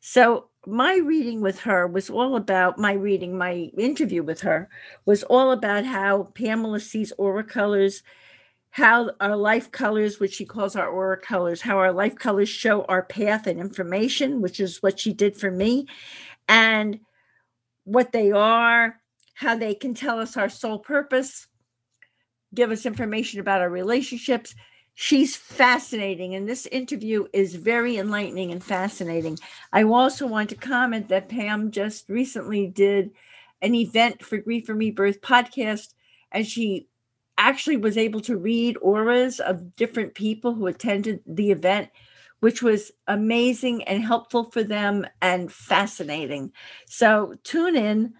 So, 0.00 0.48
my 0.68 0.96
reading 0.96 1.40
with 1.40 1.60
her 1.60 1.86
was 1.86 2.10
all 2.10 2.36
about 2.36 2.78
my 2.78 2.92
reading, 2.92 3.38
my 3.38 3.70
interview 3.78 4.22
with 4.22 4.42
her 4.42 4.68
was 5.06 5.22
all 5.24 5.50
about 5.50 5.86
how 5.86 6.24
Pamela 6.34 6.78
sees 6.78 7.10
aura 7.16 7.42
colors, 7.42 8.02
how 8.70 9.10
our 9.18 9.34
life 9.36 9.72
colors, 9.72 10.20
which 10.20 10.34
she 10.34 10.44
calls 10.44 10.76
our 10.76 10.88
aura 10.88 11.16
colors, 11.16 11.62
how 11.62 11.78
our 11.78 11.92
life 11.92 12.16
colors 12.16 12.50
show 12.50 12.84
our 12.84 13.02
path 13.02 13.46
and 13.46 13.58
information, 13.58 14.42
which 14.42 14.60
is 14.60 14.82
what 14.82 15.00
she 15.00 15.14
did 15.14 15.38
for 15.38 15.50
me, 15.50 15.86
and 16.48 17.00
what 17.84 18.12
they 18.12 18.30
are, 18.30 19.00
how 19.32 19.56
they 19.56 19.74
can 19.74 19.94
tell 19.94 20.20
us 20.20 20.36
our 20.36 20.50
soul 20.50 20.78
purpose, 20.78 21.46
give 22.54 22.70
us 22.70 22.84
information 22.84 23.40
about 23.40 23.62
our 23.62 23.70
relationships, 23.70 24.54
She's 25.00 25.36
fascinating, 25.36 26.34
and 26.34 26.48
this 26.48 26.66
interview 26.66 27.28
is 27.32 27.54
very 27.54 27.98
enlightening 27.98 28.50
and 28.50 28.62
fascinating. 28.62 29.38
I 29.72 29.84
also 29.84 30.26
want 30.26 30.50
to 30.50 30.56
comment 30.56 31.08
that 31.08 31.28
Pam 31.28 31.70
just 31.70 32.08
recently 32.08 32.66
did 32.66 33.12
an 33.62 33.76
event 33.76 34.24
for 34.24 34.38
Grief 34.38 34.68
and 34.68 34.76
Rebirth 34.76 35.20
podcast, 35.20 35.94
and 36.32 36.44
she 36.44 36.88
actually 37.38 37.76
was 37.76 37.96
able 37.96 38.20
to 38.22 38.36
read 38.36 38.76
auras 38.82 39.38
of 39.38 39.76
different 39.76 40.16
people 40.16 40.52
who 40.54 40.66
attended 40.66 41.20
the 41.24 41.52
event, 41.52 41.90
which 42.40 42.60
was 42.60 42.90
amazing 43.06 43.84
and 43.84 44.02
helpful 44.02 44.50
for 44.50 44.64
them 44.64 45.06
and 45.22 45.52
fascinating. 45.52 46.50
So 46.86 47.36
tune 47.44 47.76
in, 47.76 48.14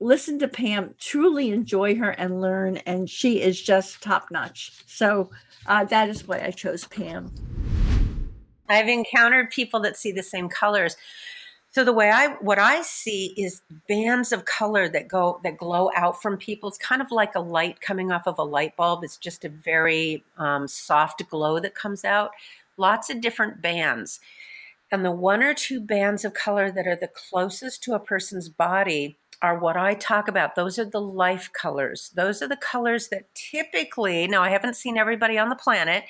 listen 0.00 0.38
to 0.38 0.48
Pam, 0.48 0.94
truly 0.98 1.50
enjoy 1.50 1.96
her 1.96 2.10
and 2.10 2.40
learn, 2.40 2.78
and 2.78 3.08
she 3.08 3.40
is 3.40 3.60
just 3.60 4.02
top 4.02 4.30
notch. 4.30 4.72
So 4.86 5.30
uh, 5.66 5.84
that 5.84 6.08
is 6.08 6.26
why 6.26 6.40
I 6.40 6.50
chose 6.50 6.86
Pam. 6.86 7.32
I've 8.68 8.88
encountered 8.88 9.50
people 9.50 9.80
that 9.80 9.96
see 9.96 10.12
the 10.12 10.22
same 10.22 10.48
colors. 10.48 10.96
So 11.70 11.84
the 11.84 11.92
way 11.92 12.10
I 12.10 12.28
what 12.40 12.58
I 12.58 12.82
see 12.82 13.34
is 13.36 13.60
bands 13.86 14.32
of 14.32 14.46
color 14.46 14.88
that 14.88 15.08
go 15.08 15.40
that 15.44 15.58
glow 15.58 15.90
out 15.94 16.22
from 16.22 16.38
people. 16.38 16.68
It's 16.68 16.78
kind 16.78 17.02
of 17.02 17.10
like 17.10 17.34
a 17.34 17.40
light 17.40 17.80
coming 17.80 18.10
off 18.10 18.26
of 18.26 18.38
a 18.38 18.42
light 18.42 18.76
bulb. 18.76 19.04
It's 19.04 19.18
just 19.18 19.44
a 19.44 19.50
very 19.50 20.24
um, 20.38 20.66
soft 20.66 21.28
glow 21.28 21.60
that 21.60 21.74
comes 21.74 22.04
out. 22.04 22.30
Lots 22.78 23.10
of 23.10 23.20
different 23.20 23.60
bands, 23.60 24.20
and 24.90 25.04
the 25.04 25.10
one 25.10 25.42
or 25.42 25.52
two 25.52 25.80
bands 25.80 26.24
of 26.24 26.32
color 26.32 26.70
that 26.70 26.86
are 26.86 26.96
the 26.96 27.08
closest 27.08 27.82
to 27.84 27.94
a 27.94 28.00
person's 28.00 28.48
body 28.48 29.18
are 29.42 29.58
what 29.58 29.76
I 29.76 29.94
talk 29.94 30.28
about. 30.28 30.54
Those 30.54 30.78
are 30.78 30.84
the 30.84 31.00
life 31.00 31.50
colors. 31.52 32.10
Those 32.14 32.42
are 32.42 32.48
the 32.48 32.56
colors 32.56 33.08
that 33.08 33.34
typically, 33.34 34.26
now 34.26 34.42
I 34.42 34.50
haven't 34.50 34.76
seen 34.76 34.96
everybody 34.96 35.38
on 35.38 35.48
the 35.48 35.56
planet, 35.56 36.04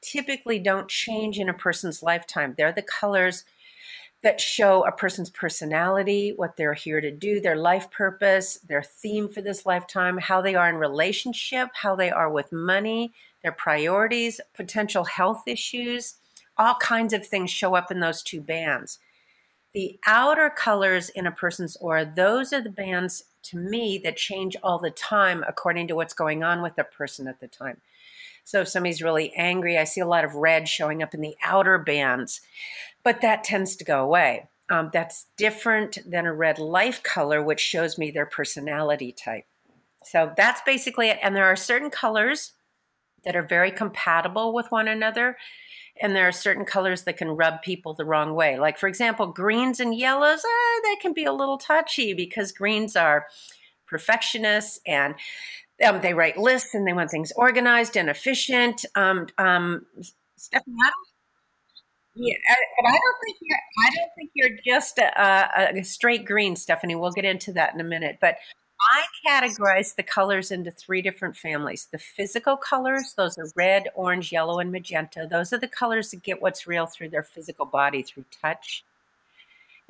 typically 0.00 0.58
don't 0.58 0.88
change 0.88 1.38
in 1.38 1.48
a 1.48 1.54
person's 1.54 2.02
lifetime. 2.02 2.54
They're 2.56 2.72
the 2.72 2.82
colors 2.82 3.44
that 4.22 4.40
show 4.40 4.84
a 4.84 4.92
person's 4.92 5.30
personality, 5.30 6.32
what 6.34 6.56
they're 6.56 6.74
here 6.74 7.00
to 7.00 7.10
do, 7.10 7.40
their 7.40 7.56
life 7.56 7.90
purpose, 7.90 8.58
their 8.66 8.82
theme 8.82 9.28
for 9.28 9.40
this 9.40 9.64
lifetime, 9.64 10.18
how 10.18 10.42
they 10.42 10.54
are 10.54 10.68
in 10.68 10.74
relationship, 10.76 11.68
how 11.74 11.94
they 11.94 12.10
are 12.10 12.30
with 12.30 12.52
money, 12.52 13.12
their 13.42 13.52
priorities, 13.52 14.40
potential 14.54 15.04
health 15.04 15.44
issues. 15.46 16.14
All 16.56 16.74
kinds 16.74 17.12
of 17.12 17.24
things 17.24 17.50
show 17.50 17.76
up 17.76 17.92
in 17.92 18.00
those 18.00 18.22
two 18.22 18.40
bands 18.40 18.98
the 19.74 19.98
outer 20.06 20.50
colors 20.50 21.08
in 21.10 21.26
a 21.26 21.32
person's 21.32 21.76
aura, 21.76 22.10
those 22.14 22.52
are 22.52 22.62
the 22.62 22.70
bands 22.70 23.24
to 23.44 23.56
me 23.56 24.00
that 24.04 24.16
change 24.16 24.56
all 24.62 24.78
the 24.78 24.90
time 24.90 25.44
according 25.46 25.88
to 25.88 25.94
what's 25.94 26.14
going 26.14 26.42
on 26.42 26.62
with 26.62 26.76
the 26.76 26.84
person 26.84 27.28
at 27.28 27.40
the 27.40 27.48
time. 27.48 27.80
So 28.44 28.62
if 28.62 28.68
somebody's 28.68 29.02
really 29.02 29.32
angry, 29.34 29.76
I 29.76 29.84
see 29.84 30.00
a 30.00 30.06
lot 30.06 30.24
of 30.24 30.34
red 30.34 30.68
showing 30.68 31.02
up 31.02 31.12
in 31.12 31.20
the 31.20 31.36
outer 31.42 31.78
bands, 31.78 32.40
but 33.02 33.20
that 33.20 33.44
tends 33.44 33.76
to 33.76 33.84
go 33.84 34.02
away. 34.02 34.48
Um, 34.70 34.90
that's 34.92 35.26
different 35.36 35.98
than 36.06 36.26
a 36.26 36.32
red 36.32 36.58
life 36.58 37.02
color, 37.02 37.42
which 37.42 37.60
shows 37.60 37.98
me 37.98 38.10
their 38.10 38.26
personality 38.26 39.12
type. 39.12 39.44
So 40.04 40.32
that's 40.36 40.62
basically 40.62 41.08
it. 41.08 41.18
And 41.22 41.36
there 41.36 41.46
are 41.46 41.56
certain 41.56 41.90
colors 41.90 42.52
that 43.24 43.36
are 43.36 43.42
very 43.42 43.70
compatible 43.70 44.54
with 44.54 44.70
one 44.70 44.88
another 44.88 45.36
and 46.00 46.14
there 46.14 46.28
are 46.28 46.32
certain 46.32 46.64
colors 46.64 47.04
that 47.04 47.16
can 47.16 47.30
rub 47.30 47.62
people 47.62 47.94
the 47.94 48.04
wrong 48.04 48.34
way. 48.34 48.58
Like, 48.58 48.78
for 48.78 48.88
example, 48.88 49.26
greens 49.26 49.80
and 49.80 49.94
yellows, 49.96 50.44
uh, 50.44 50.80
they 50.84 50.96
can 50.96 51.12
be 51.12 51.24
a 51.24 51.32
little 51.32 51.58
touchy 51.58 52.14
because 52.14 52.52
greens 52.52 52.96
are 52.96 53.26
perfectionists 53.86 54.80
and 54.86 55.14
um, 55.84 56.00
they 56.00 56.14
write 56.14 56.36
lists 56.36 56.74
and 56.74 56.86
they 56.86 56.92
want 56.92 57.10
things 57.10 57.32
organized 57.36 57.96
and 57.96 58.10
efficient. 58.10 58.84
Um, 58.94 59.26
um, 59.38 59.86
Stephanie, 60.36 60.76
I 60.82 60.88
don't, 60.88 62.26
yeah, 62.26 62.36
but 62.80 62.88
I 62.88 62.92
don't 62.92 63.16
think 63.24 63.36
you're. 63.40 63.58
I 63.58 63.90
don't 63.96 64.10
think 64.16 64.30
you're 64.34 64.58
just 64.64 64.98
a, 64.98 65.20
a, 65.22 65.78
a 65.78 65.84
straight 65.84 66.24
green, 66.24 66.56
Stephanie. 66.56 66.96
We'll 66.96 67.12
get 67.12 67.24
into 67.24 67.52
that 67.52 67.74
in 67.74 67.80
a 67.80 67.84
minute. 67.84 68.18
But 68.20 68.38
I 68.90 69.04
categorize 69.26 69.94
the 69.94 70.02
colors 70.02 70.50
into 70.50 70.70
three 70.70 71.02
different 71.02 71.36
families. 71.36 71.88
The 71.90 71.98
physical 71.98 72.56
colors, 72.56 73.14
those 73.16 73.36
are 73.36 73.48
red, 73.54 73.88
orange, 73.94 74.32
yellow, 74.32 74.60
and 74.60 74.72
magenta. 74.72 75.26
Those 75.30 75.52
are 75.52 75.58
the 75.58 75.68
colors 75.68 76.10
that 76.10 76.22
get 76.22 76.40
what's 76.40 76.66
real 76.66 76.86
through 76.86 77.10
their 77.10 77.22
physical 77.22 77.66
body, 77.66 78.02
through 78.02 78.24
touch. 78.30 78.84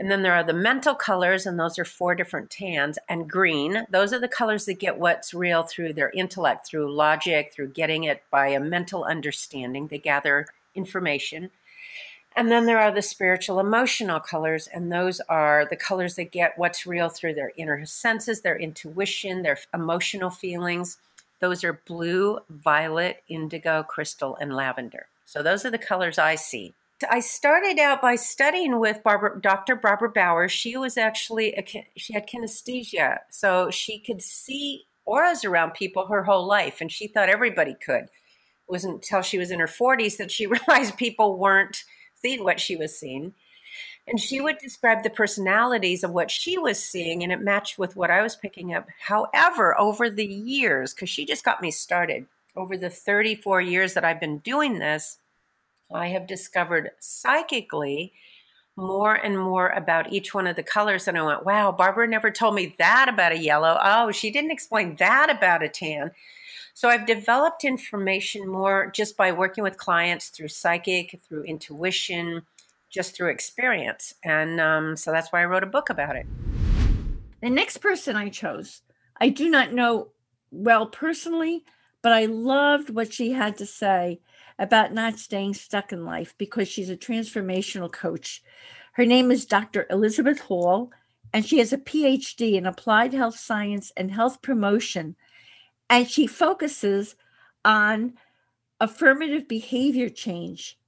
And 0.01 0.11
then 0.11 0.23
there 0.23 0.35
are 0.35 0.45
the 0.45 0.53
mental 0.53 0.95
colors, 0.95 1.47
and 1.47 1.59
those 1.59 1.79
are 1.79 1.85
four 1.85 2.15
different 2.15 2.51
tans. 2.51 2.99
And 3.09 3.29
green, 3.29 3.85
those 3.91 4.13
are 4.13 4.21
the 4.21 4.29
colors 4.29 4.65
that 4.67 4.81
get 4.81 4.99
what's 4.99 5.35
real 5.35 5.63
through 5.63 5.93
their 5.93 6.11
intellect, 6.11 6.67
through 6.67 6.93
logic, 6.93 7.53
through 7.53 7.69
getting 7.69 8.05
it 8.05 8.23
by 8.31 8.49
a 8.49 8.61
mental 8.61 9.05
understanding. 9.05 9.89
They 9.89 9.99
gather 9.99 10.47
information. 10.75 11.51
And 12.39 12.53
then 12.53 12.67
there 12.67 12.79
are 12.79 12.93
the 12.93 13.03
spiritual 13.03 13.59
emotional 13.59 14.21
colors, 14.21 14.69
and 14.69 14.93
those 14.93 15.21
are 15.29 15.67
the 15.69 15.75
colors 15.75 16.15
that 16.15 16.31
get 16.31 16.57
what's 16.57 16.87
real 16.87 17.09
through 17.09 17.35
their 17.35 17.51
inner 17.57 17.85
senses, 17.85 18.43
their 18.43 18.57
intuition, 18.57 19.43
their 19.43 19.59
emotional 19.75 20.31
feelings. 20.31 20.99
Those 21.41 21.65
are 21.65 21.83
blue, 21.85 22.39
violet, 22.49 23.25
indigo, 23.29 23.83
crystal, 23.83 24.37
and 24.37 24.55
lavender. 24.55 25.07
So 25.27 25.43
those 25.43 25.67
are 25.67 25.73
the 25.73 25.79
colors 25.79 26.17
I 26.17 26.37
see. 26.37 26.75
I 27.11 27.19
started 27.19 27.81
out 27.81 28.01
by 28.01 28.15
studying 28.15 28.79
with 28.79 29.03
Barbara, 29.03 29.41
Dr. 29.41 29.75
Barbara 29.75 30.11
Bowers. 30.11 30.53
She 30.53 30.77
was 30.77 30.97
actually 30.97 31.55
a, 31.55 31.89
she 31.97 32.13
had 32.13 32.29
synesthesia, 32.29 33.19
so 33.31 33.69
she 33.73 33.99
could 33.99 34.23
see 34.23 34.85
auras 35.07 35.45
around 35.45 35.73
people 35.73 36.07
her 36.07 36.23
whole 36.23 36.47
life, 36.47 36.81
and 36.81 36.93
she 36.93 37.09
thought 37.09 37.29
everybody 37.29 37.75
could. 37.85 38.05
It 38.05 38.11
wasn't 38.69 38.95
until 38.95 39.23
she 39.23 39.39
was 39.39 39.51
in 39.51 39.59
her 39.59 39.67
40s 39.67 40.19
that 40.19 40.31
she 40.31 40.47
realized 40.69 40.97
people 40.97 41.37
weren't 41.37 41.83
seeing 42.21 42.45
what 42.45 42.61
she 42.61 42.77
was 42.77 42.99
seeing. 42.99 43.35
And 44.07 44.19
she 44.19 44.41
would 44.41 44.59
describe 44.59 45.03
the 45.03 45.11
personalities 45.11 46.03
of 46.03 46.13
what 46.13 46.31
she 46.31 46.57
was 46.57 46.83
seeing, 46.83 47.23
and 47.23 47.31
it 47.31 47.43
matched 47.43 47.79
with 47.79 47.95
what 47.95 48.11
I 48.11 48.23
was 48.23 48.37
picking 48.37 48.75
up. 48.75 48.87
However, 49.01 49.79
over 49.79 50.09
the 50.09 50.25
years, 50.27 50.95
because 50.95 51.11
she 51.11 51.27
just 51.27 51.45
got 51.45 51.61
me 51.61 51.71
started, 51.71 52.27
over 52.57 52.77
the 52.77 52.89
34 52.89 53.61
years 53.61 53.95
that 53.95 54.05
I've 54.05 54.21
been 54.21 54.39
doing 54.39 54.79
this, 54.79 55.19
I 55.93 56.09
have 56.09 56.27
discovered 56.27 56.91
psychically 56.99 58.13
more 58.77 59.15
and 59.15 59.39
more 59.39 59.69
about 59.71 60.13
each 60.13 60.33
one 60.33 60.47
of 60.47 60.57
the 60.57 60.63
colors. 60.63 61.09
And 61.09 61.19
I 61.19 61.23
went, 61.23 61.45
wow, 61.45 61.73
Barbara 61.73 62.07
never 62.07 62.31
told 62.31 62.55
me 62.55 62.75
that 62.79 63.09
about 63.09 63.33
a 63.33 63.39
yellow. 63.39 63.79
Oh, 63.83 64.13
she 64.13 64.31
didn't 64.31 64.53
explain 64.53 64.97
that 64.97 65.31
about 65.31 65.63
a 65.63 65.69
tan. 65.69 66.13
So 66.79 66.89
I've 66.89 67.07
developed 67.07 67.65
information 67.65 68.47
more 68.47 68.93
just 68.95 69.17
by 69.17 69.33
working 69.33 69.65
with 69.65 69.77
clients 69.77 70.29
through 70.29 70.47
psychic, 70.47 71.21
through 71.27 71.43
intuition, 71.43 72.43
just 72.89 73.17
through 73.17 73.31
experience. 73.31 74.15
And 74.23 74.61
um, 74.61 74.97
so 74.97 75.11
that's 75.11 75.33
why 75.33 75.43
I 75.43 75.47
wrote 75.47 75.65
a 75.65 75.67
book 75.67 75.91
about 75.91 76.15
it. 76.15 76.25
The 77.43 77.51
next 77.51 77.79
person 77.79 78.15
I 78.15 78.29
chose, 78.29 78.83
I 79.21 79.29
do 79.29 79.51
not 79.51 79.73
know 79.73 80.11
well 80.53 80.87
personally, 80.87 81.65
but 82.01 82.13
I 82.13 82.27
loved 82.27 82.91
what 82.91 83.13
she 83.13 83.33
had 83.33 83.57
to 83.57 83.67
say 83.67 84.21
about 84.57 84.95
not 84.95 85.19
staying 85.19 85.55
stuck 85.55 85.93
in 85.93 86.05
life 86.05 86.37
because 86.39 86.69
she's 86.69 86.91
a 86.91 86.97
transformational 86.97 87.91
coach. 87.91 88.41
Her 88.93 89.05
name 89.05 89.33
is 89.33 89.47
Dr. 89.47 89.89
Elizabeth 89.91 90.39
Hall, 90.39 90.93
and 91.35 91.45
she 91.45 91.59
has 91.59 91.73
a 91.73 91.79
PhD 91.79 92.53
in 92.53 92.67
applied 92.67 93.15
health 93.15 93.37
science 93.37 93.91
and 93.97 94.13
health 94.13 94.43
promotion. 94.43 95.17
And 95.91 96.09
she 96.09 96.27
focuses 96.27 97.17
on 97.65 98.15
affirmative 98.81 99.49
behavior 99.49 100.09
change. 100.09 100.79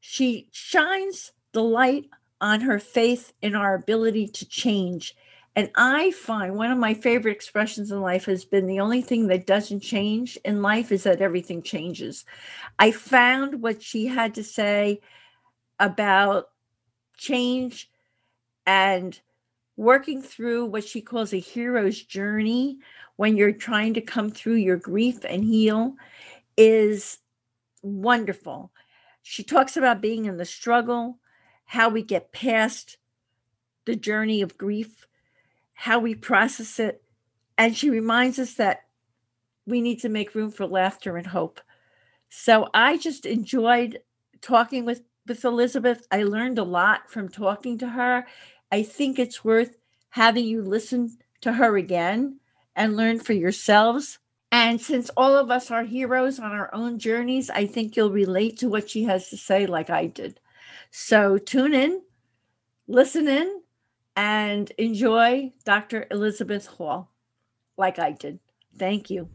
She 0.00 0.48
shines 0.52 1.32
the 1.52 1.62
light 1.62 2.06
on 2.40 2.60
her 2.60 2.78
faith 2.78 3.32
in 3.42 3.54
our 3.54 3.74
ability 3.74 4.28
to 4.28 4.46
change 4.46 5.14
and 5.58 5.72
I 5.74 6.12
find 6.12 6.54
one 6.54 6.70
of 6.70 6.78
my 6.78 6.94
favorite 6.94 7.32
expressions 7.32 7.90
in 7.90 8.00
life 8.00 8.26
has 8.26 8.44
been 8.44 8.68
the 8.68 8.78
only 8.78 9.02
thing 9.02 9.26
that 9.26 9.44
doesn't 9.44 9.80
change 9.80 10.38
in 10.44 10.62
life 10.62 10.92
is 10.92 11.02
that 11.02 11.20
everything 11.20 11.62
changes. 11.62 12.24
I 12.78 12.92
found 12.92 13.60
what 13.60 13.82
she 13.82 14.06
had 14.06 14.36
to 14.36 14.44
say 14.44 15.00
about 15.80 16.50
change 17.16 17.90
and 18.66 19.20
working 19.76 20.22
through 20.22 20.66
what 20.66 20.84
she 20.84 21.00
calls 21.00 21.32
a 21.32 21.40
hero's 21.40 22.04
journey 22.04 22.78
when 23.18 23.36
you're 23.36 23.52
trying 23.52 23.92
to 23.94 24.00
come 24.00 24.30
through 24.30 24.54
your 24.54 24.78
grief 24.78 25.18
and 25.28 25.44
heal 25.44 25.94
is 26.56 27.18
wonderful. 27.82 28.72
She 29.22 29.44
talks 29.44 29.76
about 29.76 30.00
being 30.00 30.24
in 30.24 30.38
the 30.38 30.46
struggle, 30.46 31.18
how 31.66 31.90
we 31.90 32.02
get 32.02 32.32
past 32.32 32.96
the 33.84 33.94
journey 33.94 34.40
of 34.40 34.56
grief 34.56 35.06
how 35.80 36.00
we 36.00 36.12
process 36.12 36.80
it. 36.80 37.00
And 37.56 37.76
she 37.76 37.88
reminds 37.88 38.40
us 38.40 38.54
that 38.54 38.80
we 39.64 39.80
need 39.80 40.00
to 40.00 40.08
make 40.08 40.34
room 40.34 40.50
for 40.50 40.66
laughter 40.66 41.16
and 41.16 41.26
hope. 41.26 41.60
So 42.30 42.68
I 42.74 42.96
just 42.96 43.24
enjoyed 43.24 44.00
talking 44.40 44.84
with, 44.84 45.02
with 45.28 45.44
Elizabeth. 45.44 46.04
I 46.10 46.24
learned 46.24 46.58
a 46.58 46.64
lot 46.64 47.08
from 47.08 47.28
talking 47.28 47.78
to 47.78 47.88
her. 47.90 48.26
I 48.72 48.82
think 48.82 49.20
it's 49.20 49.44
worth 49.44 49.78
having 50.10 50.46
you 50.46 50.62
listen 50.62 51.16
to 51.42 51.52
her 51.52 51.76
again 51.76 52.40
and 52.78 52.96
learn 52.96 53.18
for 53.18 53.34
yourselves. 53.34 54.18
And 54.50 54.80
since 54.80 55.10
all 55.16 55.36
of 55.36 55.50
us 55.50 55.70
are 55.70 55.82
heroes 55.82 56.38
on 56.38 56.52
our 56.52 56.72
own 56.72 56.98
journeys, 56.98 57.50
I 57.50 57.66
think 57.66 57.96
you'll 57.96 58.12
relate 58.12 58.56
to 58.60 58.68
what 58.68 58.88
she 58.88 59.04
has 59.04 59.28
to 59.28 59.36
say, 59.36 59.66
like 59.66 59.90
I 59.90 60.06
did. 60.06 60.40
So 60.90 61.36
tune 61.36 61.74
in, 61.74 62.00
listen 62.86 63.28
in, 63.28 63.60
and 64.16 64.70
enjoy 64.78 65.52
Dr. 65.64 66.06
Elizabeth 66.10 66.66
Hall 66.66 67.12
like 67.76 67.98
I 67.98 68.12
did. 68.12 68.38
Thank 68.78 69.10
you. 69.10 69.28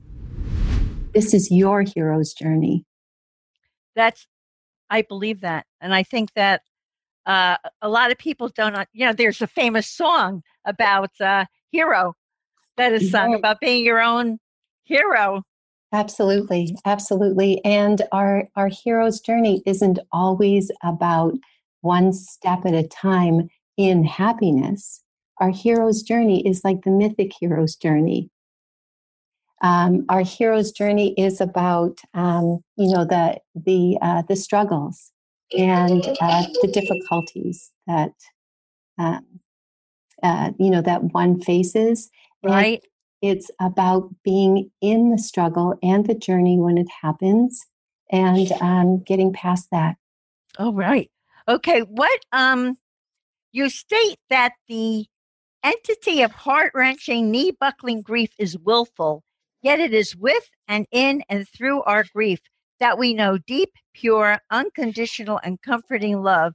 This 1.13 1.33
is 1.33 1.51
your 1.51 1.83
hero's 1.83 2.33
journey. 2.33 2.85
That's, 3.95 4.25
I 4.89 5.03
believe 5.03 5.41
that. 5.41 5.67
And 5.79 5.93
I 5.93 6.01
think 6.01 6.33
that 6.33 6.63
uh, 7.27 7.57
a 7.81 7.89
lot 7.89 8.11
of 8.11 8.17
people 8.17 8.49
don't, 8.49 8.87
you 8.93 9.05
know, 9.05 9.13
there's 9.13 9.41
a 9.41 9.47
famous 9.47 9.87
song 9.87 10.41
about 10.65 11.11
uh, 11.21 11.45
hero 11.71 12.15
that 12.77 12.93
is 12.93 13.11
sung 13.11 13.31
right. 13.31 13.39
about 13.39 13.59
being 13.59 13.85
your 13.85 14.01
own 14.01 14.37
hero. 14.83 15.41
Absolutely, 15.91 16.75
absolutely. 16.85 17.63
And 17.63 18.01
our 18.11 18.47
our 18.55 18.69
hero's 18.69 19.19
journey 19.19 19.61
isn't 19.65 19.99
always 20.11 20.71
about 20.83 21.33
one 21.81 22.13
step 22.13 22.65
at 22.65 22.73
a 22.73 22.87
time 22.87 23.49
in 23.77 24.03
happiness, 24.03 25.01
our 25.39 25.49
hero's 25.49 26.01
journey 26.01 26.45
is 26.47 26.63
like 26.63 26.83
the 26.83 26.91
mythic 26.91 27.31
hero's 27.39 27.75
journey. 27.75 28.29
Um, 29.61 30.05
our 30.09 30.21
hero's 30.21 30.71
journey 30.71 31.13
is 31.17 31.39
about 31.41 31.99
um, 32.13 32.59
you 32.75 32.91
know 32.91 33.05
the 33.05 33.39
the 33.55 33.97
uh, 34.01 34.23
the 34.27 34.35
struggles 34.35 35.11
and 35.57 36.05
uh, 36.21 36.43
the 36.61 36.67
difficulties 36.67 37.71
that 37.87 38.13
um, 38.97 39.25
uh, 40.21 40.51
you 40.59 40.69
know 40.69 40.81
that 40.81 41.13
one 41.13 41.41
faces. 41.41 42.09
Right. 42.43 42.83
And 43.21 43.31
it's 43.31 43.49
about 43.61 44.09
being 44.23 44.69
in 44.81 45.11
the 45.11 45.17
struggle 45.17 45.77
and 45.81 46.05
the 46.05 46.15
journey 46.15 46.59
when 46.59 46.77
it 46.77 46.87
happens, 47.01 47.65
and 48.11 48.51
um, 48.61 49.01
getting 49.03 49.31
past 49.33 49.69
that. 49.71 49.95
Oh, 50.59 50.73
right. 50.73 51.09
Okay. 51.47 51.81
What 51.81 52.19
um 52.31 52.77
you 53.51 53.69
state 53.69 54.17
that 54.29 54.53
the 54.67 55.05
entity 55.63 56.21
of 56.21 56.31
heart 56.31 56.71
wrenching, 56.73 57.31
knee 57.31 57.51
buckling 57.51 58.01
grief 58.01 58.31
is 58.37 58.57
willful, 58.57 59.23
yet 59.61 59.79
it 59.79 59.93
is 59.93 60.15
with 60.15 60.49
and 60.67 60.85
in 60.91 61.23
and 61.29 61.47
through 61.47 61.81
our 61.83 62.03
grief 62.13 62.39
that 62.79 62.97
we 62.97 63.13
know 63.13 63.37
deep, 63.37 63.69
pure, 63.93 64.39
unconditional, 64.51 65.39
and 65.43 65.61
comforting 65.61 66.21
love. 66.21 66.53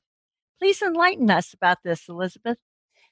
Please 0.59 0.83
enlighten 0.83 1.31
us 1.31 1.55
about 1.55 1.79
this, 1.85 2.09
Elizabeth. 2.09 2.59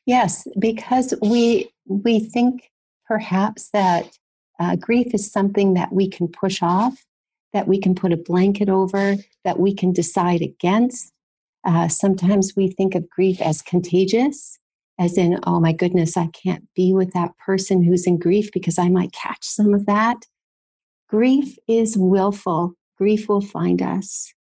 Yes, 0.06 0.46
because 0.58 1.12
we 1.20 1.70
we 1.86 2.20
think 2.20 2.70
perhaps 3.06 3.70
that 3.70 4.16
uh, 4.58 4.76
grief 4.76 5.12
is 5.12 5.30
something 5.30 5.74
that 5.74 5.92
we 5.92 6.08
can 6.08 6.28
push 6.28 6.62
off, 6.62 7.04
that 7.52 7.68
we 7.68 7.78
can 7.78 7.94
put 7.94 8.12
a 8.12 8.16
blanket 8.16 8.68
over, 8.68 9.16
that 9.44 9.58
we 9.58 9.74
can 9.74 9.92
decide 9.92 10.42
against, 10.42 11.12
uh, 11.64 11.88
sometimes 11.88 12.54
we 12.56 12.68
think 12.68 12.94
of 12.94 13.10
grief 13.10 13.40
as 13.40 13.60
contagious, 13.60 14.58
as 14.98 15.18
in, 15.18 15.38
oh 15.46 15.60
my 15.60 15.72
goodness, 15.72 16.16
I 16.16 16.28
can't 16.28 16.64
be 16.74 16.94
with 16.94 17.12
that 17.12 17.36
person 17.38 17.82
who's 17.82 18.06
in 18.06 18.18
grief 18.18 18.50
because 18.52 18.78
I 18.78 18.88
might 18.88 19.12
catch 19.12 19.44
some 19.44 19.74
of 19.74 19.86
that. 19.86 20.26
Grief 21.08 21.56
is 21.68 21.96
willful, 21.96 22.74
grief 22.96 23.28
will 23.28 23.40
find 23.40 23.82
us, 23.82 24.32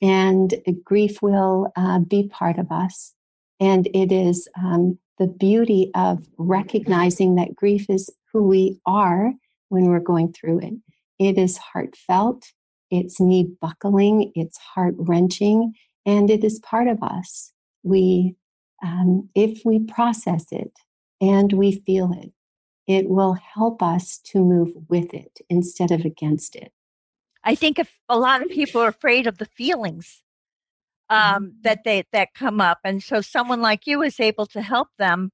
and 0.00 0.54
grief 0.84 1.20
will 1.20 1.72
uh, 1.76 1.98
be 1.98 2.28
part 2.28 2.58
of 2.58 2.70
us. 2.70 3.14
And 3.60 3.88
it 3.92 4.12
is 4.12 4.48
um, 4.56 4.98
the 5.18 5.26
beauty 5.26 5.90
of 5.94 6.26
recognizing 6.36 7.34
that 7.34 7.54
grief 7.54 7.86
is 7.88 8.10
who 8.32 8.44
we 8.44 8.80
are 8.86 9.32
when 9.68 9.86
we're 9.86 10.00
going 10.00 10.32
through 10.32 10.60
it. 10.60 10.74
It 11.18 11.38
is 11.38 11.58
heartfelt, 11.58 12.52
it's 12.90 13.20
knee 13.20 13.50
buckling, 13.60 14.32
it's 14.34 14.56
heart 14.58 14.94
wrenching, 14.96 15.74
and 16.06 16.30
it 16.30 16.44
is 16.44 16.60
part 16.60 16.88
of 16.88 17.02
us. 17.02 17.52
We, 17.82 18.36
um, 18.82 19.28
if 19.34 19.64
we 19.64 19.80
process 19.80 20.46
it 20.52 20.72
and 21.20 21.52
we 21.52 21.82
feel 21.86 22.12
it, 22.12 22.32
it 22.86 23.08
will 23.08 23.34
help 23.34 23.82
us 23.82 24.18
to 24.18 24.38
move 24.38 24.72
with 24.88 25.12
it 25.12 25.40
instead 25.50 25.90
of 25.90 26.04
against 26.04 26.56
it. 26.56 26.72
I 27.44 27.54
think 27.54 27.78
if 27.78 27.98
a 28.08 28.18
lot 28.18 28.42
of 28.42 28.48
people 28.48 28.80
are 28.80 28.88
afraid 28.88 29.26
of 29.26 29.38
the 29.38 29.46
feelings 29.46 30.22
um, 31.10 31.18
mm-hmm. 31.18 31.48
that 31.62 31.84
they 31.84 32.04
that 32.12 32.34
come 32.34 32.60
up, 32.60 32.78
and 32.84 33.02
so 33.02 33.20
someone 33.20 33.60
like 33.60 33.86
you 33.86 34.02
is 34.02 34.20
able 34.20 34.46
to 34.46 34.62
help 34.62 34.88
them 34.98 35.30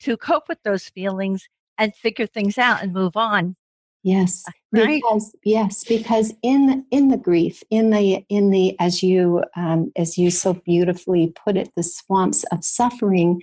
to 0.00 0.16
cope 0.16 0.48
with 0.48 0.62
those 0.64 0.88
feelings 0.88 1.48
and 1.78 1.94
figure 1.94 2.26
things 2.26 2.58
out 2.58 2.82
and 2.82 2.92
move 2.92 3.16
on. 3.16 3.56
Yes, 4.02 4.44
right? 4.72 5.02
because 5.02 5.34
yes, 5.44 5.84
because 5.84 6.32
in 6.42 6.86
in 6.90 7.08
the 7.08 7.18
grief, 7.18 7.62
in 7.70 7.90
the 7.90 8.24
in 8.28 8.50
the 8.50 8.74
as 8.80 9.02
you 9.02 9.42
um, 9.56 9.92
as 9.96 10.16
you 10.16 10.30
so 10.30 10.54
beautifully 10.54 11.34
put 11.44 11.56
it, 11.56 11.70
the 11.76 11.82
swamps 11.82 12.44
of 12.44 12.64
suffering, 12.64 13.42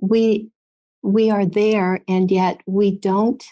we 0.00 0.50
we 1.02 1.30
are 1.30 1.46
there, 1.46 2.00
and 2.08 2.30
yet 2.30 2.60
we 2.66 2.90
don't 2.90 3.42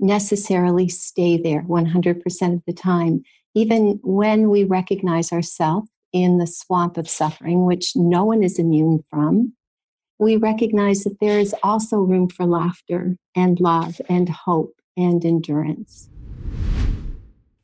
necessarily 0.00 0.88
stay 0.88 1.36
there 1.36 1.62
100% 1.62 2.54
of 2.54 2.62
the 2.66 2.72
time. 2.72 3.22
Even 3.54 3.98
when 4.04 4.50
we 4.50 4.62
recognize 4.62 5.32
ourselves 5.32 5.88
in 6.12 6.38
the 6.38 6.46
swamp 6.46 6.96
of 6.96 7.08
suffering, 7.08 7.64
which 7.64 7.92
no 7.94 8.24
one 8.24 8.42
is 8.42 8.58
immune 8.58 9.04
from, 9.10 9.52
we 10.18 10.36
recognize 10.36 11.04
that 11.04 11.20
there 11.20 11.38
is 11.38 11.54
also 11.62 11.98
room 11.98 12.28
for 12.28 12.44
laughter 12.44 13.16
and 13.36 13.60
love 13.60 14.00
and 14.08 14.28
hope 14.28 14.74
and 14.96 15.24
endurance. 15.24 16.08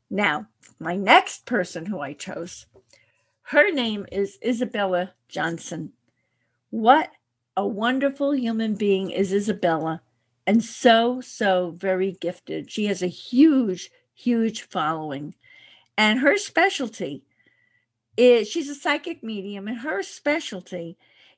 Now, 0.09 0.47
my 0.79 0.95
next 0.95 1.45
person 1.45 1.85
who 1.87 1.99
I 1.99 2.13
chose, 2.13 2.65
her 3.49 3.71
name 3.71 4.05
is 4.11 4.37
Isabella 4.45 5.13
Johnson. 5.27 5.93
What 6.69 7.11
a 7.57 7.67
wonderful 7.67 8.35
human 8.35 8.75
being 8.75 9.11
is 9.11 9.33
Isabella, 9.33 10.01
and 10.47 10.63
so, 10.63 11.21
so 11.21 11.73
very 11.75 12.13
gifted. 12.13 12.71
She 12.71 12.85
has 12.85 13.01
a 13.01 13.07
huge, 13.07 13.89
huge 14.13 14.61
following. 14.61 15.35
And 15.97 16.19
her 16.19 16.37
specialty 16.37 17.23
is 18.17 18.47
she's 18.47 18.69
a 18.69 18.75
psychic 18.75 19.23
medium, 19.23 19.67
and 19.67 19.79
her 19.79 20.01
specialty 20.03 20.97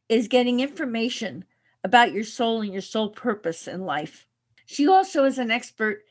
is 0.09 0.28
getting 0.28 0.59
information 0.59 1.45
about 1.84 2.13
your 2.13 2.23
soul 2.23 2.61
and 2.61 2.73
your 2.73 2.82
soul 2.82 3.09
purpose 3.09 3.67
in 3.67 3.82
life. 3.86 4.28
She 4.65 4.88
also 4.88 5.23
is 5.23 5.38
an 5.38 5.51
expert 5.51 6.03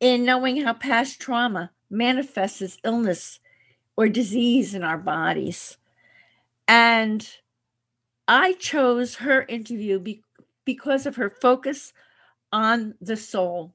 in 0.00 0.24
knowing 0.24 0.60
how 0.60 0.72
past 0.74 1.20
trauma 1.20 1.70
manifests 1.90 2.62
as 2.62 2.78
illness 2.84 3.38
or 3.96 4.08
disease 4.08 4.74
in 4.74 4.82
our 4.82 4.98
bodies. 4.98 5.76
And 6.66 7.28
I 8.26 8.54
chose 8.54 9.16
her 9.16 9.42
interview 9.42 9.98
be- 9.98 10.24
because 10.64 11.06
of 11.06 11.16
her 11.16 11.30
focus 11.30 11.92
on 12.52 12.94
the 13.00 13.16
soul. 13.16 13.74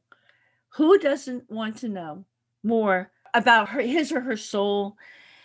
Who 0.70 0.98
doesn't 1.00 1.50
want 1.50 1.78
to 1.78 1.90
know 1.90 2.26
more 2.64 3.12
about 3.34 3.70
her, 3.70 3.82
his 3.82 4.12
or 4.12 4.22
her 4.22 4.38
soul, 4.38 4.98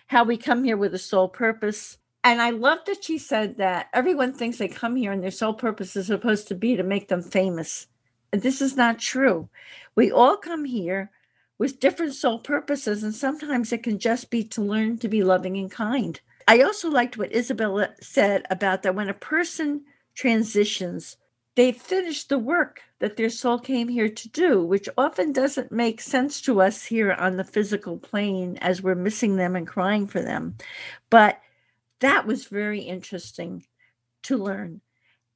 how 0.08 0.24
we 0.24 0.36
come 0.36 0.64
here 0.64 0.76
with 0.76 0.94
a 0.94 0.98
sole 0.98 1.28
purpose? 1.28 1.98
And 2.24 2.40
I 2.40 2.50
love 2.50 2.78
that 2.86 3.04
she 3.04 3.18
said 3.18 3.58
that 3.58 3.88
everyone 3.92 4.32
thinks 4.32 4.58
they 4.58 4.68
come 4.68 4.96
here 4.96 5.12
and 5.12 5.22
their 5.22 5.30
sole 5.30 5.54
purpose 5.54 5.96
is 5.96 6.06
supposed 6.06 6.48
to 6.48 6.54
be 6.54 6.76
to 6.76 6.82
make 6.82 7.08
them 7.08 7.22
famous. 7.22 7.88
And 8.32 8.42
this 8.42 8.62
is 8.62 8.76
not 8.76 8.98
true. 8.98 9.48
We 9.94 10.10
all 10.10 10.36
come 10.36 10.64
here 10.64 11.10
with 11.58 11.80
different 11.80 12.14
soul 12.14 12.38
purposes, 12.38 13.02
and 13.02 13.14
sometimes 13.14 13.72
it 13.72 13.82
can 13.82 13.98
just 13.98 14.30
be 14.30 14.42
to 14.44 14.62
learn 14.62 14.98
to 14.98 15.08
be 15.08 15.22
loving 15.22 15.56
and 15.56 15.70
kind. 15.70 16.20
I 16.48 16.62
also 16.62 16.90
liked 16.90 17.18
what 17.18 17.34
Isabella 17.34 17.90
said 18.00 18.44
about 18.50 18.82
that 18.82 18.94
when 18.94 19.08
a 19.08 19.14
person 19.14 19.82
transitions, 20.14 21.16
they 21.54 21.72
finished 21.72 22.28
the 22.28 22.38
work 22.38 22.80
that 22.98 23.16
their 23.16 23.30
soul 23.30 23.58
came 23.58 23.88
here 23.88 24.08
to 24.08 24.28
do, 24.30 24.64
which 24.64 24.88
often 24.96 25.32
doesn't 25.32 25.70
make 25.72 26.00
sense 26.00 26.40
to 26.42 26.62
us 26.62 26.84
here 26.84 27.12
on 27.12 27.36
the 27.36 27.44
physical 27.44 27.98
plane 27.98 28.56
as 28.62 28.82
we're 28.82 28.94
missing 28.94 29.36
them 29.36 29.54
and 29.56 29.66
crying 29.66 30.06
for 30.06 30.22
them. 30.22 30.56
But 31.10 31.40
that 32.00 32.26
was 32.26 32.46
very 32.46 32.80
interesting 32.80 33.64
to 34.24 34.36
learn. 34.36 34.80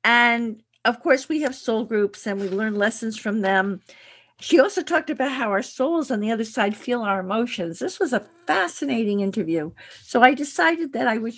And 0.05 0.63
of 0.85 1.03
course, 1.03 1.29
we 1.29 1.43
have 1.43 1.55
soul 1.55 1.85
groups 1.85 2.27
and 2.27 2.41
we 2.41 2.49
learn 2.49 2.77
lessons 2.77 3.19
from 3.19 3.41
them. 3.41 3.81
She 4.39 4.61
also 4.61 4.83
talked 4.83 5.11
about 5.11 5.33
how 5.33 5.51
our 5.51 5.63
souls 5.63 6.11
on 6.11 6.21
the 6.21 6.31
other 6.31 6.45
side 6.45 6.77
feel 6.77 7.03
our 7.03 7.21
emotions. 7.21 7.79
This 7.79 7.99
was 7.99 8.13
a 8.13 8.27
fascinating 8.47 9.21
interview. 9.21 9.73
So 10.03 10.23
I 10.23 10.35
decided 10.35 10.93
that 10.93 11.09
I 11.09 11.19
would, 11.19 11.35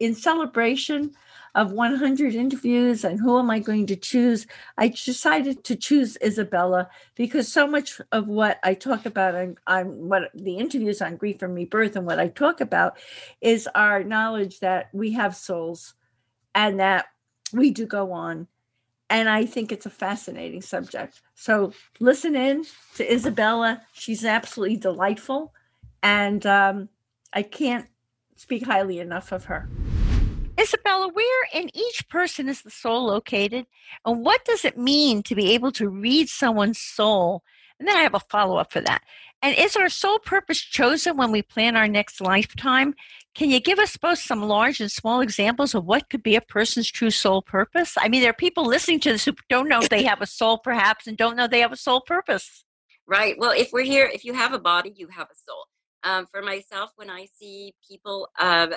in 0.00 0.14
celebration 0.14 1.12
of 1.54 1.72
100 1.72 2.34
interviews 2.34 3.04
and 3.04 3.20
who 3.20 3.38
am 3.38 3.50
I 3.50 3.58
going 3.58 3.86
to 3.86 3.96
choose, 3.96 4.46
I 4.78 4.88
decided 4.88 5.64
to 5.64 5.76
choose 5.76 6.16
Isabella 6.22 6.88
because 7.14 7.50
so 7.50 7.66
much 7.66 8.00
of 8.12 8.28
what 8.28 8.58
I 8.62 8.74
talk 8.74 9.06
about 9.06 9.34
on, 9.34 9.56
on 9.66 10.08
what 10.08 10.30
the 10.34 10.56
interviews 10.56 11.02
on 11.02 11.16
grief 11.16 11.42
and 11.42 11.54
rebirth 11.54 11.96
and 11.96 12.06
what 12.06 12.20
I 12.20 12.28
talk 12.28 12.60
about 12.60 12.98
is 13.40 13.68
our 13.74 14.04
knowledge 14.04 14.60
that 14.60 14.88
we 14.92 15.12
have 15.12 15.34
souls 15.34 15.94
and 16.54 16.80
that 16.80 17.06
we 17.52 17.70
do 17.70 17.86
go 17.86 18.12
on 18.12 18.46
and 19.10 19.28
I 19.28 19.44
think 19.44 19.72
it's 19.72 19.86
a 19.86 19.90
fascinating 19.90 20.62
subject. 20.62 21.20
So 21.34 21.72
listen 21.98 22.36
in 22.36 22.64
to 22.94 23.12
Isabella. 23.12 23.82
She's 23.92 24.24
absolutely 24.24 24.76
delightful, 24.76 25.52
and 26.00 26.46
um, 26.46 26.88
I 27.32 27.42
can't 27.42 27.88
speak 28.36 28.64
highly 28.64 29.00
enough 29.00 29.32
of 29.32 29.46
her. 29.46 29.68
Isabella, 30.70 31.08
where 31.08 31.46
in 31.52 31.74
each 31.74 32.08
person 32.08 32.48
is 32.48 32.62
the 32.62 32.70
soul 32.70 33.06
located, 33.06 33.66
and 34.04 34.24
what 34.24 34.44
does 34.44 34.64
it 34.64 34.78
mean 34.78 35.22
to 35.24 35.34
be 35.34 35.52
able 35.52 35.72
to 35.72 35.88
read 35.88 36.28
someone's 36.28 36.80
soul? 36.80 37.42
And 37.78 37.88
then 37.88 37.96
I 37.96 38.02
have 38.02 38.14
a 38.14 38.20
follow 38.20 38.56
up 38.56 38.72
for 38.72 38.80
that. 38.82 39.02
And 39.42 39.56
is 39.56 39.74
our 39.74 39.88
soul 39.88 40.20
purpose 40.20 40.60
chosen 40.60 41.16
when 41.16 41.32
we 41.32 41.42
plan 41.42 41.74
our 41.74 41.88
next 41.88 42.20
lifetime? 42.20 42.94
Can 43.34 43.50
you 43.50 43.58
give 43.58 43.78
us 43.80 43.96
both 43.96 44.18
some 44.18 44.42
large 44.42 44.80
and 44.80 44.92
small 44.92 45.20
examples 45.20 45.74
of 45.74 45.86
what 45.86 46.08
could 46.08 46.22
be 46.22 46.36
a 46.36 46.40
person's 46.40 46.90
true 46.90 47.10
soul 47.10 47.42
purpose? 47.42 47.94
I 47.98 48.08
mean, 48.08 48.20
there 48.20 48.30
are 48.30 48.34
people 48.34 48.64
listening 48.64 49.00
to 49.00 49.12
this 49.12 49.24
who 49.24 49.32
don't 49.48 49.68
know 49.68 49.80
they 49.80 50.04
have 50.04 50.20
a 50.20 50.26
soul, 50.26 50.58
perhaps, 50.58 51.06
and 51.06 51.16
don't 51.16 51.36
know 51.36 51.48
they 51.48 51.60
have 51.60 51.72
a 51.72 51.76
soul 51.76 52.02
purpose. 52.02 52.64
Right. 53.08 53.34
Well, 53.38 53.52
if 53.56 53.72
we're 53.72 53.82
here, 53.82 54.08
if 54.12 54.24
you 54.24 54.34
have 54.34 54.52
a 54.52 54.58
body, 54.60 54.92
you 54.94 55.08
have 55.08 55.26
a 55.26 55.34
soul. 55.34 55.64
Um, 56.02 56.26
for 56.30 56.42
myself, 56.42 56.90
when 56.96 57.10
I 57.10 57.26
see 57.38 57.74
people 57.88 58.28
uh, 58.38 58.68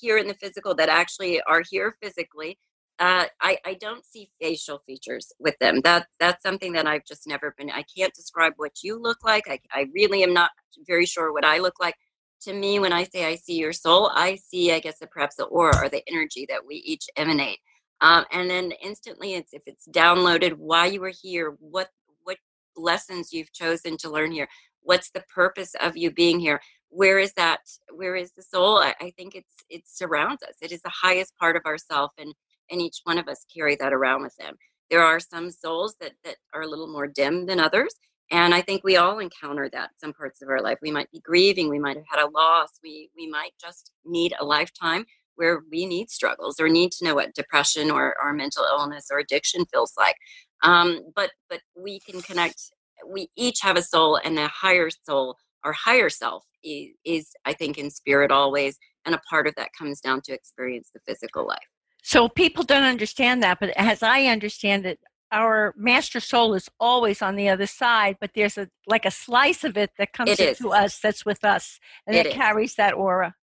here 0.00 0.18
in 0.18 0.28
the 0.28 0.34
physical 0.34 0.74
that 0.76 0.88
actually 0.88 1.40
are 1.42 1.62
here 1.68 1.96
physically, 2.02 2.58
uh, 2.98 3.26
I, 3.40 3.58
I 3.64 3.74
don't 3.74 4.04
see 4.04 4.30
facial 4.40 4.82
features 4.86 5.32
with 5.38 5.58
them. 5.58 5.80
That 5.82 6.06
that's 6.18 6.42
something 6.42 6.72
that 6.72 6.86
I've 6.86 7.04
just 7.04 7.26
never 7.26 7.54
been. 7.56 7.70
I 7.70 7.84
can't 7.96 8.14
describe 8.14 8.54
what 8.56 8.82
you 8.82 8.98
look 8.98 9.24
like. 9.24 9.44
I, 9.48 9.60
I 9.72 9.86
really 9.94 10.22
am 10.22 10.32
not 10.32 10.50
very 10.86 11.06
sure 11.06 11.32
what 11.32 11.44
I 11.44 11.58
look 11.58 11.80
like 11.80 11.94
to 12.42 12.52
me, 12.52 12.78
when 12.78 12.92
I 12.92 13.04
say 13.04 13.24
I 13.24 13.36
see 13.36 13.56
your 13.56 13.72
soul, 13.72 14.10
I 14.14 14.36
see, 14.36 14.72
I 14.72 14.80
guess, 14.80 14.98
the, 14.98 15.06
perhaps 15.06 15.36
the 15.36 15.44
aura 15.44 15.76
or 15.82 15.88
the 15.88 16.02
energy 16.08 16.46
that 16.48 16.64
we 16.66 16.76
each 16.76 17.06
emanate. 17.16 17.58
Um, 18.00 18.24
and 18.30 18.50
then 18.50 18.72
instantly, 18.82 19.34
it's 19.34 19.52
if 19.52 19.62
it's 19.66 19.88
downloaded, 19.88 20.52
why 20.54 20.86
you 20.86 21.00
were 21.00 21.12
here, 21.22 21.56
what 21.60 21.88
what 22.24 22.36
lessons 22.76 23.32
you've 23.32 23.52
chosen 23.52 23.96
to 23.98 24.10
learn 24.10 24.32
here, 24.32 24.48
what's 24.82 25.10
the 25.10 25.24
purpose 25.34 25.74
of 25.80 25.96
you 25.96 26.10
being 26.10 26.38
here, 26.38 26.60
where 26.96 27.18
is 27.18 27.32
that, 27.34 27.60
where 27.94 28.16
is 28.16 28.32
the 28.32 28.42
soul? 28.42 28.78
I, 28.78 28.94
I 29.00 29.10
think 29.18 29.34
it's 29.34 29.54
it 29.68 29.82
surrounds 29.86 30.42
us. 30.42 30.54
It 30.62 30.72
is 30.72 30.80
the 30.82 30.92
highest 31.02 31.36
part 31.36 31.56
of 31.56 31.62
ourself, 31.66 32.12
and 32.18 32.32
and 32.70 32.80
each 32.80 33.00
one 33.04 33.18
of 33.18 33.28
us 33.28 33.44
carry 33.54 33.76
that 33.76 33.92
around 33.92 34.22
with 34.22 34.34
them. 34.36 34.54
There 34.90 35.02
are 35.02 35.20
some 35.20 35.50
souls 35.50 35.96
that 36.00 36.12
that 36.24 36.36
are 36.54 36.62
a 36.62 36.66
little 36.68 36.90
more 36.90 37.06
dim 37.06 37.46
than 37.46 37.60
others, 37.60 37.94
and 38.30 38.54
I 38.54 38.62
think 38.62 38.82
we 38.82 38.96
all 38.96 39.18
encounter 39.18 39.68
that 39.72 39.90
some 39.98 40.14
parts 40.14 40.40
of 40.42 40.48
our 40.48 40.62
life. 40.62 40.78
We 40.80 40.90
might 40.90 41.10
be 41.12 41.20
grieving, 41.20 41.68
we 41.68 41.78
might 41.78 41.96
have 41.96 42.06
had 42.10 42.24
a 42.24 42.30
loss, 42.30 42.70
we 42.82 43.10
we 43.16 43.26
might 43.28 43.52
just 43.60 43.92
need 44.06 44.32
a 44.40 44.44
lifetime 44.44 45.04
where 45.36 45.60
we 45.70 45.84
need 45.84 46.08
struggles 46.10 46.58
or 46.58 46.68
need 46.68 46.90
to 46.92 47.04
know 47.04 47.14
what 47.14 47.34
depression 47.34 47.90
or, 47.90 48.14
or 48.22 48.32
mental 48.32 48.64
illness 48.64 49.08
or 49.12 49.18
addiction 49.18 49.66
feels 49.70 49.92
like. 49.98 50.16
Um, 50.62 51.00
but 51.14 51.30
but 51.50 51.60
we 51.76 52.00
can 52.00 52.22
connect. 52.22 52.60
We 53.06 53.28
each 53.36 53.58
have 53.62 53.76
a 53.76 53.82
soul, 53.82 54.18
and 54.24 54.38
a 54.38 54.48
higher 54.48 54.88
soul, 55.04 55.36
our 55.66 55.72
higher 55.72 56.08
self, 56.08 56.44
is, 56.62 56.90
is 57.04 57.30
I 57.44 57.52
think 57.52 57.76
in 57.76 57.90
spirit 57.90 58.30
always, 58.30 58.78
and 59.04 59.14
a 59.14 59.20
part 59.28 59.46
of 59.48 59.54
that 59.56 59.70
comes 59.76 60.00
down 60.00 60.20
to 60.22 60.32
experience 60.32 60.90
the 60.94 61.00
physical 61.06 61.46
life. 61.46 61.58
So 62.02 62.28
people 62.28 62.62
don't 62.62 62.84
understand 62.84 63.42
that, 63.42 63.58
but 63.58 63.70
as 63.70 64.02
I 64.02 64.26
understand 64.26 64.86
it, 64.86 65.00
our 65.32 65.74
master 65.76 66.20
soul 66.20 66.54
is 66.54 66.68
always 66.78 67.20
on 67.20 67.34
the 67.34 67.48
other 67.48 67.66
side, 67.66 68.16
but 68.20 68.30
there's 68.36 68.56
a 68.56 68.68
like 68.86 69.04
a 69.04 69.10
slice 69.10 69.64
of 69.64 69.76
it 69.76 69.90
that 69.98 70.12
comes 70.12 70.36
to 70.36 70.70
us 70.70 71.00
that's 71.00 71.26
with 71.26 71.44
us, 71.44 71.80
and 72.06 72.16
it, 72.16 72.26
it 72.26 72.32
carries 72.32 72.76
that 72.76 72.94
aura. 72.94 73.34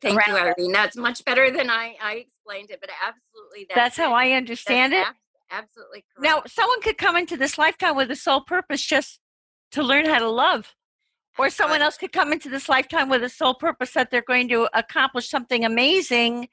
Thank 0.00 0.24
you, 0.28 0.36
Irene. 0.36 0.72
That's 0.72 0.96
much 0.96 1.24
better 1.24 1.50
than 1.50 1.68
I, 1.68 1.96
I 2.00 2.14
explained 2.14 2.70
it, 2.70 2.78
but 2.80 2.90
absolutely, 3.04 3.66
that's, 3.68 3.96
that's 3.96 3.96
how 3.96 4.14
I 4.14 4.30
understand 4.30 4.92
it. 4.92 5.04
Ab- 5.04 5.16
absolutely 5.50 6.04
correct. 6.16 6.22
Now, 6.22 6.42
someone 6.46 6.80
could 6.80 6.96
come 6.96 7.16
into 7.16 7.36
this 7.36 7.58
lifetime 7.58 7.96
with 7.96 8.10
a 8.12 8.16
sole 8.16 8.42
purpose 8.42 8.82
just 8.86 9.18
to 9.72 9.82
learn 9.82 10.06
how 10.06 10.20
to 10.20 10.30
love, 10.30 10.74
or 11.38 11.50
someone 11.50 11.82
else 11.82 11.96
could 11.96 12.12
come 12.12 12.32
into 12.32 12.48
this 12.48 12.68
lifetime 12.68 13.08
with 13.08 13.22
a 13.22 13.28
sole 13.28 13.54
purpose 13.54 13.92
that 13.92 14.10
they're 14.10 14.22
going 14.22 14.48
to 14.48 14.68
accomplish 14.74 15.28
something 15.28 15.64
amazing 15.64 16.48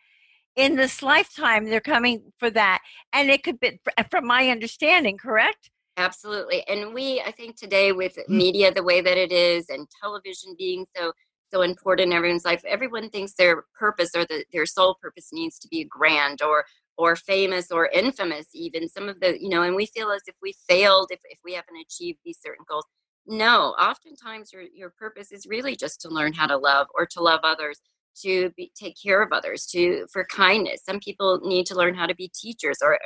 in 0.55 0.75
this 0.75 1.01
lifetime. 1.01 1.65
They're 1.65 1.79
coming 1.79 2.31
for 2.37 2.49
that. 2.51 2.79
And 3.13 3.29
it 3.29 3.43
could 3.43 3.59
be 3.59 3.79
from 4.09 4.27
my 4.27 4.49
understanding 4.49 5.17
correct? 5.17 5.69
Absolutely. 5.97 6.65
And 6.67 6.93
we 6.93 7.21
i 7.25 7.31
think 7.31 7.57
today 7.57 7.91
with 7.91 8.17
media 8.29 8.73
the 8.73 8.83
way 8.83 9.01
that 9.01 9.17
it 9.17 9.33
is 9.33 9.69
and 9.69 9.85
television 10.01 10.55
being 10.57 10.85
so 10.95 11.11
so 11.53 11.61
important 11.61 12.07
in 12.07 12.13
everyone's 12.13 12.45
life 12.45 12.63
everyone 12.65 13.09
thinks 13.09 13.33
their 13.33 13.65
purpose 13.77 14.11
or 14.15 14.23
the, 14.23 14.45
their 14.53 14.65
sole 14.65 14.95
purpose 15.01 15.29
needs 15.33 15.59
to 15.59 15.67
be 15.67 15.83
grand 15.83 16.41
or 16.41 16.63
or 16.99 17.15
famous 17.15 17.71
or 17.71 17.87
infamous 17.87 18.47
even. 18.53 18.89
Some 18.89 19.07
of 19.09 19.19
the 19.21 19.41
you 19.41 19.49
know 19.49 19.63
and 19.63 19.75
we 19.75 19.87
feel 19.87 20.11
as 20.11 20.21
if 20.27 20.35
we 20.41 20.53
failed 20.67 21.07
if, 21.11 21.19
if 21.25 21.39
we 21.43 21.53
haven't 21.53 21.77
achieved 21.77 22.19
these 22.23 22.39
certain 22.41 22.65
goals 22.69 22.85
no 23.25 23.75
oftentimes 23.79 24.51
your, 24.51 24.63
your 24.73 24.89
purpose 24.91 25.31
is 25.31 25.45
really 25.47 25.75
just 25.75 26.01
to 26.01 26.09
learn 26.09 26.33
how 26.33 26.47
to 26.47 26.57
love 26.57 26.87
or 26.95 27.05
to 27.05 27.21
love 27.21 27.41
others 27.43 27.79
to 28.21 28.51
be, 28.57 28.71
take 28.75 28.95
care 29.01 29.21
of 29.21 29.31
others 29.31 29.65
to 29.67 30.05
for 30.11 30.25
kindness. 30.25 30.81
Some 30.85 30.99
people 30.99 31.39
need 31.43 31.65
to 31.67 31.75
learn 31.75 31.95
how 31.95 32.05
to 32.05 32.15
be 32.15 32.31
teachers 32.33 32.77
or, 32.81 32.99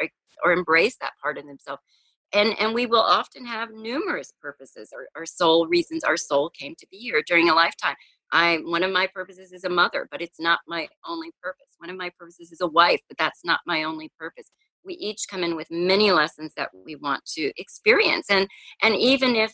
or, 0.43 0.51
embrace 0.51 0.97
that 1.01 1.13
part 1.21 1.37
of 1.37 1.45
themselves. 1.45 1.81
And 2.33 2.55
and 2.59 2.73
we 2.73 2.85
will 2.85 3.01
often 3.01 3.45
have 3.45 3.69
numerous 3.71 4.33
purposes 4.41 4.91
or, 4.93 5.07
or 5.15 5.25
soul 5.25 5.67
reasons 5.67 6.03
our 6.03 6.17
soul 6.17 6.49
came 6.49 6.75
to 6.79 6.87
be 6.89 6.97
here 6.97 7.23
during 7.25 7.49
a 7.49 7.55
lifetime. 7.55 7.95
I 8.31 8.59
one 8.65 8.83
of 8.83 8.91
my 8.91 9.07
purposes 9.07 9.51
is 9.51 9.63
a 9.63 9.69
mother 9.69 10.07
but 10.09 10.21
it's 10.21 10.39
not 10.39 10.59
my 10.67 10.87
only 11.05 11.31
purpose. 11.41 11.67
One 11.77 11.89
of 11.89 11.97
my 11.97 12.11
purposes 12.17 12.51
is 12.51 12.61
a 12.61 12.67
wife 12.67 13.01
but 13.07 13.17
that's 13.17 13.41
not 13.43 13.59
my 13.67 13.83
only 13.83 14.11
purpose. 14.17 14.49
We 14.85 14.95
each 14.95 15.27
come 15.29 15.43
in 15.43 15.55
with 15.55 15.67
many 15.69 16.11
lessons 16.11 16.53
that 16.57 16.69
we 16.73 16.95
want 16.95 17.23
to 17.35 17.51
experience. 17.57 18.27
And 18.29 18.47
and 18.81 18.95
even 18.95 19.35
if 19.35 19.53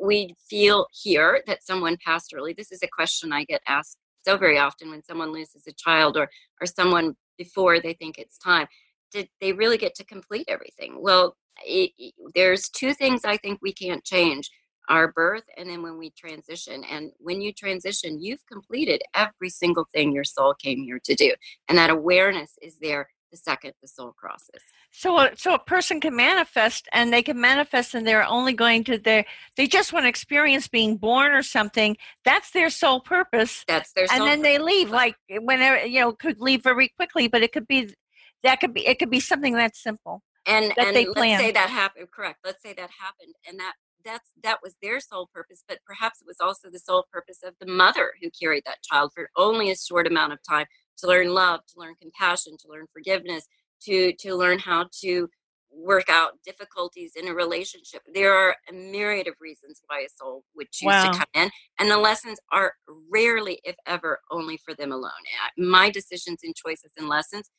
we 0.00 0.34
feel 0.48 0.86
here 0.92 1.42
that 1.46 1.64
someone 1.64 1.96
passed 2.04 2.32
early. 2.34 2.52
This 2.52 2.72
is 2.72 2.82
a 2.82 2.88
question 2.88 3.32
i 3.32 3.44
get 3.44 3.62
asked 3.66 3.98
so 4.22 4.36
very 4.36 4.58
often 4.58 4.90
when 4.90 5.02
someone 5.04 5.32
loses 5.32 5.66
a 5.66 5.72
child 5.72 6.16
or 6.16 6.28
or 6.60 6.66
someone 6.66 7.14
before 7.36 7.80
they 7.80 7.94
think 7.94 8.18
it's 8.18 8.38
time. 8.38 8.66
Did 9.12 9.28
they 9.40 9.52
really 9.52 9.78
get 9.78 9.94
to 9.96 10.04
complete 10.04 10.46
everything? 10.48 10.96
Well 11.00 11.36
it, 11.64 11.90
it, 11.98 12.14
there's 12.36 12.68
two 12.68 12.94
things 12.94 13.24
i 13.24 13.36
think 13.36 13.58
we 13.60 13.72
can't 13.72 14.04
change 14.04 14.48
our 14.88 15.12
birth 15.12 15.44
and 15.56 15.68
then 15.68 15.82
when 15.82 15.98
we 15.98 16.10
transition. 16.10 16.82
And 16.90 17.12
when 17.18 17.40
you 17.40 17.52
transition 17.52 18.20
you've 18.20 18.44
completed 18.46 19.02
every 19.14 19.50
single 19.50 19.86
thing 19.92 20.12
your 20.12 20.24
soul 20.24 20.54
came 20.54 20.82
here 20.82 21.00
to 21.04 21.14
do. 21.14 21.32
And 21.68 21.78
that 21.78 21.90
awareness 21.90 22.54
is 22.62 22.78
there 22.80 23.08
the 23.30 23.36
second 23.36 23.72
the 23.82 23.88
soul 23.88 24.12
crosses. 24.12 24.62
So, 24.90 25.16
uh, 25.16 25.30
so 25.36 25.54
a 25.54 25.58
person 25.58 26.00
can 26.00 26.16
manifest, 26.16 26.88
and 26.92 27.12
they 27.12 27.22
can 27.22 27.40
manifest, 27.40 27.94
and 27.94 28.06
they're 28.06 28.24
only 28.24 28.52
going 28.52 28.84
to 28.84 28.98
their. 28.98 29.24
They 29.56 29.66
just 29.66 29.92
want 29.92 30.04
to 30.04 30.08
experience 30.08 30.68
being 30.68 30.96
born 30.96 31.32
or 31.32 31.42
something. 31.42 31.96
That's 32.24 32.50
their 32.50 32.70
sole 32.70 33.00
purpose. 33.00 33.64
That's 33.68 33.92
their. 33.92 34.06
and 34.10 34.24
then 34.24 34.42
they 34.42 34.58
leave, 34.58 34.90
like 34.90 35.16
whenever 35.28 35.84
you 35.86 36.00
know, 36.00 36.12
could 36.12 36.40
leave 36.40 36.62
very 36.62 36.88
quickly. 36.88 37.28
But 37.28 37.42
it 37.42 37.52
could 37.52 37.66
be 37.66 37.94
that 38.42 38.60
could 38.60 38.74
be 38.74 38.86
it 38.86 38.98
could 38.98 39.10
be 39.10 39.20
something 39.20 39.54
that's 39.54 39.82
simple. 39.82 40.22
And 40.46 40.72
that 40.76 40.88
and 40.88 40.96
they 40.96 41.06
let's 41.06 41.18
plan. 41.18 41.38
say 41.38 41.52
that 41.52 41.70
happened. 41.70 42.08
Correct. 42.10 42.38
Let's 42.44 42.62
say 42.62 42.72
that 42.72 42.90
happened, 42.98 43.34
and 43.46 43.58
that 43.60 43.74
that's 44.04 44.30
that 44.42 44.58
was 44.62 44.76
their 44.82 45.00
sole 45.00 45.28
purpose. 45.32 45.62
But 45.68 45.78
perhaps 45.86 46.20
it 46.20 46.26
was 46.26 46.38
also 46.40 46.70
the 46.70 46.78
sole 46.78 47.06
purpose 47.12 47.38
of 47.44 47.54
the 47.60 47.66
mother 47.66 48.12
who 48.22 48.30
carried 48.30 48.62
that 48.66 48.82
child 48.82 49.12
for 49.14 49.28
only 49.36 49.70
a 49.70 49.76
short 49.76 50.06
amount 50.06 50.32
of 50.32 50.38
time 50.48 50.66
to 50.98 51.06
learn 51.08 51.34
love, 51.34 51.60
to 51.68 51.80
learn 51.80 51.94
compassion, 52.00 52.56
to 52.62 52.68
learn 52.68 52.86
forgiveness, 52.92 53.46
to 53.82 54.12
to 54.14 54.34
learn 54.36 54.58
how 54.58 54.88
to 55.02 55.28
work 55.70 56.08
out 56.10 56.32
difficulties 56.44 57.12
in 57.16 57.28
a 57.28 57.34
relationship. 57.34 58.02
There 58.14 58.32
are 58.34 58.56
a 58.70 58.72
myriad 58.74 59.28
of 59.28 59.34
reasons 59.40 59.82
why 59.86 60.00
a 60.00 60.08
soul 60.08 60.44
would 60.56 60.70
choose 60.72 60.88
Wow. 60.88 61.02
to 61.04 61.18
come 61.18 61.28
in, 61.34 61.50
and 61.78 61.90
the 61.90 61.98
lessons 61.98 62.38
are 62.52 62.74
rarely, 63.12 63.60
if 63.64 63.76
ever, 63.86 64.20
only 64.30 64.58
for 64.58 64.74
them 64.74 64.92
alone. 64.92 65.12
My 65.58 65.90
decisions 65.90 66.40
and 66.44 66.54
choices 66.56 66.92
and 66.98 67.08
lessons 67.08 67.50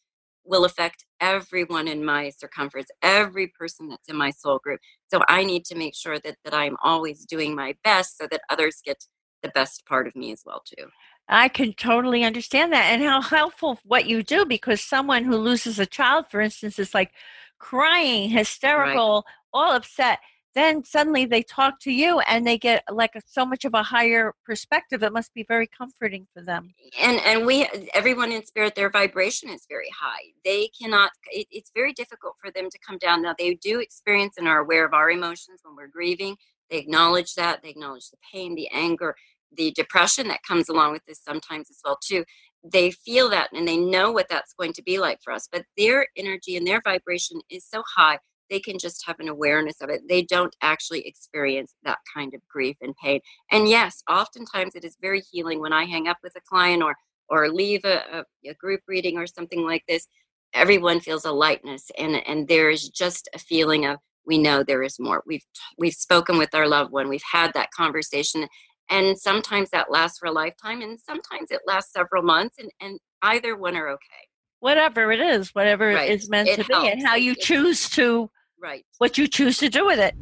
will 0.46 0.66
affect 0.66 1.06
everyone 1.22 1.88
in 1.88 2.04
my 2.06 2.30
circumference, 2.32 2.90
every 3.02 3.48
person 3.48 3.90
that's 3.90 4.10
in 4.10 4.16
my 4.18 4.32
soul 4.32 4.60
group. 4.64 4.80
So 5.12 5.22
I 5.30 5.44
need 5.44 5.66
to 5.66 5.76
make 5.76 5.96
sure 5.96 6.20
that 6.20 6.38
that 6.46 6.54
I'm 6.54 6.78
always 6.84 7.26
doing 7.26 7.56
my 7.56 7.76
best 7.84 8.18
so 8.18 8.28
that 8.32 8.42
others 8.50 8.82
get 8.86 9.06
the 9.44 9.50
best 9.50 9.86
part 9.86 10.08
of 10.08 10.16
me 10.16 10.32
as 10.32 10.42
well 10.46 10.64
too. 10.66 10.86
I 11.30 11.48
can 11.48 11.74
totally 11.74 12.24
understand 12.24 12.74
that 12.74 12.86
and 12.86 13.04
how 13.04 13.22
helpful 13.22 13.80
what 13.84 14.08
you 14.08 14.24
do 14.24 14.46
because 14.46 14.82
someone 14.82 15.24
who 15.24 15.38
loses 15.38 15.78
a 15.80 15.86
child, 15.86 16.26
for 16.30 16.42
instance, 16.42 16.80
is 16.80 16.94
like 16.96 17.12
crying, 17.60 18.30
hysterical, 18.30 19.26
all 19.54 19.74
upset. 19.74 20.20
Then 20.56 20.84
suddenly 20.84 21.26
they 21.26 21.44
talk 21.44 21.80
to 21.82 21.92
you 21.92 22.20
and 22.22 22.48
they 22.48 22.58
get 22.58 22.84
like 22.92 23.12
a, 23.16 23.22
so 23.28 23.46
much 23.46 23.64
of 23.64 23.76
a 23.76 23.84
higher 23.84 24.34
perspective. 24.44 25.04
It 25.04 25.14
must 25.14 25.32
be 25.36 25.46
very 25.48 25.68
comforting 25.68 26.28
for 26.34 26.42
them. 26.42 26.74
and 27.00 27.20
and 27.20 27.46
we 27.46 27.68
everyone 27.94 28.32
in 28.32 28.44
spirit 28.44 28.74
their 28.74 28.90
vibration 28.90 29.50
is 29.50 29.66
very 29.70 29.90
high 29.90 30.24
they 30.44 30.70
cannot 30.80 31.12
it, 31.32 31.46
it's 31.52 31.72
very 31.76 31.94
difficult 31.94 32.36
for 32.42 32.50
them 32.52 32.70
to 32.70 32.80
come 32.80 32.98
down 32.98 33.22
now 33.22 33.36
they 33.38 33.54
do 33.56 33.80
experience 33.80 34.36
and 34.38 34.48
are 34.48 34.60
aware 34.60 34.86
of 34.86 34.94
our 34.94 35.12
emotions 35.12 35.62
when 35.64 35.76
we're 35.76 35.88
grieving 35.88 36.36
they 36.70 36.78
acknowledge 36.78 37.36
that 37.36 37.62
they 37.62 37.70
acknowledge 37.70 38.10
the 38.10 38.18
pain 38.32 38.56
the 38.56 38.68
anger 38.74 39.16
the 39.56 39.72
depression 39.72 40.28
that 40.28 40.44
comes 40.48 40.70
along 40.70 40.92
with 40.92 41.06
this 41.06 41.22
sometimes 41.22 41.70
as 41.70 41.80
well 41.84 41.98
too. 42.04 42.24
They 42.64 42.92
feel 42.92 43.30
that 43.30 43.50
and 43.54 43.68
they 43.68 43.78
know 43.78 44.12
what 44.12 44.28
that's 44.30 44.54
going 44.54 44.74
to 44.74 44.84
be 44.84 45.00
like 45.00 45.20
for 45.24 45.32
us 45.32 45.48
but 45.52 45.64
their 45.78 46.08
energy 46.18 46.58
and 46.58 46.68
their 46.68 46.82
vibration 46.84 47.40
is 47.50 47.66
so 47.66 47.84
high 47.96 48.20
they 48.50 48.60
can 48.60 48.80
just 48.80 49.06
have 49.06 49.20
an 49.20 49.30
awareness 49.30 49.80
of 49.82 49.90
it. 49.90 50.02
They 50.10 50.24
don't 50.24 50.56
actually 50.62 51.08
experience 51.08 51.76
that 51.84 52.00
kind 52.14 52.34
of 52.34 52.42
grief 52.48 52.78
and 52.82 52.96
pain. 53.02 53.22
And 53.52 53.68
yes 53.68 54.04
oftentimes 54.10 54.76
it 54.76 54.84
is 54.84 54.98
very 55.02 55.22
healing 55.32 55.60
when 55.60 55.74
i 55.74 55.86
hang 55.86 56.08
up 56.08 56.18
with 56.24 56.36
a 56.36 56.42
client 56.42 56.84
or 56.84 56.96
or 57.30 57.50
leave 57.50 57.86
a, 57.86 58.02
a, 58.12 58.50
a 58.50 58.54
group 58.56 58.82
reading 58.88 59.18
or 59.18 59.28
something 59.28 59.64
like 59.64 59.84
this. 59.88 60.08
Everyone 60.54 61.00
feels 61.00 61.26
a 61.26 61.32
lightness 61.32 61.92
and 61.98 62.16
and 62.28 62.48
there 62.48 62.70
is 62.70 62.90
just 62.90 63.30
a 63.34 63.40
feeling 63.40 63.86
of 63.86 63.98
we 64.26 64.38
know 64.38 64.64
there 64.64 64.84
is 64.84 65.00
more. 65.00 65.24
We've 65.26 65.46
we've 65.78 65.94
spoken 65.94 66.38
with 66.38 66.54
our 66.54 66.68
loved 66.68 66.92
one. 66.92 67.08
We've 67.10 67.22
had 67.32 67.54
that 67.54 67.72
conversation 67.72 68.48
and 68.90 69.18
sometimes 69.18 69.70
that 69.72 69.92
lasts 69.92 70.20
for 70.20 70.26
a 70.28 70.32
lifetime 70.32 70.82
and 70.82 71.00
sometimes 71.00 71.52
it 71.52 71.62
lasts 71.68 71.94
several 71.94 72.24
months 72.24 72.58
and 72.60 72.70
and 72.82 73.00
either 73.22 73.56
one 73.56 73.76
are 73.76 73.90
okay 73.90 74.28
Whatever 74.62 75.10
it 75.14 75.22
is, 75.22 75.56
whatever 75.56 75.88
Right. 75.94 76.10
it 76.12 76.20
is 76.22 76.30
meant 76.30 76.50
It 76.50 76.58
to 76.58 76.64
be, 76.66 76.74
and 76.90 77.06
how 77.06 77.16
you 77.16 77.32
It- 77.32 77.40
choose 77.40 77.90
to, 77.92 78.30
right 78.62 78.86
what 78.98 79.18
you 79.18 79.26
choose 79.28 79.58
to 79.60 79.70
do 79.70 79.86
with 79.86 80.00
it. 80.00 80.16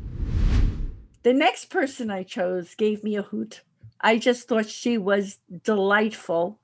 The 1.23 1.33
next 1.33 1.65
person 1.71 2.11
I 2.11 2.21
chose 2.23 2.75
gave 2.75 3.03
me 3.03 3.15
a 3.15 3.23
hoot. 3.23 3.63
I 3.99 4.17
just 4.19 4.47
thought 4.47 4.69
she 4.69 4.97
was 4.99 5.39
delightful. 5.63 6.59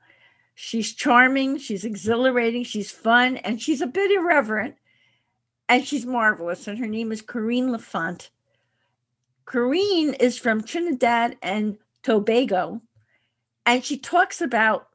She's 0.54 0.94
charming, 0.94 1.58
she's 1.58 1.84
exhilarating, 1.84 2.64
she's 2.64 2.92
fun, 2.92 3.38
and 3.38 3.60
she's 3.60 3.82
a 3.82 3.88
bit 3.88 4.12
irreverent. 4.12 4.76
And 5.68 5.84
she's 5.84 6.06
marvelous. 6.06 6.68
And 6.68 6.78
her 6.78 6.86
name 6.88 7.12
is 7.12 7.24
Corrine 7.24 7.72
Lafont. 7.72 8.30
Corrine 9.46 10.16
is 10.20 10.38
from 10.38 10.62
Trinidad 10.64 11.38
and 11.42 11.78
Tobago. 12.04 12.82
And 13.66 13.84
she 13.84 13.98
talks 13.98 14.42
about 14.42 14.88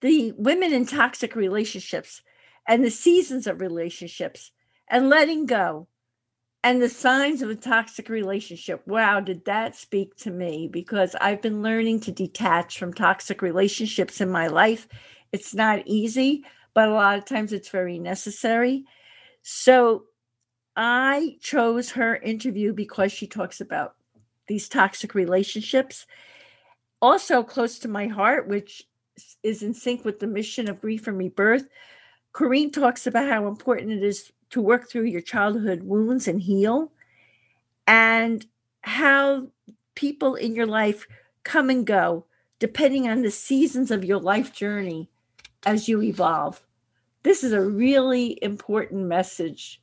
the 0.00 0.32
women 0.36 0.72
in 0.72 0.86
toxic 0.86 1.36
relationships 1.36 2.22
and 2.66 2.84
the 2.84 2.90
seasons 2.90 3.46
of 3.46 3.60
relationships 3.60 4.52
and 4.88 5.08
letting 5.08 5.46
go 5.46 5.88
and 6.62 6.82
the 6.82 6.88
signs 6.88 7.42
of 7.42 7.50
a 7.50 7.54
toxic 7.54 8.08
relationship. 8.08 8.82
Wow, 8.86 9.20
did 9.20 9.44
that 9.44 9.76
speak 9.76 10.16
to 10.16 10.30
me? 10.30 10.68
Because 10.70 11.14
I've 11.20 11.40
been 11.40 11.62
learning 11.62 12.00
to 12.00 12.12
detach 12.12 12.78
from 12.78 12.92
toxic 12.92 13.40
relationships 13.40 14.20
in 14.20 14.30
my 14.30 14.48
life. 14.48 14.88
It's 15.32 15.54
not 15.54 15.86
easy, 15.86 16.44
but 16.74 16.88
a 16.88 16.92
lot 16.92 17.18
of 17.18 17.24
times 17.24 17.52
it's 17.52 17.68
very 17.68 17.98
necessary. 17.98 18.84
So 19.42 20.06
I 20.74 21.36
chose 21.40 21.92
her 21.92 22.16
interview 22.16 22.72
because 22.72 23.12
she 23.12 23.26
talks 23.26 23.60
about 23.60 23.94
these 24.48 24.68
toxic 24.68 25.14
relationships. 25.14 26.06
Also, 27.06 27.44
close 27.44 27.78
to 27.78 27.86
my 27.86 28.08
heart, 28.08 28.48
which 28.48 28.82
is 29.44 29.62
in 29.62 29.72
sync 29.72 30.04
with 30.04 30.18
the 30.18 30.26
mission 30.26 30.68
of 30.68 30.80
Grief 30.80 31.06
and 31.06 31.16
Rebirth. 31.16 31.68
Corrine 32.34 32.72
talks 32.72 33.06
about 33.06 33.30
how 33.30 33.46
important 33.46 33.92
it 33.92 34.02
is 34.02 34.32
to 34.50 34.60
work 34.60 34.90
through 34.90 35.04
your 35.04 35.20
childhood 35.20 35.84
wounds 35.84 36.26
and 36.26 36.42
heal, 36.42 36.90
and 37.86 38.44
how 38.80 39.46
people 39.94 40.34
in 40.34 40.56
your 40.56 40.66
life 40.66 41.06
come 41.44 41.70
and 41.70 41.86
go 41.86 42.26
depending 42.58 43.08
on 43.08 43.22
the 43.22 43.30
seasons 43.30 43.92
of 43.92 44.04
your 44.04 44.18
life 44.18 44.52
journey 44.52 45.08
as 45.64 45.88
you 45.88 46.02
evolve. 46.02 46.60
This 47.22 47.44
is 47.44 47.52
a 47.52 47.60
really 47.60 48.36
important 48.42 49.06
message 49.06 49.80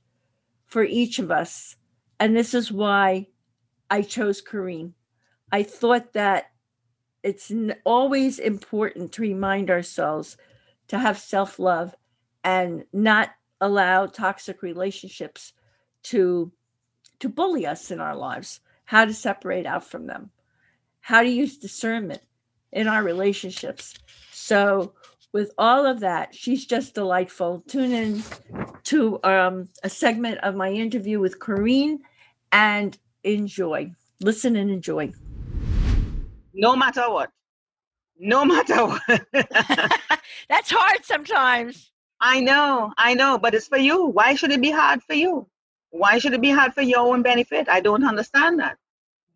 for 0.66 0.84
each 0.84 1.20
of 1.20 1.32
us. 1.32 1.78
And 2.20 2.36
this 2.36 2.54
is 2.54 2.70
why 2.70 3.28
I 3.90 4.02
chose 4.02 4.42
Corrine. 4.42 4.92
I 5.54 5.64
thought 5.64 6.12
that 6.12 6.50
it's 7.24 7.52
always 7.86 8.38
important 8.38 9.14
to 9.14 9.22
remind 9.22 9.72
ourselves 9.72 10.38
to 10.90 11.00
have 11.00 11.18
self 11.18 11.58
love 11.58 11.96
and 12.44 12.84
not 12.92 13.30
allow 13.62 14.06
toxic 14.06 14.62
relationships 14.62 15.54
to 16.04 16.52
to 17.20 17.30
bully 17.30 17.66
us 17.66 17.90
in 17.90 18.02
our 18.02 18.16
lives. 18.16 18.60
How 18.86 19.06
to 19.06 19.14
separate 19.14 19.66
out 19.66 19.86
from 19.86 20.08
them. 20.08 20.30
How 21.00 21.24
to 21.24 21.30
use 21.30 21.58
discernment 21.58 22.22
in 22.74 22.88
our 22.88 23.02
relationships. 23.02 23.94
So 24.32 24.94
with 25.32 25.52
all 25.58 25.86
of 25.86 26.02
that 26.02 26.36
she's 26.36 26.66
just 26.66 26.94
delightful. 26.94 27.64
Tune 27.68 27.94
in 27.94 28.24
to 28.84 29.24
um, 29.24 29.70
a 29.84 29.90
segment 29.90 30.40
of 30.40 30.56
my 30.56 30.70
interview 30.70 31.22
with 31.22 31.40
Corrine 31.40 32.00
and 32.52 32.98
enjoy. 33.24 33.94
Listen 34.20 34.58
and 34.58 34.70
enjoy 34.70 35.14
no 36.54 36.76
matter 36.76 37.10
what. 37.10 37.30
No 38.20 38.46
matter 38.54 38.86
what. 38.86 39.02
That's 40.50 40.72
hard 40.72 41.04
sometimes. 41.04 41.92
I 42.22 42.40
know, 42.40 42.94
I 42.98 43.16
know, 43.16 43.38
but 43.38 43.54
it's 43.54 43.68
for 43.68 43.78
you. 43.78 44.06
Why 44.06 44.36
should 44.36 44.52
it 44.52 44.62
be 44.62 44.72
hard 44.72 45.04
for 45.04 45.14
you? 45.14 45.48
Why 45.90 46.18
should 46.20 46.34
it 46.34 46.42
be 46.42 46.52
hard 46.52 46.74
for 46.74 46.82
your 46.82 47.00
own 47.00 47.22
benefit? 47.22 47.68
I 47.70 47.82
don't 47.82 48.06
understand 48.06 48.60
that. 48.60 48.78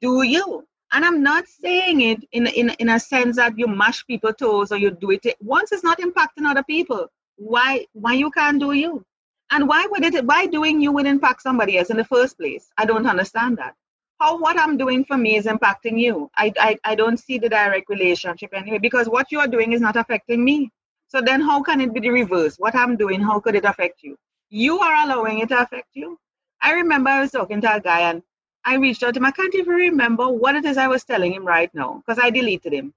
Do 0.01 0.23
you? 0.23 0.65
And 0.93 1.03
I'm 1.03 1.21
not 1.21 1.45
saying 1.47 2.01
it 2.01 2.23
in, 2.31 2.47
in, 2.47 2.69
in 2.79 2.89
a 2.89 2.99
sense 2.99 3.35
that 3.35 3.57
you 3.57 3.67
mash 3.67 4.05
people 4.07 4.33
toes 4.33 4.71
or 4.71 4.77
you 4.77 4.91
do 4.91 5.11
it. 5.11 5.25
Once 5.41 5.71
it's 5.71 5.83
not 5.83 5.99
impacting 5.99 6.45
other 6.45 6.63
people, 6.63 7.07
why 7.35 7.85
why 7.93 8.13
you 8.13 8.31
can't 8.31 8.59
do 8.59 8.71
you? 8.71 9.03
And 9.51 9.67
why 9.67 9.87
would 9.91 10.03
it 10.03 10.25
why 10.25 10.45
doing 10.47 10.81
you 10.81 10.91
would 10.91 11.05
impact 11.05 11.41
somebody 11.41 11.77
else 11.77 11.89
in 11.89 11.97
the 11.97 12.05
first 12.05 12.37
place? 12.37 12.69
I 12.77 12.85
don't 12.85 13.05
understand 13.05 13.57
that. 13.57 13.75
How 14.19 14.37
what 14.39 14.59
I'm 14.59 14.77
doing 14.77 15.05
for 15.05 15.17
me 15.17 15.35
is 15.37 15.45
impacting 15.45 15.99
you. 15.99 16.29
I, 16.37 16.51
I, 16.59 16.77
I 16.83 16.95
don't 16.95 17.17
see 17.17 17.37
the 17.37 17.49
direct 17.49 17.89
relationship 17.89 18.51
anyway 18.53 18.79
because 18.79 19.07
what 19.07 19.31
you 19.31 19.39
are 19.39 19.47
doing 19.47 19.73
is 19.73 19.81
not 19.81 19.95
affecting 19.95 20.43
me. 20.43 20.71
So 21.07 21.21
then 21.21 21.41
how 21.41 21.61
can 21.61 21.81
it 21.81 21.93
be 21.93 21.99
the 21.99 22.09
reverse? 22.09 22.55
What 22.57 22.75
I'm 22.75 22.97
doing, 22.97 23.21
how 23.21 23.39
could 23.39 23.55
it 23.55 23.65
affect 23.65 24.03
you? 24.03 24.17
You 24.49 24.79
are 24.79 25.05
allowing 25.05 25.39
it 25.39 25.49
to 25.49 25.61
affect 25.61 25.89
you. 25.93 26.19
I 26.61 26.73
remember 26.73 27.09
I 27.11 27.21
was 27.21 27.31
talking 27.31 27.61
to 27.61 27.75
a 27.75 27.79
guy 27.79 28.01
and 28.09 28.23
I 28.65 28.75
reached 28.75 29.03
out 29.03 29.13
to 29.13 29.19
him. 29.19 29.25
I 29.25 29.31
can't 29.31 29.53
even 29.55 29.73
remember 29.73 30.27
what 30.29 30.55
it 30.55 30.65
is 30.65 30.77
I 30.77 30.87
was 30.87 31.03
telling 31.03 31.33
him 31.33 31.45
right 31.45 31.73
now 31.73 32.03
because 32.05 32.21
I 32.23 32.29
deleted 32.29 32.73
him. 32.73 32.93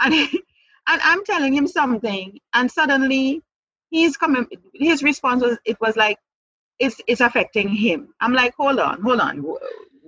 And, 0.00 0.14
and 0.14 1.00
I'm 1.02 1.24
telling 1.24 1.54
him 1.54 1.66
something, 1.66 2.38
and 2.52 2.70
suddenly 2.70 3.42
he's 3.90 4.16
coming. 4.18 4.46
His 4.74 5.02
response 5.02 5.42
was, 5.42 5.56
it 5.64 5.80
was 5.80 5.96
like, 5.96 6.18
it's, 6.78 7.00
it's 7.06 7.22
affecting 7.22 7.68
him. 7.68 8.12
I'm 8.20 8.34
like, 8.34 8.54
hold 8.56 8.80
on, 8.80 9.00
hold 9.02 9.20
on. 9.20 9.44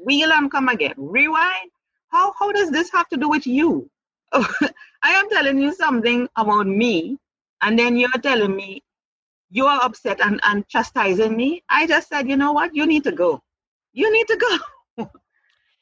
Wheel 0.07 0.33
and 0.33 0.51
come 0.51 0.69
again. 0.69 0.95
Rewind. 0.97 1.71
How, 2.09 2.33
how 2.39 2.53
does 2.53 2.71
this 2.71 2.91
have 2.93 3.09
to 3.09 3.17
do 3.17 3.29
with 3.29 3.47
you? 3.47 3.91
I 4.33 4.71
am 5.03 5.29
telling 5.29 5.59
you 5.59 5.75
something 5.75 6.29
about 6.37 6.69
me, 6.69 7.19
and 7.63 7.77
then 7.77 7.97
you're 7.97 8.23
telling 8.23 8.55
me 8.55 8.85
you 9.51 9.67
are 9.67 9.83
upset 9.83 10.21
and, 10.21 10.41
and 10.45 10.67
chastising 10.69 11.37
me. 11.37 11.63
I 11.69 11.87
just 11.89 12.09
said, 12.09 12.29
you 12.29 12.37
know 12.37 12.53
what? 12.53 12.75
You 12.75 12.87
need 12.87 13.03
to 13.05 13.13
go. 13.13 13.43
You 13.93 14.13
need 14.13 14.29
to 14.29 14.37
go. 14.37 15.07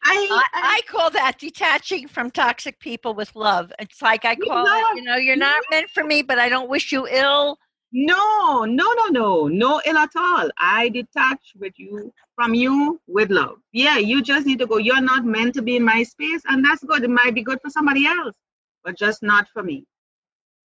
I, 0.06 0.28
I, 0.30 0.44
I, 0.54 0.80
call 0.86 1.10
that 1.10 1.38
detaching 1.38 2.08
from 2.08 2.30
toxic 2.30 2.78
people 2.78 3.14
with 3.14 3.34
love. 3.34 3.72
It's 3.78 4.02
like 4.02 4.26
I 4.26 4.36
call 4.36 4.66
it, 4.66 4.96
you 4.96 5.02
know, 5.02 5.16
you're 5.16 5.36
not 5.36 5.62
meant 5.70 5.88
for 5.88 6.04
me, 6.04 6.20
but 6.22 6.38
I 6.38 6.50
don't 6.50 6.68
wish 6.68 6.92
you 6.92 7.06
ill. 7.10 7.58
No, 7.96 8.64
no, 8.64 8.92
no, 8.92 9.06
no, 9.06 9.46
no 9.46 9.80
ill 9.86 9.96
at 9.96 10.10
all. 10.16 10.50
I 10.58 10.88
detach 10.88 11.52
with 11.56 11.74
you 11.76 12.12
from 12.34 12.52
you 12.52 13.00
with 13.06 13.30
love. 13.30 13.58
Yeah, 13.70 13.98
you 13.98 14.20
just 14.20 14.46
need 14.46 14.58
to 14.58 14.66
go. 14.66 14.78
You're 14.78 15.00
not 15.00 15.24
meant 15.24 15.54
to 15.54 15.62
be 15.62 15.76
in 15.76 15.84
my 15.84 16.02
space, 16.02 16.42
and 16.48 16.64
that's 16.64 16.82
good. 16.82 17.04
It 17.04 17.10
might 17.10 17.36
be 17.36 17.42
good 17.44 17.60
for 17.62 17.70
somebody 17.70 18.04
else, 18.04 18.34
but 18.82 18.98
just 18.98 19.22
not 19.22 19.46
for 19.48 19.62
me. 19.62 19.86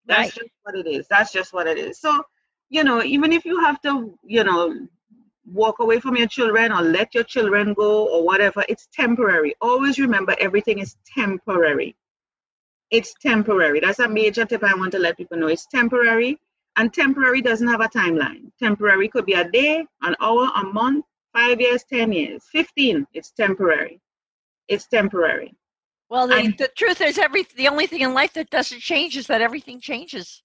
That's 0.06 0.20
right. 0.20 0.32
just 0.32 0.50
what 0.62 0.74
it 0.74 0.86
is. 0.86 1.06
That's 1.08 1.30
just 1.30 1.52
what 1.52 1.66
it 1.66 1.76
is. 1.76 2.00
So, 2.00 2.22
you 2.70 2.82
know, 2.82 3.02
even 3.02 3.34
if 3.34 3.44
you 3.44 3.60
have 3.60 3.78
to, 3.82 4.18
you 4.24 4.42
know, 4.42 4.88
walk 5.52 5.80
away 5.80 6.00
from 6.00 6.16
your 6.16 6.28
children 6.28 6.72
or 6.72 6.80
let 6.80 7.14
your 7.14 7.24
children 7.24 7.74
go 7.74 8.08
or 8.08 8.24
whatever, 8.24 8.64
it's 8.70 8.88
temporary. 8.94 9.54
Always 9.60 9.98
remember 9.98 10.34
everything 10.40 10.78
is 10.78 10.96
temporary. 11.14 11.94
It's 12.90 13.12
temporary. 13.20 13.80
That's 13.80 13.98
a 13.98 14.08
major 14.08 14.46
tip 14.46 14.64
I 14.64 14.74
want 14.74 14.92
to 14.92 14.98
let 14.98 15.18
people 15.18 15.36
know. 15.36 15.48
It's 15.48 15.66
temporary, 15.66 16.38
and 16.76 16.92
temporary 16.92 17.42
doesn't 17.42 17.68
have 17.68 17.80
a 17.80 17.88
timeline. 17.88 18.50
Temporary 18.58 19.08
could 19.08 19.26
be 19.26 19.34
a 19.34 19.48
day, 19.50 19.84
an 20.02 20.14
hour, 20.20 20.50
a 20.54 20.64
month, 20.64 21.04
five 21.32 21.60
years, 21.60 21.84
10 21.84 22.12
years, 22.12 22.44
15. 22.52 23.06
It's 23.14 23.30
temporary. 23.30 24.00
It's 24.68 24.86
temporary. 24.86 25.54
Well, 26.10 26.28
the, 26.28 26.36
and, 26.36 26.58
the 26.58 26.68
truth 26.68 27.00
is, 27.00 27.18
every 27.18 27.44
the 27.56 27.68
only 27.68 27.86
thing 27.86 28.00
in 28.00 28.14
life 28.14 28.32
that 28.34 28.50
doesn't 28.50 28.80
change 28.80 29.16
is 29.16 29.26
that 29.26 29.42
everything 29.42 29.80
changes. 29.80 30.42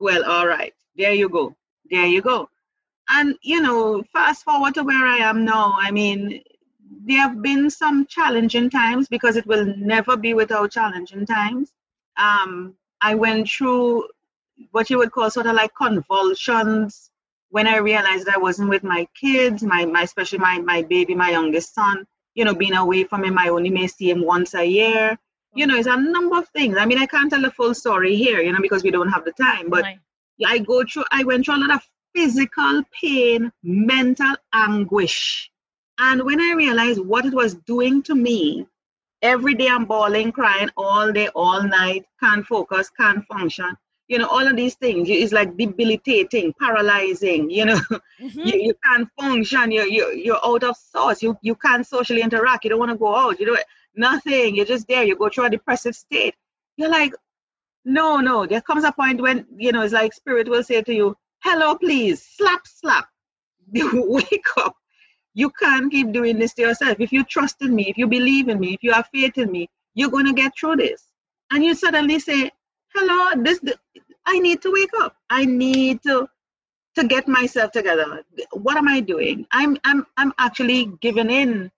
Well, 0.00 0.24
all 0.24 0.46
right. 0.46 0.72
There 0.96 1.12
you 1.12 1.28
go. 1.28 1.54
There 1.90 2.06
you 2.06 2.22
go. 2.22 2.48
And, 3.10 3.36
you 3.42 3.60
know, 3.60 4.02
fast 4.12 4.44
forward 4.44 4.74
to 4.74 4.84
where 4.84 5.06
I 5.06 5.18
am 5.18 5.44
now, 5.44 5.74
I 5.78 5.90
mean, 5.90 6.42
there 7.06 7.20
have 7.20 7.42
been 7.42 7.68
some 7.68 8.06
challenging 8.06 8.70
times 8.70 9.08
because 9.08 9.36
it 9.36 9.46
will 9.46 9.66
never 9.76 10.16
be 10.16 10.32
without 10.32 10.70
challenging 10.70 11.26
times. 11.26 11.72
Um, 12.16 12.74
I 13.02 13.14
went 13.14 13.48
through 13.48 14.08
what 14.70 14.90
you 14.90 14.98
would 14.98 15.12
call 15.12 15.30
sort 15.30 15.46
of 15.46 15.54
like 15.54 15.74
convulsions 15.74 17.10
when 17.54 17.68
I 17.68 17.76
realized 17.76 18.28
I 18.28 18.36
wasn't 18.36 18.68
with 18.68 18.82
my 18.82 19.06
kids, 19.14 19.62
my, 19.62 19.84
my 19.84 20.02
especially 20.02 20.40
my, 20.40 20.58
my 20.58 20.82
baby, 20.82 21.14
my 21.14 21.30
youngest 21.30 21.72
son, 21.72 22.04
you 22.34 22.44
know, 22.44 22.52
being 22.52 22.74
away 22.74 23.04
from 23.04 23.22
him, 23.24 23.38
I 23.38 23.50
only 23.50 23.70
may 23.70 23.86
see 23.86 24.10
him 24.10 24.24
once 24.24 24.54
a 24.54 24.64
year. 24.64 25.16
You 25.54 25.68
know, 25.68 25.76
it's 25.76 25.86
a 25.86 25.96
number 25.96 26.36
of 26.36 26.48
things. 26.48 26.76
I 26.76 26.84
mean, 26.84 26.98
I 26.98 27.06
can't 27.06 27.30
tell 27.30 27.42
the 27.42 27.52
full 27.52 27.72
story 27.72 28.16
here, 28.16 28.40
you 28.40 28.52
know, 28.52 28.60
because 28.60 28.82
we 28.82 28.90
don't 28.90 29.10
have 29.10 29.24
the 29.24 29.30
time. 29.30 29.70
But 29.70 29.84
right. 29.84 29.98
I 30.44 30.58
go 30.58 30.82
through, 30.82 31.04
I 31.12 31.22
went 31.22 31.44
through 31.44 31.58
a 31.58 31.64
lot 31.64 31.74
of 31.74 31.88
physical 32.12 32.82
pain, 33.00 33.52
mental 33.62 34.34
anguish. 34.52 35.48
And 36.00 36.24
when 36.24 36.40
I 36.40 36.54
realized 36.56 37.00
what 37.00 37.24
it 37.24 37.34
was 37.34 37.54
doing 37.54 38.02
to 38.02 38.16
me, 38.16 38.66
every 39.22 39.54
day 39.54 39.68
I'm 39.68 39.84
bawling, 39.84 40.32
crying 40.32 40.70
all 40.76 41.12
day, 41.12 41.28
all 41.36 41.62
night, 41.62 42.04
can't 42.18 42.44
focus, 42.44 42.90
can't 42.98 43.24
function. 43.26 43.76
You 44.08 44.18
know, 44.18 44.28
all 44.28 44.46
of 44.46 44.56
these 44.56 44.74
things 44.74 45.08
is 45.08 45.32
like 45.32 45.56
debilitating, 45.56 46.52
paralyzing. 46.60 47.50
You 47.50 47.64
know, 47.66 47.80
mm-hmm. 48.20 48.40
you, 48.44 48.60
you 48.60 48.74
can't 48.84 49.08
function. 49.18 49.70
You 49.70 49.82
you 49.82 50.10
you're 50.12 50.44
out 50.44 50.64
of 50.64 50.76
sorts. 50.76 51.22
You 51.22 51.38
you 51.42 51.54
can't 51.54 51.86
socially 51.86 52.22
interact. 52.22 52.64
You 52.64 52.70
don't 52.70 52.78
want 52.78 52.92
to 52.92 52.98
go 52.98 53.14
out. 53.14 53.40
You 53.40 53.46
know, 53.46 53.58
nothing. 53.94 54.56
You're 54.56 54.66
just 54.66 54.86
there. 54.88 55.04
You 55.04 55.16
go 55.16 55.28
through 55.28 55.46
a 55.46 55.50
depressive 55.50 55.94
state. 55.94 56.34
You're 56.76 56.90
like, 56.90 57.12
no, 57.84 58.18
no. 58.18 58.46
There 58.46 58.60
comes 58.60 58.84
a 58.84 58.92
point 58.92 59.20
when 59.20 59.46
you 59.56 59.72
know 59.72 59.82
it's 59.82 59.92
like 59.92 60.12
spirit 60.12 60.48
will 60.48 60.62
say 60.62 60.82
to 60.82 60.94
you, 60.94 61.16
hello, 61.42 61.76
please, 61.76 62.26
slap, 62.36 62.66
slap. 62.66 63.08
Wake 63.72 64.46
up. 64.58 64.76
You 65.34 65.50
can't 65.50 65.90
keep 65.90 66.12
doing 66.12 66.38
this 66.38 66.54
to 66.54 66.62
yourself. 66.62 67.00
If 67.00 67.12
you 67.12 67.24
trust 67.24 67.56
in 67.60 67.74
me, 67.74 67.88
if 67.88 67.98
you 67.98 68.06
believe 68.06 68.48
in 68.48 68.60
me, 68.60 68.74
if 68.74 68.82
you 68.82 68.92
have 68.92 69.08
faith 69.12 69.36
in 69.36 69.50
me, 69.50 69.68
you're 69.94 70.10
going 70.10 70.26
to 70.26 70.32
get 70.32 70.52
through 70.58 70.76
this. 70.76 71.02
And 71.50 71.64
you 71.64 71.74
suddenly 71.74 72.18
say, 72.18 72.50
hello, 72.94 73.42
this, 73.42 73.60
I 74.26 74.38
need 74.38 74.62
to 74.62 74.72
wake 74.72 74.90
up. 75.00 75.16
I 75.30 75.44
need 75.44 76.02
to 76.04 76.28
to 76.96 77.04
get 77.04 77.26
myself 77.26 77.72
together. 77.72 78.22
What 78.52 78.76
am 78.76 78.88
I 78.88 79.00
doing? 79.00 79.46
I'm 79.50 79.76
I'm 79.84 80.06
I'm 80.16 80.32
actually 80.38 80.86
giving 81.00 81.30
in 81.30 81.70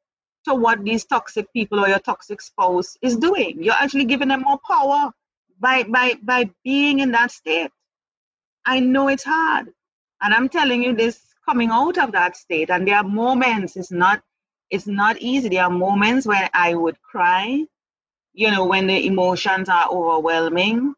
to 0.46 0.54
what 0.54 0.84
these 0.84 1.04
toxic 1.04 1.52
people 1.52 1.80
or 1.80 1.88
your 1.88 1.98
toxic 1.98 2.40
spouse 2.40 2.96
is 3.02 3.16
doing. 3.16 3.62
You're 3.62 3.74
actually 3.74 4.04
giving 4.04 4.28
them 4.28 4.42
more 4.42 4.60
power 4.66 5.10
by 5.58 5.84
by 5.84 6.14
by 6.22 6.50
being 6.64 7.00
in 7.00 7.12
that 7.12 7.30
state. 7.30 7.70
I 8.66 8.80
know 8.80 9.08
it's 9.08 9.24
hard. 9.24 9.68
And 10.22 10.34
I'm 10.34 10.48
telling 10.48 10.82
you 10.82 10.94
this 10.94 11.20
coming 11.48 11.70
out 11.70 11.98
of 11.98 12.12
that 12.12 12.36
state. 12.36 12.70
And 12.70 12.86
there 12.86 12.96
are 12.96 13.04
moments, 13.04 13.76
it's 13.76 13.90
not 13.90 14.22
it's 14.70 14.86
not 14.86 15.16
easy. 15.18 15.48
There 15.48 15.64
are 15.64 15.70
moments 15.70 16.26
where 16.26 16.50
I 16.52 16.74
would 16.74 17.00
cry, 17.02 17.64
you 18.34 18.50
know, 18.50 18.66
when 18.66 18.86
the 18.86 19.06
emotions 19.06 19.68
are 19.68 19.88
overwhelming, 19.88 20.94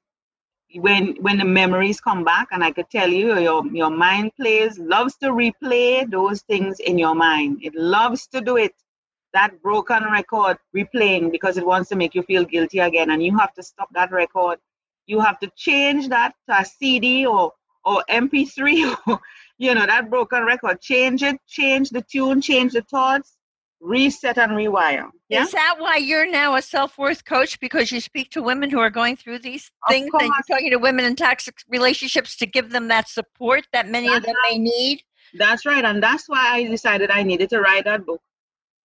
when 0.75 1.17
when 1.21 1.39
the 1.39 1.45
memories 1.45 2.01
come 2.01 2.25
back, 2.25 2.49
and 2.51 2.63
I 2.63 2.73
could 2.73 2.91
tell 2.91 3.09
you 3.09 3.39
your 3.39 3.67
your 3.69 3.91
mind 3.91 4.33
plays, 4.37 4.79
loves 4.79 5.17
to 5.17 5.29
replay 5.29 6.11
those 6.11 6.43
things 6.43 6.81
in 6.81 6.99
your 6.99 7.15
mind. 7.15 7.61
It 7.63 7.75
loves 7.75 8.27
to 8.29 8.41
do 8.41 8.57
it. 8.57 8.75
That 9.35 9.63
broken 9.63 10.05
record 10.05 10.59
replaying 10.75 11.33
because 11.33 11.57
it 11.59 11.67
wants 11.67 11.89
to 11.91 11.97
make 11.97 12.15
you 12.15 12.23
feel 12.23 12.45
guilty 12.45 12.79
again. 12.81 13.11
And 13.11 13.23
you 13.23 13.37
have 13.39 13.53
to 13.55 13.63
stop 13.63 13.89
that 13.95 14.11
record. 14.11 14.59
You 15.07 15.21
have 15.21 15.39
to 15.41 15.51
change 15.57 16.09
that 16.09 16.35
to 16.49 16.61
a 16.61 16.65
CD 16.65 17.27
or 17.27 17.53
or 17.85 18.05
MP3 18.11 18.97
or 19.07 19.21
you 19.59 19.75
know 19.75 19.87
that 19.87 20.11
broken 20.11 20.45
record. 20.45 20.81
Change 20.81 21.23
it, 21.23 21.41
change 21.47 21.91
the 21.91 22.03
tune, 22.03 22.43
change 22.43 22.73
the 22.73 22.83
thoughts, 22.83 23.38
reset 23.81 24.39
and 24.39 24.53
rewire. 24.53 25.09
Yeah? 25.29 25.43
Is 25.43 25.53
that 25.53 25.77
why 25.79 25.97
you're 25.97 26.31
now 26.31 26.57
a 26.57 26.63
self 26.63 26.99
worth 26.99 27.25
coach? 27.25 27.59
Because 27.61 27.93
you 27.93 28.01
speak 28.01 28.31
to 28.31 28.43
women 28.43 28.71
who 28.71 28.79
are 28.79 28.91
going 28.91 29.17
through 29.17 29.41
these 29.41 29.71
things 29.89 30.11
and 30.13 30.23
you're 30.23 30.57
talking 30.57 30.71
to 30.71 30.79
women 30.79 31.05
in 31.05 31.17
toxic 31.17 31.57
relationships 31.69 32.37
to 32.37 32.47
give 32.47 32.71
them 32.71 32.89
that 32.89 33.09
support 33.09 33.67
that 33.73 33.89
many 33.89 34.09
that's 34.09 34.19
of 34.19 34.25
them 34.25 34.35
right. 34.45 34.53
may 34.53 34.59
need? 34.59 35.03
That's 35.35 35.67
right. 35.67 35.85
And 35.85 36.03
that's 36.03 36.29
why 36.29 36.55
I 36.55 36.65
decided 36.65 37.11
I 37.11 37.23
needed 37.23 37.51
to 37.51 37.61
write 37.61 37.85
that 37.85 38.07
book. 38.07 38.21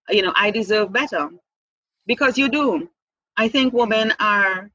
You 0.10 0.22
know, 0.22 0.34
I 0.36 0.52
deserve 0.52 0.92
better. 0.92 1.30
Because 2.06 2.38
you 2.38 2.50
do. 2.50 2.90
I 3.38 3.48
think 3.48 3.74
women 3.74 4.14
are 4.20 4.70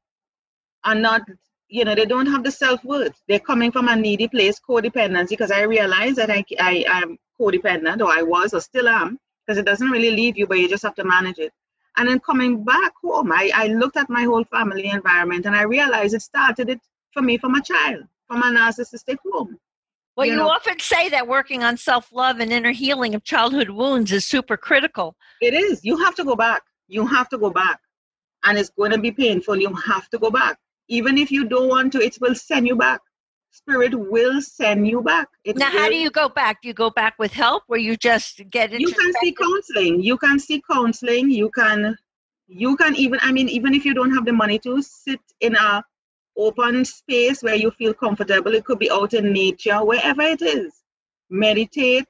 are 0.83 0.95
not 0.95 1.21
you 1.69 1.85
know, 1.85 1.93
they 1.95 2.05
don't 2.05 2.25
have 2.25 2.43
the 2.43 2.51
self 2.51 2.83
worth. 2.83 3.21
They're 3.27 3.39
coming 3.39 3.71
from 3.71 3.87
a 3.87 3.95
needy 3.95 4.27
place, 4.27 4.59
codependency, 4.59 5.29
because 5.29 5.51
I 5.51 5.61
realize 5.61 6.15
that 6.15 6.31
I, 6.31 6.43
I 6.59 6.83
am 6.87 7.17
codependent, 7.39 8.01
or 8.01 8.11
I 8.11 8.23
was, 8.23 8.53
or 8.53 8.59
still 8.59 8.89
am, 8.89 9.19
because 9.49 9.57
it 9.57 9.65
doesn't 9.65 9.89
really 9.89 10.11
leave 10.11 10.37
you, 10.37 10.45
but 10.45 10.59
you 10.59 10.69
just 10.69 10.83
have 10.83 10.93
to 10.93 11.03
manage 11.03 11.39
it. 11.39 11.51
And 11.97 12.07
then 12.07 12.19
coming 12.19 12.63
back 12.63 12.93
home, 13.03 13.31
I, 13.31 13.49
I 13.55 13.67
looked 13.69 13.97
at 13.97 14.07
my 14.07 14.21
whole 14.21 14.43
family 14.43 14.85
environment 14.85 15.47
and 15.47 15.55
I 15.55 15.63
realized 15.63 16.13
it 16.13 16.21
started 16.21 16.69
it 16.69 16.79
for 17.11 17.23
me 17.23 17.39
from 17.39 17.55
a 17.55 17.63
child, 17.63 18.03
from 18.27 18.43
a 18.43 18.45
narcissistic 18.45 19.17
home. 19.31 19.57
Well, 20.15 20.27
you, 20.27 20.33
you 20.33 20.37
know, 20.37 20.49
often 20.49 20.79
say 20.79 21.09
that 21.09 21.27
working 21.27 21.63
on 21.63 21.77
self 21.77 22.11
love 22.13 22.39
and 22.39 22.51
inner 22.51 22.71
healing 22.71 23.15
of 23.15 23.23
childhood 23.23 23.71
wounds 23.71 24.11
is 24.11 24.27
super 24.27 24.55
critical. 24.55 25.15
It 25.41 25.55
is. 25.55 25.83
You 25.83 25.97
have 25.97 26.13
to 26.15 26.23
go 26.23 26.35
back. 26.35 26.61
You 26.87 27.07
have 27.07 27.27
to 27.29 27.39
go 27.39 27.49
back. 27.49 27.79
And 28.43 28.55
it's 28.55 28.69
going 28.69 28.91
to 28.91 28.99
be 28.99 29.11
painful. 29.11 29.57
You 29.57 29.73
have 29.73 30.09
to 30.09 30.19
go 30.19 30.29
back 30.29 30.59
even 30.89 31.17
if 31.17 31.31
you 31.31 31.47
don't 31.47 31.69
want 31.69 31.93
to, 31.93 31.99
it 31.99 32.17
will 32.19 32.35
send 32.35 32.67
you 32.67 32.75
back. 32.75 32.99
Spirit 33.51 33.93
will 33.95 34.41
send 34.41 34.87
you 34.87 35.01
back. 35.01 35.27
It 35.43 35.57
now, 35.57 35.71
will. 35.71 35.79
how 35.79 35.89
do 35.89 35.95
you 35.95 36.11
go 36.11 36.29
back? 36.29 36.61
Do 36.61 36.67
you 36.67 36.73
go 36.73 36.89
back 36.89 37.17
with 37.17 37.33
help, 37.33 37.63
or 37.67 37.77
you 37.77 37.97
just 37.97 38.41
get 38.49 38.71
You 38.71 38.91
can 38.91 39.13
see 39.21 39.31
counseling. 39.31 40.01
You 40.01 40.17
can 40.17 40.39
see 40.39 40.61
counseling. 40.71 41.31
You 41.31 41.49
can, 41.49 41.97
you 42.47 42.75
can 42.77 42.95
even. 42.95 43.19
I 43.21 43.31
mean, 43.31 43.49
even 43.49 43.73
if 43.73 43.85
you 43.85 43.93
don't 43.93 44.13
have 44.13 44.25
the 44.25 44.33
money 44.33 44.59
to 44.59 44.81
sit 44.81 45.21
in 45.41 45.55
a 45.55 45.83
open 46.37 46.85
space 46.85 47.41
where 47.41 47.55
you 47.55 47.71
feel 47.71 47.93
comfortable, 47.93 48.53
it 48.53 48.65
could 48.65 48.79
be 48.79 48.91
out 48.91 49.13
in 49.13 49.33
nature, 49.33 49.83
wherever 49.83 50.21
it 50.21 50.41
is. 50.41 50.73
Meditate, 51.29 52.07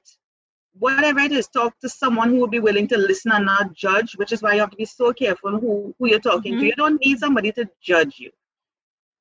whatever 0.78 1.20
it 1.20 1.32
is, 1.32 1.48
talk 1.48 1.78
to 1.80 1.88
someone 1.88 2.30
who 2.30 2.36
will 2.36 2.48
be 2.48 2.60
willing 2.60 2.86
to 2.88 2.96
listen 2.96 3.32
and 3.32 3.46
not 3.46 3.74
judge, 3.74 4.14
which 4.16 4.32
is 4.32 4.42
why 4.42 4.54
you 4.54 4.60
have 4.60 4.70
to 4.70 4.76
be 4.76 4.84
so 4.84 5.12
careful 5.12 5.58
who, 5.58 5.94
who 5.98 6.08
you're 6.08 6.20
talking 6.20 6.52
mm-hmm. 6.52 6.60
to. 6.60 6.66
You 6.66 6.74
don't 6.76 7.00
need 7.04 7.18
somebody 7.18 7.50
to 7.52 7.68
judge 7.82 8.18
you 8.18 8.30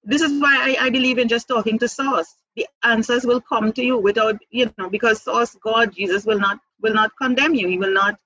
this 0.03 0.21
is 0.21 0.41
why 0.41 0.75
I, 0.79 0.85
I 0.85 0.89
believe 0.89 1.17
in 1.17 1.27
just 1.27 1.47
talking 1.47 1.77
to 1.79 1.87
source 1.87 2.33
the 2.55 2.67
answers 2.83 3.25
will 3.25 3.41
come 3.41 3.71
to 3.73 3.83
you 3.83 3.97
without 3.97 4.37
you 4.49 4.71
know 4.77 4.89
because 4.89 5.21
source 5.21 5.55
god 5.63 5.93
jesus 5.93 6.25
will 6.25 6.39
not 6.39 6.59
will 6.81 6.93
not 6.93 7.11
condemn 7.21 7.55
you 7.55 7.67
he 7.67 7.77
will 7.77 7.93
not 7.93 8.17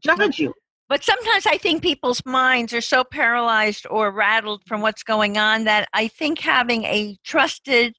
judge 0.00 0.38
you 0.38 0.54
but 0.88 1.02
sometimes 1.02 1.46
i 1.46 1.58
think 1.58 1.82
people's 1.82 2.24
minds 2.24 2.72
are 2.72 2.80
so 2.80 3.04
paralyzed 3.04 3.86
or 3.90 4.10
rattled 4.10 4.62
from 4.66 4.80
what's 4.80 5.02
going 5.02 5.36
on 5.36 5.64
that 5.64 5.88
i 5.92 6.08
think 6.08 6.40
having 6.40 6.84
a 6.84 7.16
trusted 7.24 7.94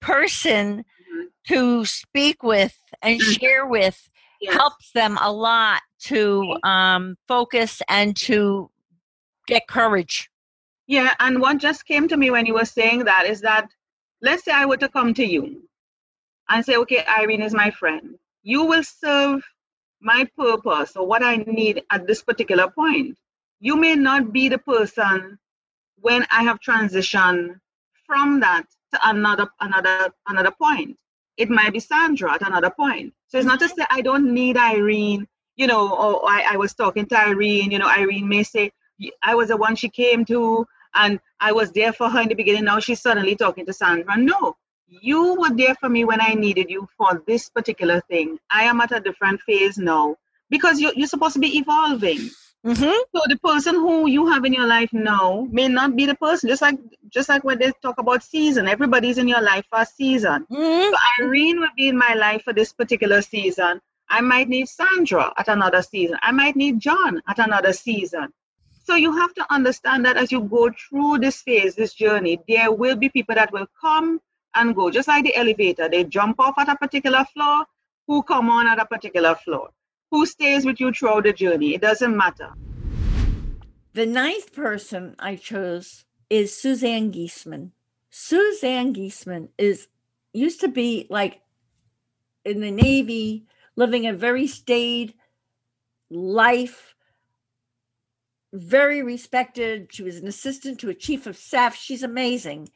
person 0.00 0.78
mm-hmm. 0.78 1.22
to 1.46 1.84
speak 1.84 2.42
with 2.42 2.76
and 3.02 3.20
mm-hmm. 3.20 3.32
share 3.32 3.66
with 3.66 4.08
yes. 4.40 4.54
helps 4.54 4.92
them 4.92 5.18
a 5.20 5.32
lot 5.32 5.82
to 6.00 6.56
um, 6.64 7.16
focus 7.28 7.80
and 7.88 8.16
to 8.16 8.70
get 9.46 9.66
courage 9.68 10.28
yeah, 10.86 11.14
and 11.20 11.40
what 11.40 11.58
just 11.58 11.86
came 11.86 12.08
to 12.08 12.16
me 12.16 12.30
when 12.30 12.46
you 12.46 12.54
were 12.54 12.64
saying 12.64 13.04
that 13.04 13.26
is 13.26 13.40
that 13.42 13.68
let's 14.20 14.44
say 14.44 14.52
I 14.52 14.66
were 14.66 14.76
to 14.78 14.88
come 14.88 15.14
to 15.14 15.24
you 15.24 15.62
and 16.48 16.64
say, 16.64 16.76
okay, 16.76 17.04
Irene 17.18 17.42
is 17.42 17.54
my 17.54 17.70
friend. 17.70 18.16
You 18.42 18.64
will 18.64 18.82
serve 18.82 19.42
my 20.00 20.28
purpose 20.36 20.96
or 20.96 21.06
what 21.06 21.22
I 21.22 21.36
need 21.36 21.82
at 21.90 22.06
this 22.06 22.22
particular 22.22 22.68
point. 22.70 23.16
You 23.60 23.76
may 23.76 23.94
not 23.94 24.32
be 24.32 24.48
the 24.48 24.58
person 24.58 25.38
when 26.00 26.26
I 26.30 26.42
have 26.42 26.58
transitioned 26.60 27.60
from 28.06 28.40
that 28.40 28.64
to 28.92 29.00
another 29.04 29.48
another 29.60 30.12
another 30.28 30.50
point. 30.50 30.98
It 31.36 31.48
might 31.48 31.72
be 31.72 31.80
Sandra 31.80 32.34
at 32.34 32.46
another 32.46 32.70
point. 32.70 33.14
So 33.28 33.38
it's 33.38 33.46
not 33.46 33.60
to 33.60 33.66
mm-hmm. 33.66 33.80
say 33.80 33.86
I 33.90 34.02
don't 34.02 34.34
need 34.34 34.56
Irene, 34.56 35.26
you 35.56 35.66
know, 35.66 35.88
or 35.88 36.28
I, 36.28 36.54
I 36.54 36.56
was 36.56 36.74
talking 36.74 37.06
to 37.06 37.18
Irene, 37.18 37.70
you 37.70 37.78
know, 37.78 37.88
Irene 37.88 38.28
may 38.28 38.42
say, 38.42 38.72
I 39.22 39.34
was 39.34 39.48
the 39.48 39.56
one 39.56 39.76
she 39.76 39.88
came 39.88 40.24
to 40.26 40.66
and 40.94 41.20
I 41.40 41.52
was 41.52 41.72
there 41.72 41.92
for 41.92 42.08
her 42.08 42.20
in 42.20 42.28
the 42.28 42.34
beginning. 42.34 42.64
Now 42.64 42.78
she's 42.78 43.00
suddenly 43.00 43.36
talking 43.36 43.66
to 43.66 43.72
Sandra. 43.72 44.16
No, 44.16 44.56
you 44.88 45.34
were 45.34 45.54
there 45.54 45.74
for 45.76 45.88
me 45.88 46.04
when 46.04 46.20
I 46.20 46.34
needed 46.34 46.70
you 46.70 46.86
for 46.96 47.22
this 47.26 47.48
particular 47.48 48.00
thing. 48.08 48.38
I 48.50 48.64
am 48.64 48.80
at 48.80 48.92
a 48.92 49.00
different 49.00 49.40
phase 49.42 49.78
now 49.78 50.16
because 50.50 50.80
you're, 50.80 50.92
you're 50.94 51.08
supposed 51.08 51.34
to 51.34 51.40
be 51.40 51.58
evolving. 51.58 52.30
Mm-hmm. 52.64 53.00
So 53.14 53.22
the 53.26 53.38
person 53.42 53.74
who 53.74 54.06
you 54.06 54.28
have 54.28 54.44
in 54.44 54.52
your 54.52 54.66
life 54.66 54.92
now 54.92 55.48
may 55.50 55.66
not 55.66 55.96
be 55.96 56.06
the 56.06 56.14
person. 56.14 56.48
Just 56.48 56.62
like 56.62 56.78
just 57.08 57.28
like 57.28 57.42
when 57.42 57.58
they 57.58 57.72
talk 57.82 57.98
about 57.98 58.22
season, 58.22 58.68
everybody's 58.68 59.18
in 59.18 59.26
your 59.26 59.42
life 59.42 59.64
for 59.68 59.80
a 59.80 59.86
season. 59.86 60.46
Mm-hmm. 60.50 60.92
So 60.92 61.24
Irene 61.24 61.58
will 61.58 61.74
be 61.76 61.88
in 61.88 61.98
my 61.98 62.14
life 62.14 62.42
for 62.42 62.52
this 62.52 62.72
particular 62.72 63.20
season. 63.20 63.80
I 64.08 64.20
might 64.20 64.48
need 64.48 64.68
Sandra 64.68 65.32
at 65.36 65.48
another 65.48 65.82
season. 65.82 66.18
I 66.22 66.30
might 66.30 66.54
need 66.54 66.78
John 66.78 67.20
at 67.26 67.38
another 67.38 67.72
season. 67.72 68.32
So 68.92 68.96
you 68.96 69.16
have 69.16 69.32
to 69.36 69.46
understand 69.50 70.04
that 70.04 70.18
as 70.18 70.30
you 70.30 70.42
go 70.42 70.70
through 70.70 71.20
this 71.20 71.40
phase, 71.40 71.74
this 71.74 71.94
journey, 71.94 72.38
there 72.46 72.70
will 72.70 72.94
be 72.94 73.08
people 73.08 73.34
that 73.34 73.50
will 73.50 73.66
come 73.80 74.20
and 74.54 74.74
go, 74.74 74.90
just 74.90 75.08
like 75.08 75.24
the 75.24 75.34
elevator. 75.34 75.88
They 75.88 76.04
jump 76.04 76.38
off 76.38 76.58
at 76.58 76.68
a 76.68 76.76
particular 76.76 77.24
floor, 77.32 77.64
who 78.06 78.22
come 78.22 78.50
on 78.50 78.66
at 78.66 78.78
a 78.78 78.84
particular 78.84 79.34
floor, 79.34 79.70
who 80.10 80.26
stays 80.26 80.66
with 80.66 80.78
you 80.78 80.92
throughout 80.92 81.24
the 81.24 81.32
journey. 81.32 81.74
It 81.74 81.80
doesn't 81.80 82.14
matter. 82.14 82.50
The 83.94 84.04
ninth 84.04 84.52
person 84.52 85.16
I 85.18 85.36
chose 85.36 86.04
is 86.28 86.54
Suzanne 86.54 87.12
Giesemann. 87.12 87.70
Suzanne 88.10 88.92
Giesemann 88.92 89.48
is 89.56 89.88
used 90.34 90.60
to 90.60 90.68
be 90.68 91.06
like 91.08 91.40
in 92.44 92.60
the 92.60 92.70
Navy, 92.70 93.46
living 93.74 94.06
a 94.06 94.12
very 94.12 94.46
staid 94.46 95.14
life, 96.10 96.91
very 98.52 99.02
respected. 99.02 99.88
She 99.90 100.02
was 100.02 100.18
an 100.18 100.26
assistant 100.26 100.78
to 100.80 100.90
a 100.90 100.94
chief 100.94 101.26
of 101.26 101.36
staff. 101.36 101.74
She's 101.74 102.02
amazing. 102.02 102.68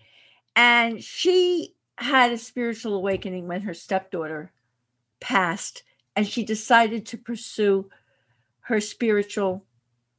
And 0.55 1.03
she 1.03 1.75
had 1.99 2.33
a 2.33 2.39
spiritual 2.39 2.95
awakening 2.95 3.47
when 3.47 3.63
her 3.63 3.75
stepdaughter 3.75 4.53
passed, 5.21 5.83
and 6.15 6.27
she 6.27 6.45
decided 6.45 7.07
to 7.07 7.19
pursue 7.19 7.91
her 8.61 8.81
spiritual, 8.81 9.65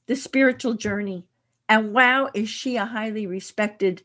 the 0.07 0.15
spiritual 0.15 0.73
journey. 0.73 1.25
And 1.69 1.93
wow, 1.93 2.29
is 2.33 2.49
she 2.49 2.77
a 2.77 2.85
highly 2.85 3.27
respected, 3.27 4.03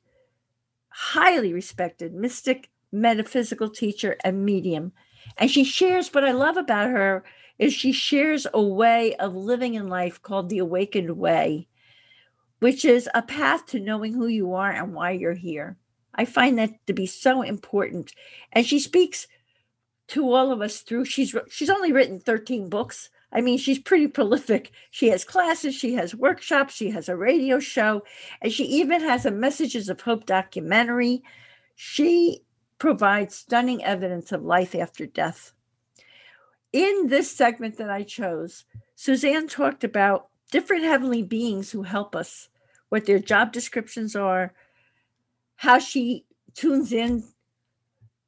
highly 0.89 1.53
respected 1.53 2.15
mystic, 2.15 2.71
metaphysical 2.91 3.71
teacher 3.71 4.17
and 4.25 4.45
medium. 4.45 4.93
And 5.39 5.51
she 5.51 5.65
shares 5.65 6.13
what 6.13 6.25
I 6.25 6.33
love 6.33 6.57
about 6.57 6.91
her 6.91 7.25
is 7.63 7.73
she 7.73 7.93
shares 7.93 8.45
a 8.53 8.61
way 8.61 9.15
of 9.15 9.37
living 9.37 9.75
in 9.75 9.89
life 9.89 10.21
called 10.21 10.49
the 10.49 10.59
awakened 10.59 11.17
way, 11.17 11.69
which 12.59 12.85
is 12.85 13.09
a 13.15 13.23
path 13.23 13.67
to 13.67 13.79
knowing 13.79 14.13
who 14.13 14.27
you 14.27 14.53
are 14.55 14.73
and 14.73 14.93
why 14.93 15.13
you're 15.13 15.33
here. 15.33 15.77
I 16.13 16.25
find 16.25 16.59
that 16.59 16.85
to 16.89 16.93
be 16.93 17.07
so 17.07 17.41
important. 17.41 18.15
And 18.51 18.67
she 18.67 18.81
speaks 18.81 19.29
to 20.09 20.33
all 20.33 20.51
of 20.51 20.61
us 20.61 20.81
through 20.81 21.05
she's 21.05 21.37
she's 21.49 21.71
only 21.71 21.93
written 21.93 22.19
13 22.19 22.69
books. 22.69 23.11
I 23.33 23.41
mean, 23.41 23.59
she's 23.59 23.79
pretty 23.79 24.09
prolific. 24.09 24.73
She 24.91 25.11
has 25.11 25.23
classes, 25.23 25.73
she 25.73 25.95
has 25.95 26.17
workshops, 26.17 26.75
she 26.75 26.91
has 26.91 27.09
a 27.09 27.15
radio 27.17 27.61
show, 27.61 28.03
and 28.41 28.53
she 28.53 28.65
even 28.65 29.03
has 29.03 29.25
a 29.25 29.31
Messages 29.31 29.89
of 29.89 30.01
Hope 30.01 30.27
documentary. 30.27 31.23
She 31.77 32.43
provides 32.81 33.37
stunning 33.37 33.85
evidence 33.85 34.33
of 34.33 34.43
life 34.43 34.75
after 34.75 35.07
death. 35.07 35.53
In 36.73 37.09
this 37.09 37.31
segment 37.31 37.77
that 37.79 37.91
I 37.91 38.03
chose, 38.03 38.65
Suzanne 38.95 39.49
talked 39.49 39.85
about 39.85 40.29
different 40.51 40.85
heavenly 40.85 41.23
beings 41.23 41.71
who 41.71 41.83
help 41.83 42.17
us, 42.17 42.49
what 42.89 43.07
their 43.07 43.19
job 43.19 43.53
descriptions 43.53 44.17
are, 44.17 44.55
how 45.57 45.79
she 45.79 46.25
tunes 46.55 46.93
in 46.93 47.25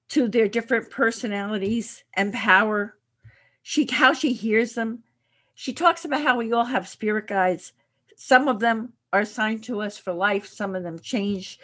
to 0.08 0.28
their 0.28 0.48
different 0.48 0.90
personalities 0.90 2.04
and 2.14 2.32
power 2.32 2.96
she 3.66 3.88
how 3.90 4.12
she 4.12 4.34
hears 4.34 4.74
them. 4.74 5.02
She 5.54 5.72
talks 5.72 6.04
about 6.04 6.20
how 6.20 6.36
we 6.36 6.52
all 6.52 6.66
have 6.66 6.86
spirit 6.86 7.26
guides. 7.26 7.72
Some 8.14 8.46
of 8.46 8.60
them 8.60 8.92
are 9.10 9.20
assigned 9.20 9.64
to 9.64 9.80
us 9.80 9.96
for 9.96 10.12
life 10.12 10.46
some 10.46 10.76
of 10.76 10.82
them 10.82 10.98
change. 10.98 11.58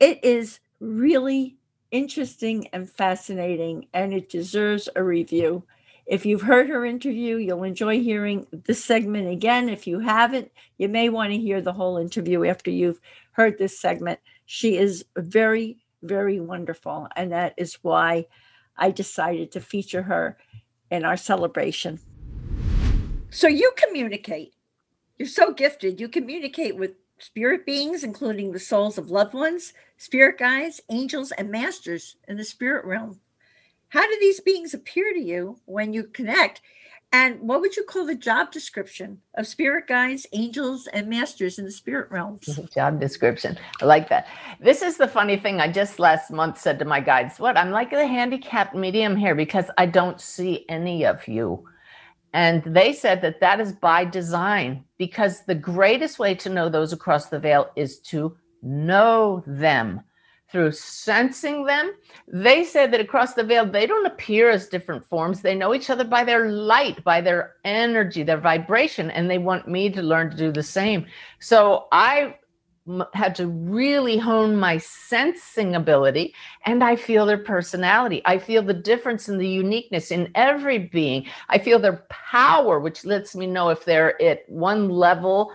It 0.00 0.24
is 0.24 0.60
really 0.80 1.58
interesting 1.90 2.68
and 2.72 2.90
fascinating 2.90 3.86
and 3.92 4.14
it 4.14 4.30
deserves 4.30 4.88
a 4.96 5.04
review 5.04 5.64
if 6.06 6.26
you've 6.26 6.42
heard 6.42 6.68
her 6.68 6.84
interview 6.84 7.36
you'll 7.36 7.62
enjoy 7.62 8.00
hearing 8.00 8.46
this 8.52 8.84
segment 8.84 9.28
again 9.28 9.68
if 9.68 9.86
you 9.86 9.98
haven't 10.00 10.50
you 10.78 10.88
may 10.88 11.08
want 11.08 11.32
to 11.32 11.38
hear 11.38 11.60
the 11.60 11.72
whole 11.72 11.96
interview 11.96 12.44
after 12.44 12.70
you've 12.70 13.00
heard 13.32 13.58
this 13.58 13.78
segment 13.78 14.18
she 14.52 14.76
is 14.76 15.04
very, 15.16 15.78
very 16.02 16.38
wonderful. 16.38 17.08
And 17.16 17.32
that 17.32 17.54
is 17.56 17.78
why 17.80 18.26
I 18.76 18.90
decided 18.90 19.50
to 19.52 19.60
feature 19.60 20.02
her 20.02 20.36
in 20.90 21.06
our 21.06 21.16
celebration. 21.16 22.00
So 23.30 23.48
you 23.48 23.72
communicate. 23.76 24.54
You're 25.18 25.26
so 25.26 25.54
gifted. 25.54 26.00
You 26.00 26.08
communicate 26.08 26.76
with 26.76 26.92
spirit 27.18 27.64
beings, 27.64 28.04
including 28.04 28.52
the 28.52 28.58
souls 28.58 28.98
of 28.98 29.10
loved 29.10 29.32
ones, 29.32 29.72
spirit 29.96 30.38
guides, 30.38 30.82
angels, 30.90 31.32
and 31.32 31.50
masters 31.50 32.16
in 32.28 32.36
the 32.36 32.44
spirit 32.44 32.84
realm. 32.84 33.20
How 33.92 34.06
do 34.06 34.16
these 34.22 34.40
beings 34.40 34.72
appear 34.72 35.12
to 35.12 35.20
you 35.20 35.58
when 35.66 35.92
you 35.92 36.04
connect? 36.04 36.62
And 37.12 37.38
what 37.40 37.60
would 37.60 37.76
you 37.76 37.84
call 37.84 38.06
the 38.06 38.14
job 38.14 38.50
description 38.50 39.20
of 39.34 39.46
spirit 39.46 39.86
guides, 39.86 40.26
angels, 40.32 40.86
and 40.86 41.08
masters 41.08 41.58
in 41.58 41.66
the 41.66 41.70
spirit 41.70 42.10
realms? 42.10 42.58
Job 42.74 42.98
description. 42.98 43.58
I 43.82 43.84
like 43.84 44.08
that. 44.08 44.28
This 44.60 44.80
is 44.80 44.96
the 44.96 45.08
funny 45.08 45.36
thing. 45.36 45.60
I 45.60 45.70
just 45.70 45.98
last 45.98 46.30
month 46.30 46.58
said 46.58 46.78
to 46.78 46.86
my 46.86 47.00
guides, 47.00 47.38
What? 47.38 47.58
I'm 47.58 47.70
like 47.70 47.92
a 47.92 48.06
handicapped 48.06 48.74
medium 48.74 49.14
here 49.14 49.34
because 49.34 49.66
I 49.76 49.84
don't 49.84 50.22
see 50.22 50.64
any 50.70 51.04
of 51.04 51.28
you. 51.28 51.68
And 52.32 52.62
they 52.64 52.94
said 52.94 53.20
that 53.20 53.40
that 53.40 53.60
is 53.60 53.72
by 53.72 54.06
design 54.06 54.84
because 54.96 55.44
the 55.44 55.54
greatest 55.54 56.18
way 56.18 56.34
to 56.36 56.48
know 56.48 56.70
those 56.70 56.94
across 56.94 57.26
the 57.26 57.38
veil 57.38 57.70
is 57.76 57.98
to 58.12 58.38
know 58.62 59.44
them 59.46 60.00
through 60.52 60.72
sensing 60.72 61.64
them. 61.64 61.92
They 62.28 62.62
said 62.62 62.92
that 62.92 63.00
across 63.00 63.32
the 63.32 63.42
veil, 63.42 63.66
they 63.66 63.86
don't 63.86 64.06
appear 64.06 64.50
as 64.50 64.68
different 64.68 65.04
forms. 65.04 65.40
They 65.40 65.54
know 65.54 65.74
each 65.74 65.88
other 65.90 66.04
by 66.04 66.22
their 66.22 66.50
light, 66.50 67.02
by 67.02 67.22
their 67.22 67.54
energy, 67.64 68.22
their 68.22 68.36
vibration, 68.36 69.10
and 69.10 69.28
they 69.28 69.38
want 69.38 69.66
me 69.66 69.90
to 69.90 70.02
learn 70.02 70.30
to 70.30 70.36
do 70.36 70.52
the 70.52 70.62
same. 70.62 71.06
So 71.40 71.88
I 71.90 72.36
had 73.14 73.34
to 73.36 73.46
really 73.46 74.18
hone 74.18 74.56
my 74.56 74.76
sensing 74.76 75.76
ability 75.76 76.34
and 76.66 76.82
I 76.82 76.96
feel 76.96 77.26
their 77.26 77.38
personality. 77.38 78.20
I 78.24 78.38
feel 78.38 78.62
the 78.62 78.74
difference 78.74 79.28
in 79.28 79.38
the 79.38 79.48
uniqueness 79.48 80.10
in 80.10 80.30
every 80.34 80.78
being. 80.78 81.26
I 81.48 81.58
feel 81.58 81.78
their 81.78 82.04
power, 82.08 82.80
which 82.80 83.04
lets 83.04 83.36
me 83.36 83.46
know 83.46 83.68
if 83.68 83.84
they're 83.84 84.20
at 84.20 84.48
one 84.48 84.88
level 84.88 85.52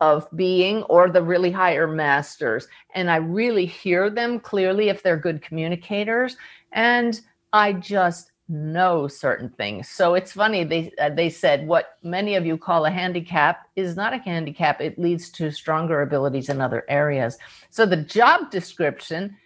of 0.00 0.28
being 0.36 0.82
or 0.84 1.08
the 1.08 1.22
really 1.22 1.50
higher 1.50 1.86
masters. 1.86 2.66
And 2.94 3.10
I 3.10 3.16
really 3.16 3.66
hear 3.66 4.10
them 4.10 4.40
clearly 4.40 4.88
if 4.88 5.02
they're 5.02 5.16
good 5.16 5.42
communicators. 5.42 6.36
And 6.72 7.20
I 7.52 7.72
just 7.72 8.32
know 8.48 9.08
certain 9.08 9.48
things. 9.48 9.88
So 9.88 10.14
it's 10.14 10.32
funny 10.32 10.64
they 10.64 10.92
uh, 11.00 11.08
they 11.10 11.30
said 11.30 11.66
what 11.66 11.96
many 12.02 12.34
of 12.34 12.44
you 12.44 12.58
call 12.58 12.84
a 12.84 12.90
handicap 12.90 13.66
is 13.74 13.96
not 13.96 14.12
a 14.12 14.18
handicap. 14.18 14.80
It 14.80 14.98
leads 14.98 15.30
to 15.30 15.50
stronger 15.50 16.02
abilities 16.02 16.50
in 16.50 16.60
other 16.60 16.84
areas. 16.88 17.38
So 17.70 17.86
the 17.86 17.96
job 17.96 18.50
description 18.50 19.36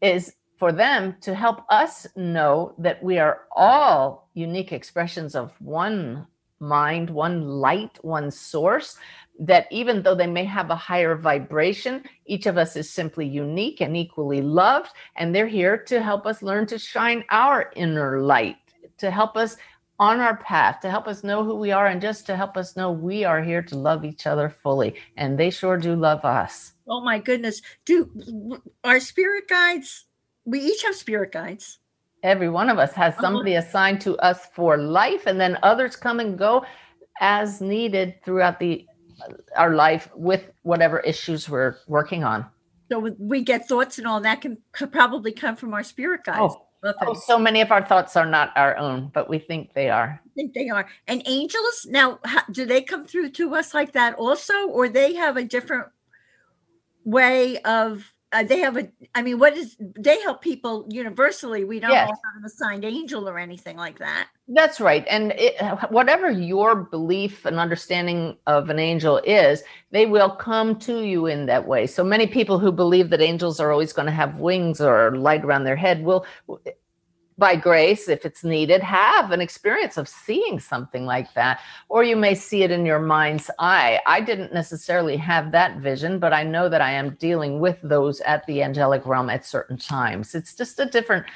is 0.00 0.34
for 0.58 0.70
them 0.70 1.16
to 1.22 1.34
help 1.34 1.64
us 1.70 2.06
know 2.14 2.74
that 2.78 3.02
we 3.02 3.18
are 3.18 3.40
all 3.56 4.28
unique 4.34 4.72
expressions 4.72 5.34
of 5.34 5.52
one 5.60 6.26
mind, 6.62 7.10
one 7.10 7.46
light, 7.46 7.98
one 8.02 8.30
source, 8.30 8.96
that 9.38 9.66
even 9.70 10.02
though 10.02 10.14
they 10.14 10.26
may 10.26 10.44
have 10.44 10.70
a 10.70 10.76
higher 10.76 11.16
vibration, 11.16 12.04
each 12.26 12.46
of 12.46 12.56
us 12.56 12.76
is 12.76 12.88
simply 12.88 13.26
unique 13.26 13.80
and 13.80 13.96
equally 13.96 14.40
loved. 14.40 14.90
And 15.16 15.34
they're 15.34 15.46
here 15.46 15.76
to 15.76 16.00
help 16.00 16.24
us 16.24 16.42
learn 16.42 16.66
to 16.68 16.78
shine 16.78 17.24
our 17.30 17.72
inner 17.76 18.22
light, 18.22 18.56
to 18.98 19.10
help 19.10 19.36
us 19.36 19.56
on 19.98 20.20
our 20.20 20.36
path, 20.36 20.80
to 20.80 20.90
help 20.90 21.06
us 21.06 21.22
know 21.22 21.44
who 21.44 21.54
we 21.54 21.70
are, 21.70 21.86
and 21.86 22.00
just 22.00 22.26
to 22.26 22.36
help 22.36 22.56
us 22.56 22.76
know 22.76 22.90
we 22.90 23.24
are 23.24 23.42
here 23.42 23.62
to 23.62 23.76
love 23.76 24.04
each 24.04 24.26
other 24.26 24.48
fully. 24.48 24.94
And 25.16 25.38
they 25.38 25.50
sure 25.50 25.76
do 25.76 25.94
love 25.94 26.24
us. 26.24 26.72
Oh 26.88 27.00
my 27.00 27.18
goodness. 27.18 27.62
Do 27.84 28.60
our 28.84 29.00
spirit 29.00 29.48
guides, 29.48 30.06
we 30.44 30.60
each 30.60 30.82
have 30.82 30.96
spirit 30.96 31.32
guides. 31.32 31.78
Every 32.22 32.48
one 32.48 32.68
of 32.68 32.78
us 32.78 32.92
has 32.92 33.14
uh-huh. 33.14 33.22
somebody 33.22 33.54
assigned 33.54 34.00
to 34.02 34.16
us 34.18 34.46
for 34.54 34.78
life, 34.78 35.26
and 35.26 35.40
then 35.40 35.58
others 35.62 35.96
come 35.96 36.20
and 36.20 36.38
go 36.38 36.64
as 37.20 37.60
needed 37.60 38.14
throughout 38.24 38.58
the 38.58 38.86
uh, 39.22 39.34
our 39.56 39.74
life 39.74 40.08
with 40.14 40.50
whatever 40.62 41.00
issues 41.00 41.48
we're 41.48 41.76
working 41.86 42.24
on. 42.24 42.46
So 42.90 42.98
we 43.18 43.42
get 43.42 43.68
thoughts 43.68 43.98
and 43.98 44.06
all 44.06 44.20
that 44.20 44.40
can 44.42 44.58
could 44.72 44.92
probably 44.92 45.32
come 45.32 45.56
from 45.56 45.72
our 45.72 45.82
spirit 45.82 46.24
guides. 46.24 46.54
Oh, 46.54 46.94
oh, 47.06 47.14
so 47.14 47.38
many 47.38 47.60
of 47.60 47.72
our 47.72 47.84
thoughts 47.84 48.16
are 48.16 48.26
not 48.26 48.52
our 48.56 48.76
own, 48.76 49.10
but 49.14 49.28
we 49.28 49.38
think 49.38 49.72
they 49.74 49.88
are. 49.88 50.20
I 50.24 50.28
think 50.34 50.52
they 50.54 50.68
are. 50.68 50.86
And 51.06 51.22
angels, 51.26 51.86
now, 51.88 52.18
how, 52.24 52.42
do 52.50 52.66
they 52.66 52.82
come 52.82 53.06
through 53.06 53.30
to 53.30 53.54
us 53.54 53.72
like 53.72 53.92
that 53.92 54.14
also, 54.16 54.68
or 54.68 54.88
they 54.88 55.14
have 55.14 55.36
a 55.36 55.44
different 55.44 55.86
way 57.04 57.58
of? 57.62 58.12
Uh, 58.32 58.42
they 58.42 58.60
have 58.60 58.78
a. 58.78 58.88
I 59.14 59.20
mean, 59.22 59.38
what 59.38 59.56
is? 59.56 59.76
They 59.78 60.20
help 60.22 60.40
people 60.40 60.86
universally. 60.88 61.64
We 61.64 61.80
don't 61.80 61.90
Yes. 61.90 62.08
all 62.08 62.14
have 62.14 62.40
an 62.40 62.44
assigned 62.46 62.84
angel 62.84 63.28
or 63.28 63.38
anything 63.38 63.76
like 63.76 63.98
that. 63.98 64.28
That's 64.48 64.80
right. 64.80 65.04
And 65.08 65.32
it, 65.36 65.54
whatever 65.90 66.30
your 66.30 66.74
belief 66.74 67.44
and 67.44 67.58
understanding 67.58 68.36
of 68.46 68.70
an 68.70 68.78
angel 68.78 69.18
is, 69.24 69.62
they 69.90 70.06
will 70.06 70.30
come 70.30 70.78
to 70.80 71.02
you 71.02 71.26
in 71.26 71.46
that 71.46 71.66
way. 71.68 71.86
So 71.86 72.02
many 72.02 72.26
people 72.26 72.58
who 72.58 72.72
believe 72.72 73.10
that 73.10 73.20
angels 73.20 73.60
are 73.60 73.70
always 73.70 73.92
going 73.92 74.06
to 74.06 74.12
have 74.12 74.36
wings 74.36 74.80
or 74.80 75.14
light 75.16 75.44
around 75.44 75.64
their 75.64 75.76
head 75.76 76.02
will, 76.02 76.26
by 77.38 77.56
grace, 77.56 78.08
if 78.08 78.24
it's 78.24 78.44
needed, 78.44 78.82
have 78.82 79.30
an 79.30 79.40
experience 79.40 79.96
of 79.96 80.08
seeing 80.08 80.60
something 80.60 81.06
like 81.06 81.32
that. 81.34 81.60
Or 81.88 82.04
you 82.04 82.16
may 82.16 82.34
see 82.34 82.62
it 82.62 82.70
in 82.70 82.84
your 82.86 83.00
mind's 83.00 83.50
eye. 83.58 84.00
I 84.06 84.20
didn't 84.20 84.52
necessarily 84.52 85.16
have 85.16 85.50
that 85.52 85.78
vision, 85.78 86.18
but 86.18 86.32
I 86.32 86.42
know 86.42 86.68
that 86.68 86.80
I 86.80 86.92
am 86.92 87.16
dealing 87.16 87.60
with 87.60 87.78
those 87.82 88.20
at 88.20 88.46
the 88.46 88.62
angelic 88.62 89.06
realm 89.06 89.30
at 89.30 89.46
certain 89.46 89.76
times. 89.76 90.34
It's 90.34 90.54
just 90.54 90.78
a 90.78 90.86
different 90.86 91.26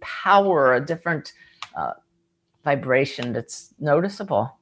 power, 0.00 0.74
a 0.74 0.84
different 0.84 1.32
uh, 1.76 1.94
vibration 2.64 3.32
that's 3.32 3.74
noticeable. 3.78 4.58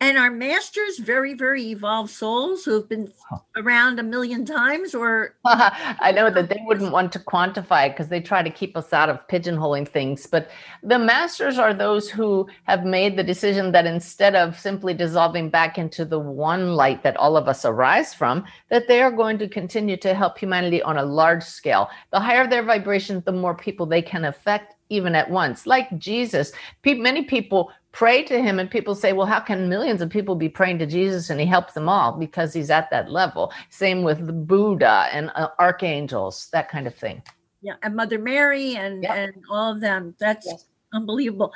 And 0.00 0.16
are 0.16 0.30
masters 0.30 0.98
very, 0.98 1.34
very 1.34 1.70
evolved 1.70 2.10
souls 2.10 2.64
who 2.64 2.74
have 2.74 2.88
been 2.88 3.12
around 3.56 3.98
a 3.98 4.04
million 4.04 4.44
times, 4.44 4.94
or 4.94 5.34
I 5.44 6.12
know 6.14 6.30
that 6.30 6.48
they 6.48 6.62
wouldn't 6.66 6.92
want 6.92 7.10
to 7.12 7.18
quantify 7.18 7.86
it 7.86 7.90
because 7.90 8.06
they 8.06 8.20
try 8.20 8.44
to 8.44 8.50
keep 8.50 8.76
us 8.76 8.92
out 8.92 9.08
of 9.08 9.26
pigeonholing 9.26 9.88
things. 9.88 10.24
But 10.24 10.50
the 10.84 11.00
masters 11.00 11.58
are 11.58 11.74
those 11.74 12.08
who 12.08 12.46
have 12.64 12.84
made 12.84 13.16
the 13.16 13.24
decision 13.24 13.72
that 13.72 13.86
instead 13.86 14.36
of 14.36 14.56
simply 14.58 14.94
dissolving 14.94 15.50
back 15.50 15.78
into 15.78 16.04
the 16.04 16.20
one 16.20 16.74
light 16.74 17.02
that 17.02 17.16
all 17.16 17.36
of 17.36 17.48
us 17.48 17.64
arise 17.64 18.14
from, 18.14 18.44
that 18.70 18.86
they 18.86 19.02
are 19.02 19.10
going 19.10 19.36
to 19.38 19.48
continue 19.48 19.96
to 19.96 20.14
help 20.14 20.38
humanity 20.38 20.80
on 20.80 20.96
a 20.96 21.04
large 21.04 21.42
scale. 21.42 21.88
The 22.12 22.20
higher 22.20 22.46
their 22.46 22.62
vibration, 22.62 23.24
the 23.26 23.32
more 23.32 23.54
people 23.54 23.84
they 23.84 24.02
can 24.02 24.24
affect 24.24 24.76
even 24.90 25.14
at 25.14 25.30
once. 25.30 25.66
Like 25.66 25.98
Jesus, 25.98 26.52
many 26.84 27.24
people 27.24 27.70
pray 27.98 28.22
to 28.22 28.40
him 28.40 28.60
and 28.60 28.70
people 28.70 28.94
say 28.94 29.12
well 29.12 29.26
how 29.26 29.40
can 29.40 29.68
millions 29.68 30.00
of 30.00 30.08
people 30.08 30.36
be 30.36 30.48
praying 30.48 30.78
to 30.78 30.86
jesus 30.86 31.30
and 31.30 31.40
he 31.40 31.46
helps 31.46 31.72
them 31.74 31.88
all 31.88 32.12
because 32.12 32.52
he's 32.52 32.70
at 32.70 32.88
that 32.90 33.10
level 33.10 33.52
same 33.70 34.02
with 34.02 34.24
the 34.26 34.32
buddha 34.32 35.08
and 35.12 35.32
uh, 35.34 35.48
archangels 35.58 36.48
that 36.52 36.68
kind 36.68 36.86
of 36.86 36.94
thing 36.94 37.20
yeah, 37.60 37.74
and 37.82 37.96
Mother 37.96 38.18
Mary 38.18 38.76
and 38.76 39.04
and 39.04 39.34
all 39.50 39.72
of 39.72 39.80
them. 39.80 40.14
That's 40.18 40.66
unbelievable. 40.92 41.52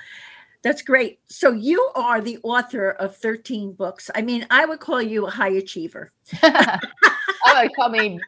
That's 0.62 0.82
great. 0.82 1.18
So 1.26 1.50
you 1.50 1.90
are 1.96 2.20
the 2.20 2.38
author 2.44 2.90
of 2.90 3.16
13 3.16 3.72
books. 3.72 4.10
I 4.14 4.22
mean, 4.22 4.46
I 4.48 4.64
would 4.64 4.78
call 4.78 5.02
you 5.02 5.26
a 5.26 5.30
high 5.30 5.50
achiever. 5.50 6.12
i 6.42 7.64
would 7.64 7.74
call 7.74 7.88
me 7.88 8.20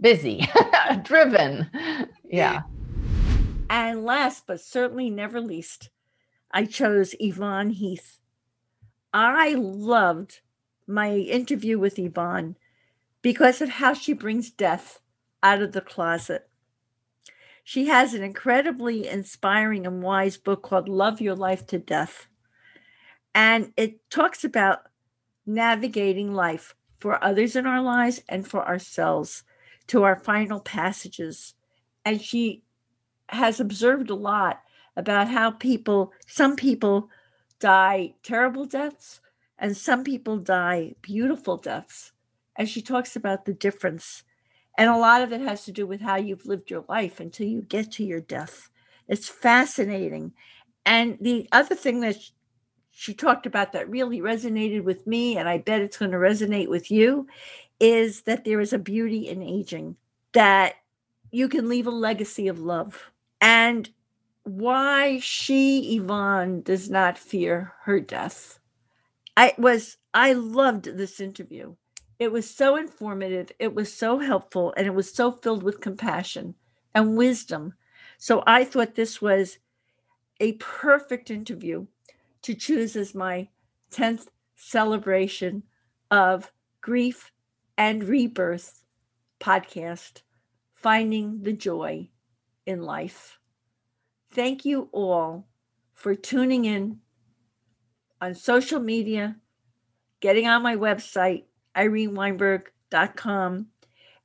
busy 0.00 0.46
driven 1.02 1.66
yeah 2.30 2.62
And 3.70 4.04
last 4.04 4.46
but 4.46 4.60
certainly 4.60 5.08
never 5.08 5.40
least, 5.40 5.88
I 6.56 6.66
chose 6.66 7.16
Yvonne 7.18 7.70
Heath. 7.70 8.20
I 9.12 9.54
loved 9.54 10.40
my 10.86 11.16
interview 11.16 11.80
with 11.80 11.98
Yvonne 11.98 12.54
because 13.22 13.60
of 13.60 13.70
how 13.70 13.92
she 13.92 14.12
brings 14.12 14.52
death 14.52 15.00
out 15.42 15.60
of 15.60 15.72
the 15.72 15.80
closet. 15.80 16.48
She 17.64 17.86
has 17.86 18.14
an 18.14 18.22
incredibly 18.22 19.08
inspiring 19.08 19.84
and 19.84 20.00
wise 20.00 20.36
book 20.36 20.62
called 20.62 20.88
Love 20.88 21.20
Your 21.20 21.34
Life 21.34 21.66
to 21.68 21.78
Death. 21.78 22.28
And 23.34 23.72
it 23.76 24.08
talks 24.08 24.44
about 24.44 24.82
navigating 25.44 26.34
life 26.34 26.76
for 27.00 27.22
others 27.22 27.56
in 27.56 27.66
our 27.66 27.82
lives 27.82 28.22
and 28.28 28.46
for 28.46 28.64
ourselves 28.64 29.42
to 29.88 30.04
our 30.04 30.16
final 30.16 30.60
passages. 30.60 31.54
And 32.04 32.22
she 32.22 32.62
has 33.30 33.58
observed 33.58 34.08
a 34.08 34.14
lot 34.14 34.60
about 34.96 35.28
how 35.28 35.50
people, 35.50 36.12
some 36.26 36.56
people 36.56 37.08
die 37.60 38.14
terrible 38.22 38.64
deaths 38.64 39.20
and 39.58 39.76
some 39.76 40.04
people 40.04 40.38
die 40.38 40.94
beautiful 41.02 41.56
deaths. 41.56 42.12
And 42.56 42.68
she 42.68 42.82
talks 42.82 43.16
about 43.16 43.44
the 43.44 43.54
difference. 43.54 44.22
And 44.76 44.90
a 44.90 44.96
lot 44.96 45.22
of 45.22 45.32
it 45.32 45.40
has 45.40 45.64
to 45.64 45.72
do 45.72 45.86
with 45.86 46.00
how 46.00 46.16
you've 46.16 46.46
lived 46.46 46.70
your 46.70 46.84
life 46.88 47.20
until 47.20 47.46
you 47.46 47.62
get 47.62 47.92
to 47.92 48.04
your 48.04 48.20
death. 48.20 48.70
It's 49.08 49.28
fascinating. 49.28 50.32
And 50.86 51.18
the 51.20 51.48
other 51.52 51.74
thing 51.74 52.00
that 52.00 52.16
she 52.90 53.14
talked 53.14 53.46
about 53.46 53.72
that 53.72 53.88
really 53.88 54.20
resonated 54.20 54.84
with 54.84 55.06
me, 55.06 55.36
and 55.36 55.48
I 55.48 55.58
bet 55.58 55.80
it's 55.80 55.96
going 55.96 56.12
to 56.12 56.16
resonate 56.16 56.68
with 56.68 56.90
you, 56.90 57.26
is 57.80 58.22
that 58.22 58.44
there 58.44 58.60
is 58.60 58.72
a 58.72 58.78
beauty 58.78 59.28
in 59.28 59.42
aging, 59.42 59.96
that 60.32 60.74
you 61.30 61.48
can 61.48 61.68
leave 61.68 61.86
a 61.86 61.90
legacy 61.90 62.46
of 62.46 62.60
love. 62.60 63.10
And 63.40 63.90
why 64.44 65.18
she, 65.20 65.96
Yvonne, 65.96 66.62
does 66.62 66.90
not 66.90 67.18
fear 67.18 67.72
her 67.82 67.98
death. 67.98 68.60
I 69.36 69.54
was, 69.58 69.96
I 70.12 70.34
loved 70.34 70.84
this 70.84 71.18
interview. 71.18 71.74
It 72.18 72.30
was 72.30 72.48
so 72.48 72.76
informative, 72.76 73.50
it 73.58 73.74
was 73.74 73.92
so 73.92 74.18
helpful, 74.18 74.72
and 74.76 74.86
it 74.86 74.94
was 74.94 75.12
so 75.12 75.32
filled 75.32 75.62
with 75.62 75.80
compassion 75.80 76.54
and 76.94 77.16
wisdom. 77.16 77.74
So 78.18 78.44
I 78.46 78.64
thought 78.64 78.94
this 78.94 79.20
was 79.20 79.58
a 80.40 80.52
perfect 80.52 81.30
interview 81.30 81.86
to 82.42 82.54
choose 82.54 82.94
as 82.96 83.14
my 83.14 83.48
10th 83.90 84.26
celebration 84.54 85.64
of 86.10 86.52
grief 86.80 87.32
and 87.76 88.04
rebirth 88.04 88.84
podcast, 89.40 90.22
Finding 90.74 91.42
the 91.42 91.52
Joy 91.52 92.08
in 92.66 92.82
Life. 92.82 93.38
Thank 94.34 94.64
you 94.64 94.88
all 94.90 95.46
for 95.92 96.16
tuning 96.16 96.64
in 96.64 96.98
on 98.20 98.34
social 98.34 98.80
media, 98.80 99.36
getting 100.18 100.48
on 100.48 100.60
my 100.60 100.74
website, 100.74 101.44
ireneweinberg.com, 101.76 103.66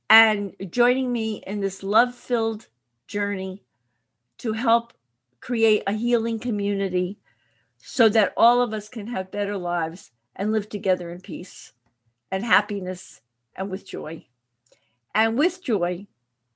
and 0.08 0.56
joining 0.68 1.12
me 1.12 1.44
in 1.46 1.60
this 1.60 1.84
love 1.84 2.12
filled 2.12 2.66
journey 3.06 3.62
to 4.38 4.52
help 4.52 4.94
create 5.38 5.84
a 5.86 5.92
healing 5.92 6.40
community 6.40 7.20
so 7.78 8.08
that 8.08 8.34
all 8.36 8.62
of 8.62 8.74
us 8.74 8.88
can 8.88 9.06
have 9.06 9.30
better 9.30 9.56
lives 9.56 10.10
and 10.34 10.50
live 10.50 10.68
together 10.68 11.12
in 11.12 11.20
peace 11.20 11.72
and 12.32 12.44
happiness 12.44 13.20
and 13.54 13.70
with 13.70 13.86
joy. 13.86 14.26
And 15.14 15.38
with 15.38 15.62
joy, 15.62 16.08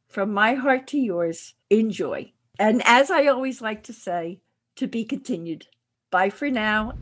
from 0.09 0.35
my 0.35 0.55
heart 0.55 0.89
to 0.89 0.99
yours, 0.99 1.55
enjoy. 1.71 2.34
And 2.59 2.83
as 2.85 3.11
I 3.11 3.27
always 3.27 3.61
like 3.61 3.85
to 3.85 3.93
say, 3.93 4.41
to 4.77 4.87
be 4.87 5.05
continued. 5.05 5.67
Bye 6.11 6.31
for 6.31 6.51
now. 6.51 6.95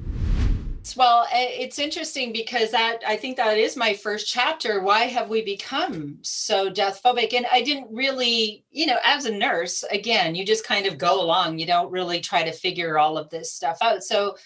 Well, 0.97 1.29
it's 1.31 1.79
interesting 1.79 2.33
because 2.33 2.73
that 2.73 2.99
I 3.07 3.17
think 3.17 3.37
that 3.37 3.57
is 3.57 3.77
my 3.77 3.95
first 3.95 4.27
chapter. 4.27 4.83
Why 4.83 5.05
have 5.05 5.29
we 5.29 5.45
become 5.45 6.19
so 6.23 6.69
death 6.71 7.01
phobic? 7.05 7.35
And 7.35 7.47
I 7.53 7.63
didn't 7.63 7.87
really, 7.93 8.65
you 8.71 8.87
know, 8.87 8.99
as 9.05 9.27
a 9.27 9.33
nurse, 9.33 9.85
again, 9.85 10.35
you 10.35 10.45
just 10.45 10.67
kind 10.67 10.87
of 10.87 10.99
go 10.99 11.23
along. 11.23 11.59
You 11.61 11.67
don't 11.67 11.93
really 11.93 12.21
try 12.21 12.43
to 12.43 12.51
figure 12.51 12.99
all 12.99 13.17
of 13.17 13.31
this 13.31 13.53
stuff 13.53 13.79
out. 13.81 14.03
So 14.03 14.37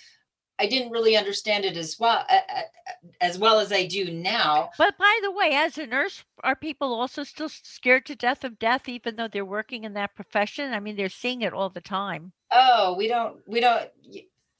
I 0.59 0.67
didn't 0.67 0.91
really 0.91 1.17
understand 1.17 1.65
it 1.65 1.77
as 1.77 1.97
well 1.99 2.25
uh, 2.31 2.41
as 3.21 3.39
well 3.39 3.59
as 3.61 3.73
I 3.73 3.87
do 3.87 4.11
now. 4.11 4.71
But 4.79 4.97
by 4.99 5.19
the 5.23 5.31
way, 5.31 5.51
as 5.53 5.77
a 5.79 5.87
nurse, 5.87 6.25
are 6.43 6.57
people 6.57 6.95
also 6.95 7.25
still 7.25 7.49
scared 7.49 8.07
to 8.07 8.15
death 8.15 8.43
of 8.45 8.59
death, 8.59 8.89
even 8.89 9.17
though 9.17 9.29
they're 9.29 9.45
working 9.45 9.85
in 9.85 9.93
that 9.95 10.15
profession? 10.15 10.73
I 10.73 10.81
mean, 10.81 10.97
they're 10.97 11.09
seeing 11.09 11.43
it 11.43 11.53
all 11.53 11.69
the 11.69 11.81
time. 11.81 12.33
Oh, 12.51 12.95
we 12.97 13.07
don't 13.09 13.37
we 13.47 13.61
don't 13.61 13.89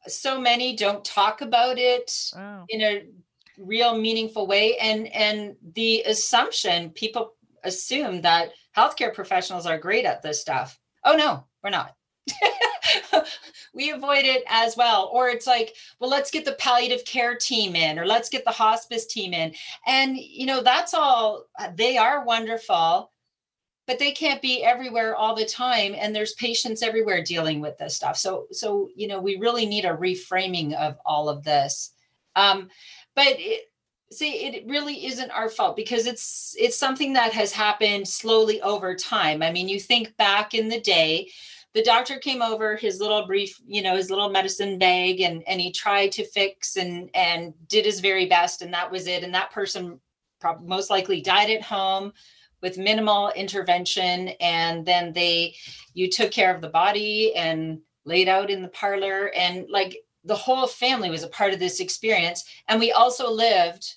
so 0.07 0.41
many 0.41 0.77
don't 0.77 1.05
talk 1.05 1.41
about 1.41 1.79
it 1.79 2.13
Oh. 2.37 2.65
in 2.69 2.81
a 2.83 3.07
real 3.59 3.97
meaningful 3.99 4.47
way 4.47 4.77
and 4.77 5.09
and 5.09 5.57
the 5.75 6.03
assumption 6.03 6.91
people 6.91 7.33
assume 7.65 8.21
that 8.21 8.51
healthcare 8.77 9.13
professionals 9.13 9.67
are 9.67 9.79
great 9.79 10.05
at 10.05 10.23
this 10.23 10.41
stuff. 10.41 10.79
Oh 11.05 11.17
no, 11.17 11.47
we're 11.65 11.71
not. 11.71 11.95
we 13.75 13.91
avoid 13.91 14.25
it 14.25 14.45
as 14.49 14.77
well. 14.77 15.11
Or 15.13 15.29
it's 15.29 15.47
like 15.47 15.75
well 16.01 16.11
let's 16.11 16.31
get 16.31 16.45
the 16.45 16.53
palliative 16.53 17.05
care 17.05 17.37
team 17.37 17.77
in 17.77 17.99
or 17.99 18.07
let's 18.07 18.29
get 18.29 18.45
the 18.45 18.51
hospice 18.51 19.07
team 19.07 19.33
in. 19.33 19.55
And 19.87 20.17
you 20.17 20.47
know 20.47 20.63
that's 20.63 20.95
all 20.95 21.47
they 21.75 21.97
are 21.97 22.25
wonderful 22.25 23.11
but 23.87 23.99
they 23.99 24.11
can't 24.11 24.43
be 24.43 24.65
everywhere 24.65 25.15
all 25.15 25.35
the 25.35 25.47
time 25.47 25.95
and 25.97 26.15
there's 26.15 26.35
patients 26.35 26.83
everywhere 26.83 27.23
dealing 27.23 27.61
with 27.61 27.79
this 27.79 27.95
stuff. 27.95 28.17
So 28.17 28.47
so 28.51 28.89
you 28.95 29.09
know 29.09 29.21
we 29.21 29.37
really 29.37 29.67
need 29.67 29.85
a 29.85 29.97
reframing 29.97 30.75
of 30.75 30.99
all 31.05 31.29
of 31.29 31.45
this. 31.45 31.93
Um, 32.35 32.69
but 33.15 33.29
it, 33.39 33.71
see 34.13 34.47
it 34.47 34.67
really 34.67 35.07
isn't 35.07 35.31
our 35.31 35.49
fault 35.49 35.77
because 35.77 36.07
it's 36.07 36.55
it's 36.59 36.79
something 36.79 37.13
that 37.13 37.33
has 37.33 37.53
happened 37.53 38.09
slowly 38.09 38.61
over 38.61 38.95
time. 38.95 39.43
I 39.43 39.53
mean 39.53 39.69
you 39.69 39.81
think 39.81 40.17
back 40.17 40.55
in 40.55 40.69
the 40.69 40.81
day 40.81 41.31
the 41.77 41.83
doctor 41.83 42.19
came 42.19 42.41
over 42.41 42.75
his 42.75 43.01
little 43.01 43.27
brief 43.27 43.61
you 43.67 43.83
know 43.83 43.97
his 43.97 44.09
little 44.09 44.31
medicine 44.31 44.79
bag 44.79 45.21
and 45.21 45.43
and 45.47 45.61
he 45.61 45.71
tried 45.71 46.11
to 46.11 46.25
fix 46.25 46.77
and 46.77 47.11
and 47.15 47.53
did 47.69 47.85
his 47.85 48.01
very 48.01 48.25
best 48.25 48.63
and 48.63 48.73
that 48.73 48.91
was 48.91 49.07
it. 49.07 49.23
And 49.23 49.35
that 49.35 49.53
person 49.53 50.01
probably 50.41 50.67
most 50.67 50.89
likely 50.89 51.21
died 51.21 51.51
at 51.51 51.61
home 51.61 52.15
with 52.63 52.79
minimal 52.79 53.31
intervention. 53.37 54.29
And 54.41 54.87
then 54.87 55.13
they 55.13 55.55
you 55.93 56.11
took 56.11 56.31
care 56.31 56.55
of 56.55 56.63
the 56.63 56.71
body 56.71 57.35
and 57.35 57.79
laid 58.07 58.27
out 58.27 58.49
in 58.49 58.63
the 58.63 58.69
parlor. 58.69 59.31
And 59.37 59.67
like 59.69 59.99
the 60.25 60.35
whole 60.35 60.67
family 60.67 61.11
was 61.11 61.25
a 61.25 61.29
part 61.29 61.53
of 61.53 61.59
this 61.59 61.81
experience. 61.81 62.43
And 62.69 62.81
we 62.81 62.93
also 62.93 63.31
lived 63.31 63.97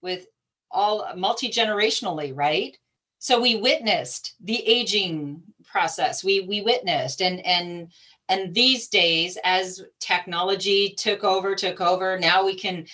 with 0.00 0.26
all 0.70 1.08
multi-generationally 1.16 2.36
right? 2.36 2.78
So 3.18 3.40
we 3.40 3.56
witnessed 3.56 4.36
the 4.44 4.64
aging 4.64 5.42
process 5.66 6.24
we 6.24 6.40
we 6.40 6.62
witnessed 6.62 7.20
and 7.20 7.44
and 7.44 7.92
and 8.28 8.54
these 8.54 8.88
days 8.88 9.38
as 9.44 9.82
technology 10.00 10.94
took 10.98 11.24
over 11.24 11.54
took 11.54 11.80
over 11.80 12.18
now 12.18 12.44
we 12.44 12.56
can 12.56 12.86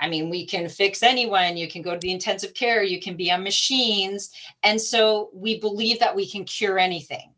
I 0.00 0.08
mean, 0.08 0.30
we 0.30 0.46
can 0.46 0.68
fix 0.68 1.02
anyone. 1.02 1.56
You 1.56 1.68
can 1.68 1.82
go 1.82 1.92
to 1.92 1.98
the 1.98 2.12
intensive 2.12 2.54
care, 2.54 2.82
you 2.82 3.00
can 3.00 3.16
be 3.16 3.30
on 3.32 3.42
machines. 3.42 4.30
And 4.62 4.80
so 4.80 5.30
we 5.32 5.58
believe 5.58 5.98
that 6.00 6.14
we 6.14 6.28
can 6.28 6.44
cure 6.44 6.78
anything. 6.78 7.34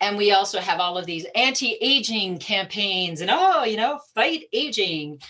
And 0.00 0.16
we 0.16 0.32
also 0.32 0.60
have 0.60 0.80
all 0.80 0.96
of 0.96 1.06
these 1.06 1.26
anti 1.34 1.76
aging 1.80 2.38
campaigns 2.38 3.20
and, 3.20 3.30
oh, 3.32 3.64
you 3.64 3.76
know, 3.76 4.00
fight 4.14 4.44
aging. 4.52 5.20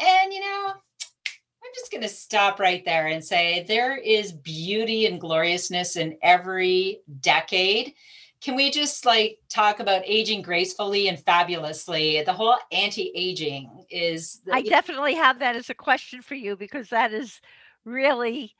And, 0.00 0.32
you 0.32 0.40
know, 0.40 0.72
I'm 0.74 1.70
just 1.74 1.92
going 1.92 2.02
to 2.02 2.08
stop 2.08 2.58
right 2.58 2.84
there 2.84 3.06
and 3.06 3.24
say 3.24 3.64
there 3.68 3.96
is 3.96 4.32
beauty 4.32 5.06
and 5.06 5.20
gloriousness 5.20 5.96
in 5.96 6.18
every 6.22 7.00
decade 7.20 7.94
can 8.42 8.56
we 8.56 8.70
just 8.70 9.06
like 9.06 9.38
talk 9.48 9.80
about 9.80 10.02
aging 10.04 10.42
gracefully 10.42 11.08
and 11.08 11.18
fabulously 11.20 12.22
the 12.22 12.32
whole 12.32 12.56
anti-aging 12.72 13.84
is 13.90 14.40
the, 14.44 14.54
i 14.54 14.62
definitely 14.62 15.14
have 15.14 15.38
that 15.38 15.56
as 15.56 15.70
a 15.70 15.74
question 15.74 16.20
for 16.20 16.34
you 16.34 16.56
because 16.56 16.88
that 16.88 17.12
is 17.12 17.40
really 17.84 18.54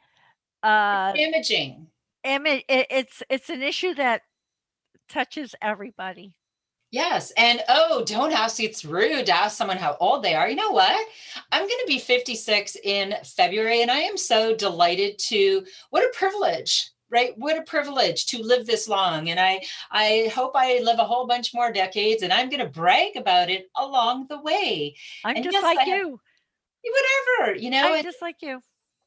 uh 0.62 1.12
imaging 1.16 1.86
image 2.24 2.64
it's 2.68 3.22
it's 3.28 3.50
an 3.50 3.62
issue 3.62 3.94
that 3.94 4.22
touches 5.09 5.54
everybody 5.60 6.34
Yes. 6.92 7.32
And 7.38 7.62
oh, 7.70 8.04
don't 8.04 8.34
ask, 8.34 8.60
it's 8.60 8.84
rude 8.84 9.24
to 9.24 9.32
ask 9.34 9.56
someone 9.56 9.78
how 9.78 9.96
old 9.98 10.22
they 10.22 10.34
are. 10.34 10.46
You 10.46 10.56
know 10.56 10.72
what? 10.72 11.09
I'm 11.50 11.62
going 11.62 11.80
to 11.80 11.86
be 11.86 11.98
56 11.98 12.76
in 12.84 13.14
February, 13.24 13.80
and 13.80 13.90
I 13.90 14.00
am 14.00 14.18
so 14.18 14.54
delighted 14.54 15.18
to, 15.30 15.64
what 15.88 16.04
a 16.04 16.12
privilege 16.12 16.91
right? 17.12 17.34
What 17.36 17.59
a 17.59 17.62
privilege 17.62 18.26
to 18.26 18.43
live 18.43 18.66
this 18.66 18.89
long. 18.89 19.28
And 19.28 19.39
i 19.39 19.60
i 19.90 20.32
hope 20.34 20.52
i 20.55 20.80
live 20.82 20.98
a 20.98 21.05
whole 21.05 21.26
bunch 21.26 21.55
more 21.55 21.70
decades 21.70 22.22
and 22.22 22.32
i'm 22.32 22.48
going 22.48 22.64
to 22.64 22.68
brag 22.68 23.16
about 23.16 23.51
it 23.51 23.70
along 23.76 24.26
the 24.28 24.40
way. 24.40 24.97
I'm 25.24 25.36
and 25.36 25.44
just 25.44 25.52
yes, 25.52 25.62
like 25.62 25.86
you. 25.86 26.18
Whatever 26.84 27.59
you 27.59 27.70
know 27.70 27.94
I'm 27.94 28.02
just 28.02 28.22
like 28.22 28.36
you. 28.40 28.60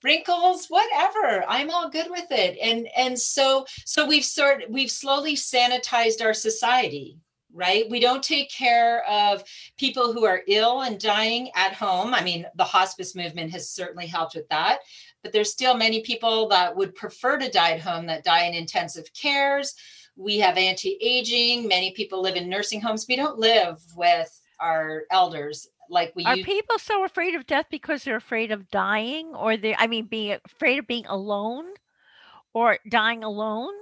wrinkles 0.03 0.67
whatever 0.67 1.43
i'm 1.49 1.69
all 1.71 1.89
good 1.89 2.09
with 2.09 2.31
it. 2.31 2.57
And 2.61 2.87
and 2.95 3.19
so 3.19 3.65
so 3.85 4.05
we've 4.05 4.23
sort 4.23 4.63
we've 4.69 4.91
slowly 4.91 5.35
sanitized 5.35 6.23
our 6.23 6.33
society 6.33 7.17
right? 7.57 7.89
We 7.89 8.01
don't 8.01 8.21
take 8.21 8.51
care 8.51 9.09
of 9.09 9.41
people 9.77 10.11
who 10.11 10.25
are 10.25 10.41
ill 10.45 10.81
and 10.81 10.99
dying 10.99 11.49
at 11.55 11.73
home. 11.73 12.13
I 12.13 12.21
mean, 12.21 12.45
the 12.55 12.65
hospice 12.65 13.15
movement 13.15 13.51
has 13.51 13.69
certainly 13.69 14.07
helped 14.07 14.35
with 14.35 14.49
that 14.49 14.79
but 15.25 15.33
there's 15.33 15.51
still 15.51 15.75
many 15.75 16.01
people 16.01 16.47
that 16.49 16.75
would 16.75 16.93
prefer 16.93 17.39
to 17.39 17.49
die 17.49 17.71
at 17.71 17.79
home 17.79 18.05
that 18.05 18.23
die 18.23 18.43
in 18.43 18.53
intensive 18.53 19.11
cares. 19.19 19.73
We 20.15 20.37
have 20.37 20.55
anti 20.55 20.99
aging. 21.01 21.67
Many 21.67 21.93
people 21.93 22.21
live 22.21 22.35
in 22.35 22.47
nursing 22.47 22.79
homes. 22.79 23.07
We 23.09 23.15
don't 23.15 23.39
live 23.39 23.81
with 23.95 24.29
our 24.59 25.05
elders 25.09 25.67
like 25.89 26.13
we 26.15 26.25
are 26.25 26.35
people 26.35 26.77
so 26.77 27.03
afraid 27.05 27.33
of 27.33 27.47
death 27.47 27.65
because 27.71 28.03
they're 28.03 28.15
afraid 28.15 28.51
of 28.51 28.69
dying 28.69 29.27
or 29.35 29.57
they 29.57 29.75
i 29.75 29.85
mean 29.85 30.05
being 30.05 30.37
afraid 30.45 30.79
of 30.79 30.87
being 30.87 31.05
alone 31.05 31.65
or 32.53 32.79
dying 32.89 33.23
alone 33.23 33.73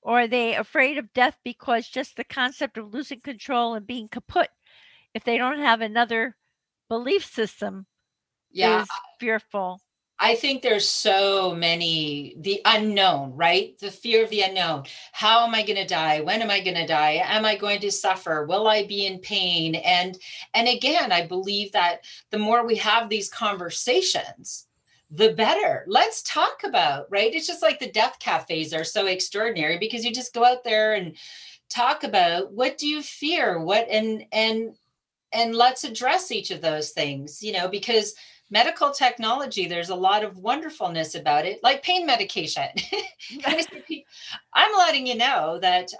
or 0.00 0.22
are 0.22 0.26
they 0.26 0.56
afraid 0.56 0.98
of 0.98 1.12
death 1.12 1.36
because 1.44 1.86
just 1.86 2.16
the 2.16 2.24
concept 2.24 2.78
of 2.78 2.92
losing 2.92 3.20
control 3.20 3.74
and 3.74 3.86
being 3.86 4.08
kaput 4.08 4.48
if 5.14 5.22
they 5.22 5.36
don't 5.36 5.60
have 5.60 5.80
another 5.82 6.34
belief 6.88 7.24
system 7.24 7.86
yeah. 8.50 8.80
is 8.80 8.88
fearful 9.20 9.78
I 10.22 10.36
think 10.36 10.62
there's 10.62 10.88
so 10.88 11.52
many, 11.52 12.36
the 12.38 12.60
unknown, 12.64 13.34
right? 13.34 13.76
The 13.80 13.90
fear 13.90 14.22
of 14.22 14.30
the 14.30 14.42
unknown. 14.42 14.84
How 15.10 15.44
am 15.44 15.52
I 15.52 15.64
going 15.64 15.76
to 15.78 15.84
die? 15.84 16.20
When 16.20 16.40
am 16.40 16.48
I 16.48 16.60
going 16.60 16.76
to 16.76 16.86
die? 16.86 17.20
Am 17.24 17.44
I 17.44 17.56
going 17.56 17.80
to 17.80 17.90
suffer? 17.90 18.46
Will 18.46 18.68
I 18.68 18.86
be 18.86 19.04
in 19.04 19.18
pain? 19.18 19.74
And 19.74 20.16
and 20.54 20.68
again, 20.68 21.10
I 21.10 21.26
believe 21.26 21.72
that 21.72 22.04
the 22.30 22.38
more 22.38 22.64
we 22.64 22.76
have 22.76 23.08
these 23.08 23.28
conversations, 23.28 24.68
the 25.10 25.34
better. 25.34 25.84
Let's 25.88 26.22
talk 26.22 26.62
about, 26.62 27.08
right? 27.10 27.34
It's 27.34 27.48
just 27.48 27.60
like 27.60 27.80
the 27.80 27.90
death 27.90 28.16
cafes 28.20 28.72
are 28.72 28.84
so 28.84 29.06
extraordinary 29.06 29.76
because 29.76 30.04
you 30.04 30.12
just 30.12 30.32
go 30.34 30.44
out 30.44 30.62
there 30.62 30.94
and 30.94 31.16
talk 31.68 32.04
about 32.04 32.52
what 32.52 32.78
do 32.78 32.86
you 32.86 33.02
fear? 33.02 33.58
What 33.58 33.88
and 33.90 34.24
and 34.30 34.76
and 35.32 35.56
let's 35.56 35.82
address 35.82 36.30
each 36.30 36.52
of 36.52 36.60
those 36.60 36.90
things, 36.90 37.42
you 37.42 37.52
know, 37.52 37.66
because 37.66 38.14
medical 38.52 38.90
technology, 38.90 39.66
there's 39.66 39.88
a 39.88 39.94
lot 39.94 40.22
of 40.22 40.36
wonderfulness 40.36 41.14
about 41.14 41.46
it, 41.46 41.62
like 41.62 41.82
pain 41.82 42.06
medication. 42.06 42.68
I'm 44.52 44.76
letting 44.76 45.06
you 45.06 45.16
know 45.16 45.58
that 45.60 45.90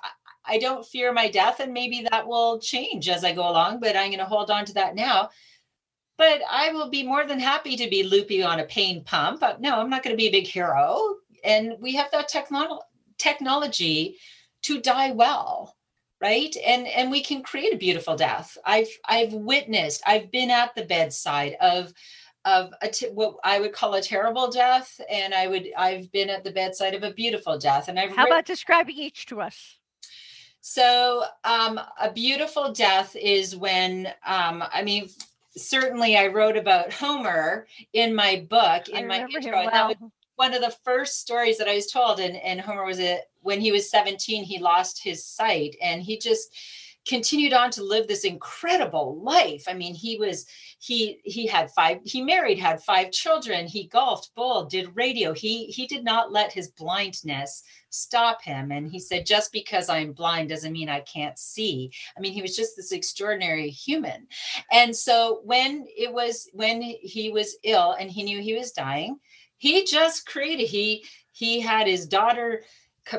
I 0.45 0.59
don't 0.59 0.87
fear 0.87 1.13
my 1.13 1.31
death, 1.31 1.61
and 1.61 1.73
maybe 1.73 2.07
that 2.11 2.27
will 2.27 2.61
change 2.61 3.09
as 3.09 3.25
I 3.25 3.33
go 3.33 3.49
along, 3.49 3.81
but 3.81 3.97
I'm 3.97 4.11
going 4.11 4.19
to 4.19 4.27
hold 4.27 4.51
on 4.51 4.67
to 4.67 4.75
that 4.75 4.95
now. 4.95 5.31
But 6.19 6.43
I 6.49 6.73
will 6.73 6.91
be 6.91 7.03
more 7.03 7.25
than 7.25 7.41
happy 7.41 7.75
to 7.77 7.89
be 7.89 8.03
loopy 8.03 8.43
on 8.43 8.61
a 8.61 8.65
pain 8.65 9.03
pump. 9.03 9.43
Uh, 9.43 9.55
no, 9.59 9.81
I'm 9.81 9.89
not 9.89 10.03
going 10.03 10.13
to 10.13 10.21
be 10.23 10.29
a 10.29 10.33
big 10.33 10.47
hero. 10.47 11.17
And 11.43 11.75
we 11.81 11.95
have 11.95 12.11
that 12.13 12.31
technolo- 12.31 12.83
technology 13.19 14.19
to 14.65 14.81
die 14.81 15.11
well 15.13 15.75
right 16.23 16.57
and 16.65 16.87
and 16.87 17.11
we 17.11 17.21
can 17.21 17.43
create 17.43 17.75
a 17.75 17.79
beautiful 17.79 18.15
death 18.15 18.57
i've 18.65 18.89
i've 19.09 19.33
witnessed 19.33 20.01
i've 20.07 20.31
been 20.31 20.51
at 20.51 20.73
the 20.77 20.85
bedside 20.85 21.57
of 21.61 21.93
of 22.45 22.73
a 22.83 22.89
t- 22.89 23.09
what 23.09 23.37
I 23.45 23.61
would 23.61 23.73
call 23.73 23.95
a 23.95 24.03
terrible 24.03 24.51
death, 24.51 25.01
and 25.11 25.35
I 25.35 25.47
would 25.47 25.69
I've 25.77 26.11
been 26.13 26.31
at 26.31 26.45
the 26.45 26.51
bedside 26.51 26.95
of 26.95 27.03
a 27.03 27.13
beautiful 27.13 27.59
death, 27.59 27.89
and 27.89 27.99
I've. 27.99 28.15
How 28.15 28.27
about 28.27 28.45
describing 28.45 28.97
each 28.97 29.27
to 29.27 29.41
us? 29.41 29.79
So, 30.61 31.25
um, 31.45 31.81
a 32.01 32.13
beautiful 32.13 32.73
death 32.73 33.17
is 33.17 33.57
when 33.57 34.07
um, 34.27 34.63
I 34.73 34.83
mean, 34.83 35.09
certainly 35.57 36.17
I 36.17 36.29
wrote 36.29 36.57
about 36.57 36.93
Homer 36.93 37.67
in 37.93 38.15
my 38.15 38.47
book 38.49 38.89
in 38.89 39.07
my 39.07 39.21
intro. 39.21 39.53
Well. 39.53 39.71
That 39.71 39.89
was 39.89 40.11
one 40.37 40.55
of 40.55 40.61
the 40.61 40.75
first 40.85 41.21
stories 41.21 41.59
that 41.59 41.69
I 41.69 41.75
was 41.75 41.91
told, 41.91 42.21
and 42.21 42.37
and 42.37 42.61
Homer 42.61 42.85
was 42.85 43.01
a 43.01 43.21
when 43.41 43.61
he 43.61 43.73
was 43.73 43.91
seventeen, 43.91 44.45
he 44.45 44.59
lost 44.59 45.03
his 45.03 45.25
sight, 45.25 45.77
and 45.83 46.03
he 46.03 46.19
just 46.19 46.55
continued 47.07 47.53
on 47.53 47.71
to 47.73 47.83
live 47.83 48.07
this 48.07 48.25
incredible 48.25 49.21
life. 49.23 49.65
I 49.69 49.75
mean, 49.75 49.95
he 49.95 50.19
was 50.19 50.47
he 50.79 51.21
he 51.25 51.47
had 51.47 51.71
five 51.71 51.99
he 52.05 52.23
married 52.23 52.59
had 52.59 52.83
five 52.83 53.11
children 53.11 53.67
he 53.67 53.89
golfed 53.89 54.31
bowled 54.35 54.71
did 54.71 54.95
radio. 54.95 55.33
He 55.33 55.67
he 55.67 55.87
did 55.87 56.05
not 56.05 56.33
let 56.33 56.53
his 56.53 56.69
blindness 56.69 57.63
stop 57.91 58.43
him. 58.43 58.71
And 58.71 58.91
he 58.91 58.99
said 58.99 59.27
just 59.27 59.53
because 59.53 59.89
i'm 59.89 60.13
blind 60.13 60.49
doesn't 60.49 60.73
mean 60.73 60.89
i 60.89 61.01
can't 61.01 61.39
see. 61.39 61.91
I 62.17 62.21
mean 62.21 62.33
he 62.33 62.43
was 62.43 62.57
just 62.57 62.77
this 62.77 62.93
extraordinary 62.93 63.69
human. 63.69 64.27
And 64.71 64.95
so 64.95 65.41
when 65.45 65.87
it 65.97 66.13
was 66.13 66.49
when 66.53 66.83
he 66.83 67.31
was 67.31 67.57
ill 67.65 67.93
and 67.93 68.11
he 68.11 68.23
knew 68.23 68.41
he 68.41 68.55
was 68.55 68.73
dying 68.73 69.19
he 69.59 69.85
just 69.85 70.27
created 70.27 70.67
he 70.67 71.05
he 71.33 71.61
had 71.61 71.87
his 71.87 72.07
daughter 72.07 72.63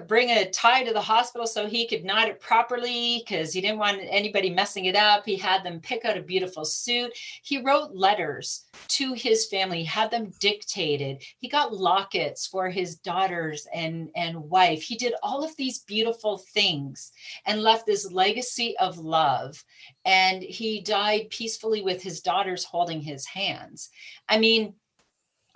bring 0.08 0.30
a 0.30 0.50
tie 0.50 0.84
to 0.84 0.94
the 0.94 1.02
hospital 1.02 1.46
so 1.46 1.68
he 1.68 1.88
could 1.88 2.06
knot 2.06 2.28
it 2.28 2.40
properly 2.40 3.24
because 3.26 3.54
he 3.54 3.62
didn't 3.62 3.80
want 3.80 4.02
anybody 4.02 4.50
messing 4.50 4.86
it 4.86 4.96
up. 4.96 5.26
He 5.26 5.36
had 5.36 5.64
them 5.64 5.80
pick 5.82 6.06
out 6.06 6.18
a 6.18 6.22
beautiful 6.22 6.66
suit. 6.66 7.12
He 7.44 7.62
wrote 7.62 7.94
letters 7.94 8.66
to 8.90 9.14
his 9.14 9.48
family, 9.48 9.84
had 9.84 10.10
them 10.10 10.32
dictated. 10.40 11.22
He 11.38 11.50
got 11.50 11.74
lockets 11.74 12.48
for 12.48 12.70
his 12.70 12.96
daughters 12.96 13.68
and, 13.74 14.10
and 14.16 14.50
wife. 14.50 14.82
He 14.82 14.96
did 14.96 15.14
all 15.22 15.44
of 15.44 15.56
these 15.58 15.80
beautiful 15.80 16.38
things 16.38 17.12
and 17.46 17.62
left 17.62 17.86
this 17.86 18.12
legacy 18.12 18.76
of 18.78 18.98
love. 18.98 19.64
And 20.06 20.42
he 20.42 20.82
died 20.82 21.30
peacefully 21.30 21.82
with 21.82 22.02
his 22.02 22.22
daughters 22.22 22.64
holding 22.64 23.02
his 23.02 23.26
hands. 23.26 23.90
I 24.30 24.40
mean, 24.40 24.76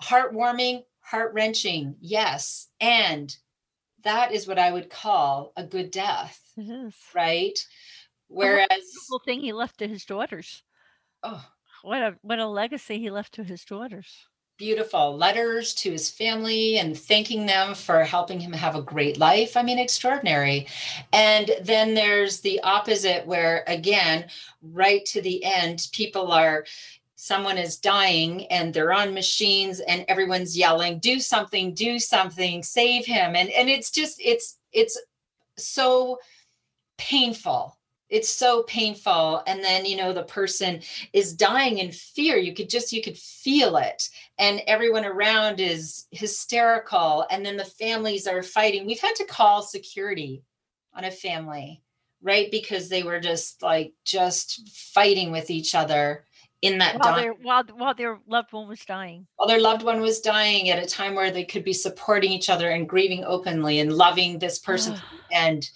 heartwarming, 0.02 0.84
heart 1.00 1.34
wrenching, 1.34 1.96
yes. 2.02 2.68
And 2.80 3.36
that 4.04 4.32
is 4.32 4.48
what 4.48 4.60
I 4.60 4.72
would 4.72 4.90
call 4.90 5.54
a 5.56 5.64
good 5.64 5.92
death. 5.92 6.40
It 6.58 6.70
is. 6.70 6.96
Right? 7.14 7.58
Whereas 8.28 8.68
the 9.10 9.20
thing 9.26 9.42
he 9.42 9.54
left 9.54 9.80
to 9.80 9.88
his 9.88 10.06
daughters. 10.06 10.64
oh 11.24 11.46
What 11.82 12.02
a 12.02 12.18
what 12.22 12.40
a 12.40 12.48
legacy 12.48 13.00
he 13.00 13.10
left 13.10 13.34
to 13.36 13.44
his 13.44 13.64
daughters. 13.66 14.28
beautiful 14.58 15.16
letters 15.16 15.74
to 15.76 15.92
his 15.92 16.10
family 16.10 16.80
and 16.80 16.98
thanking 16.98 17.46
them 17.46 17.76
for 17.76 18.04
helping 18.04 18.40
him 18.40 18.52
have 18.54 18.76
a 18.76 18.82
great 18.82 19.18
life. 19.20 19.56
I 19.56 19.62
mean, 19.62 19.78
extraordinary. 19.78 20.68
And 21.14 21.52
then 21.62 21.94
there's 21.94 22.40
the 22.42 22.60
opposite, 22.62 23.28
where 23.28 23.64
again, 23.68 24.26
right 24.64 25.06
to 25.06 25.22
the 25.22 25.44
end, 25.46 25.88
people 25.92 26.32
are, 26.32 26.66
someone 27.18 27.58
is 27.58 27.78
dying 27.78 28.46
and 28.48 28.74
they're 28.74 28.94
on 28.94 29.14
machines 29.14 29.80
and 29.82 30.06
everyone's 30.08 30.58
yelling, 30.58 31.00
do 31.00 31.20
something, 31.20 31.74
do 31.74 32.00
something, 32.00 32.62
save 32.62 33.06
him. 33.06 33.36
And, 33.36 33.50
and 33.50 33.68
it's 33.68 33.90
just, 33.92 34.22
it's, 34.24 34.60
it's 34.72 34.98
so 35.58 36.20
painful. 36.98 37.76
It's 38.10 38.30
so 38.30 38.64
painful. 38.64 39.44
And 39.48 39.64
then 39.64 39.84
you 39.84 39.98
know 39.98 40.14
the 40.14 40.24
person 40.24 40.82
is 41.12 41.34
dying 41.34 41.80
in 41.80 41.92
fear. 41.92 42.38
You 42.38 42.54
could 42.54 42.70
just 42.70 42.94
you 42.94 43.02
could 43.02 43.18
feel 43.18 43.76
it. 43.76 44.08
And 44.38 44.62
everyone 44.66 45.04
around 45.04 45.60
is 45.60 46.06
hysterical. 46.12 47.26
And 47.30 47.46
then 47.46 47.58
the 47.58 47.66
families 47.66 48.26
are 48.26 48.44
fighting. 48.44 48.86
We've 48.86 49.02
had 49.02 49.16
to 49.16 49.26
call 49.26 49.62
security 49.62 50.44
on 50.94 51.04
a 51.04 51.12
family 51.12 51.82
right? 52.22 52.50
Because 52.50 52.90
they 52.90 53.04
were 53.04 53.20
just 53.20 53.62
like 53.62 53.94
just 54.04 54.68
fighting 54.70 55.32
with 55.32 55.50
each 55.50 55.76
other 55.76 56.26
in 56.62 56.80
that 56.80 56.98
While 56.98 57.16
their 57.16 57.34
while 57.34 57.64
while 57.76 57.94
their 57.94 58.20
loved 58.28 58.52
one 58.52 58.68
was 58.68 58.84
dying. 58.86 59.28
while 59.36 59.48
their 59.48 59.62
loved 59.62 59.84
one 59.84 60.02
was 60.02 60.20
dying 60.20 60.70
at 60.70 60.82
a 60.82 60.88
time 60.88 61.14
where 61.14 61.32
they 61.32 61.46
could 61.46 61.64
be 61.64 61.74
supporting 61.74 62.32
each 62.32 62.50
other 62.50 62.70
and 62.72 62.90
grieving 62.90 63.24
openly 63.26 63.80
and 63.80 63.94
loving 63.94 64.40
this 64.40 64.60
person. 64.60 64.96
And 65.32 65.68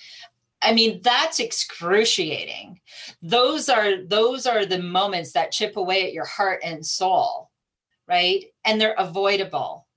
i 0.64 0.74
mean 0.74 1.02
that's 1.03 1.40
excruciating. 1.40 2.80
Those 3.22 3.70
are 3.70 4.03
those 4.03 4.45
are 4.45 4.66
the 4.66 4.82
moments 4.82 5.34
that 5.34 5.52
chip 5.52 5.78
away 5.78 6.06
at 6.08 6.14
your 6.14 6.26
heart 6.26 6.62
and 6.64 6.86
soul 6.86 7.52
right? 8.12 8.44
And 8.66 8.80
they're 8.80 8.95
avoidable 8.98 9.88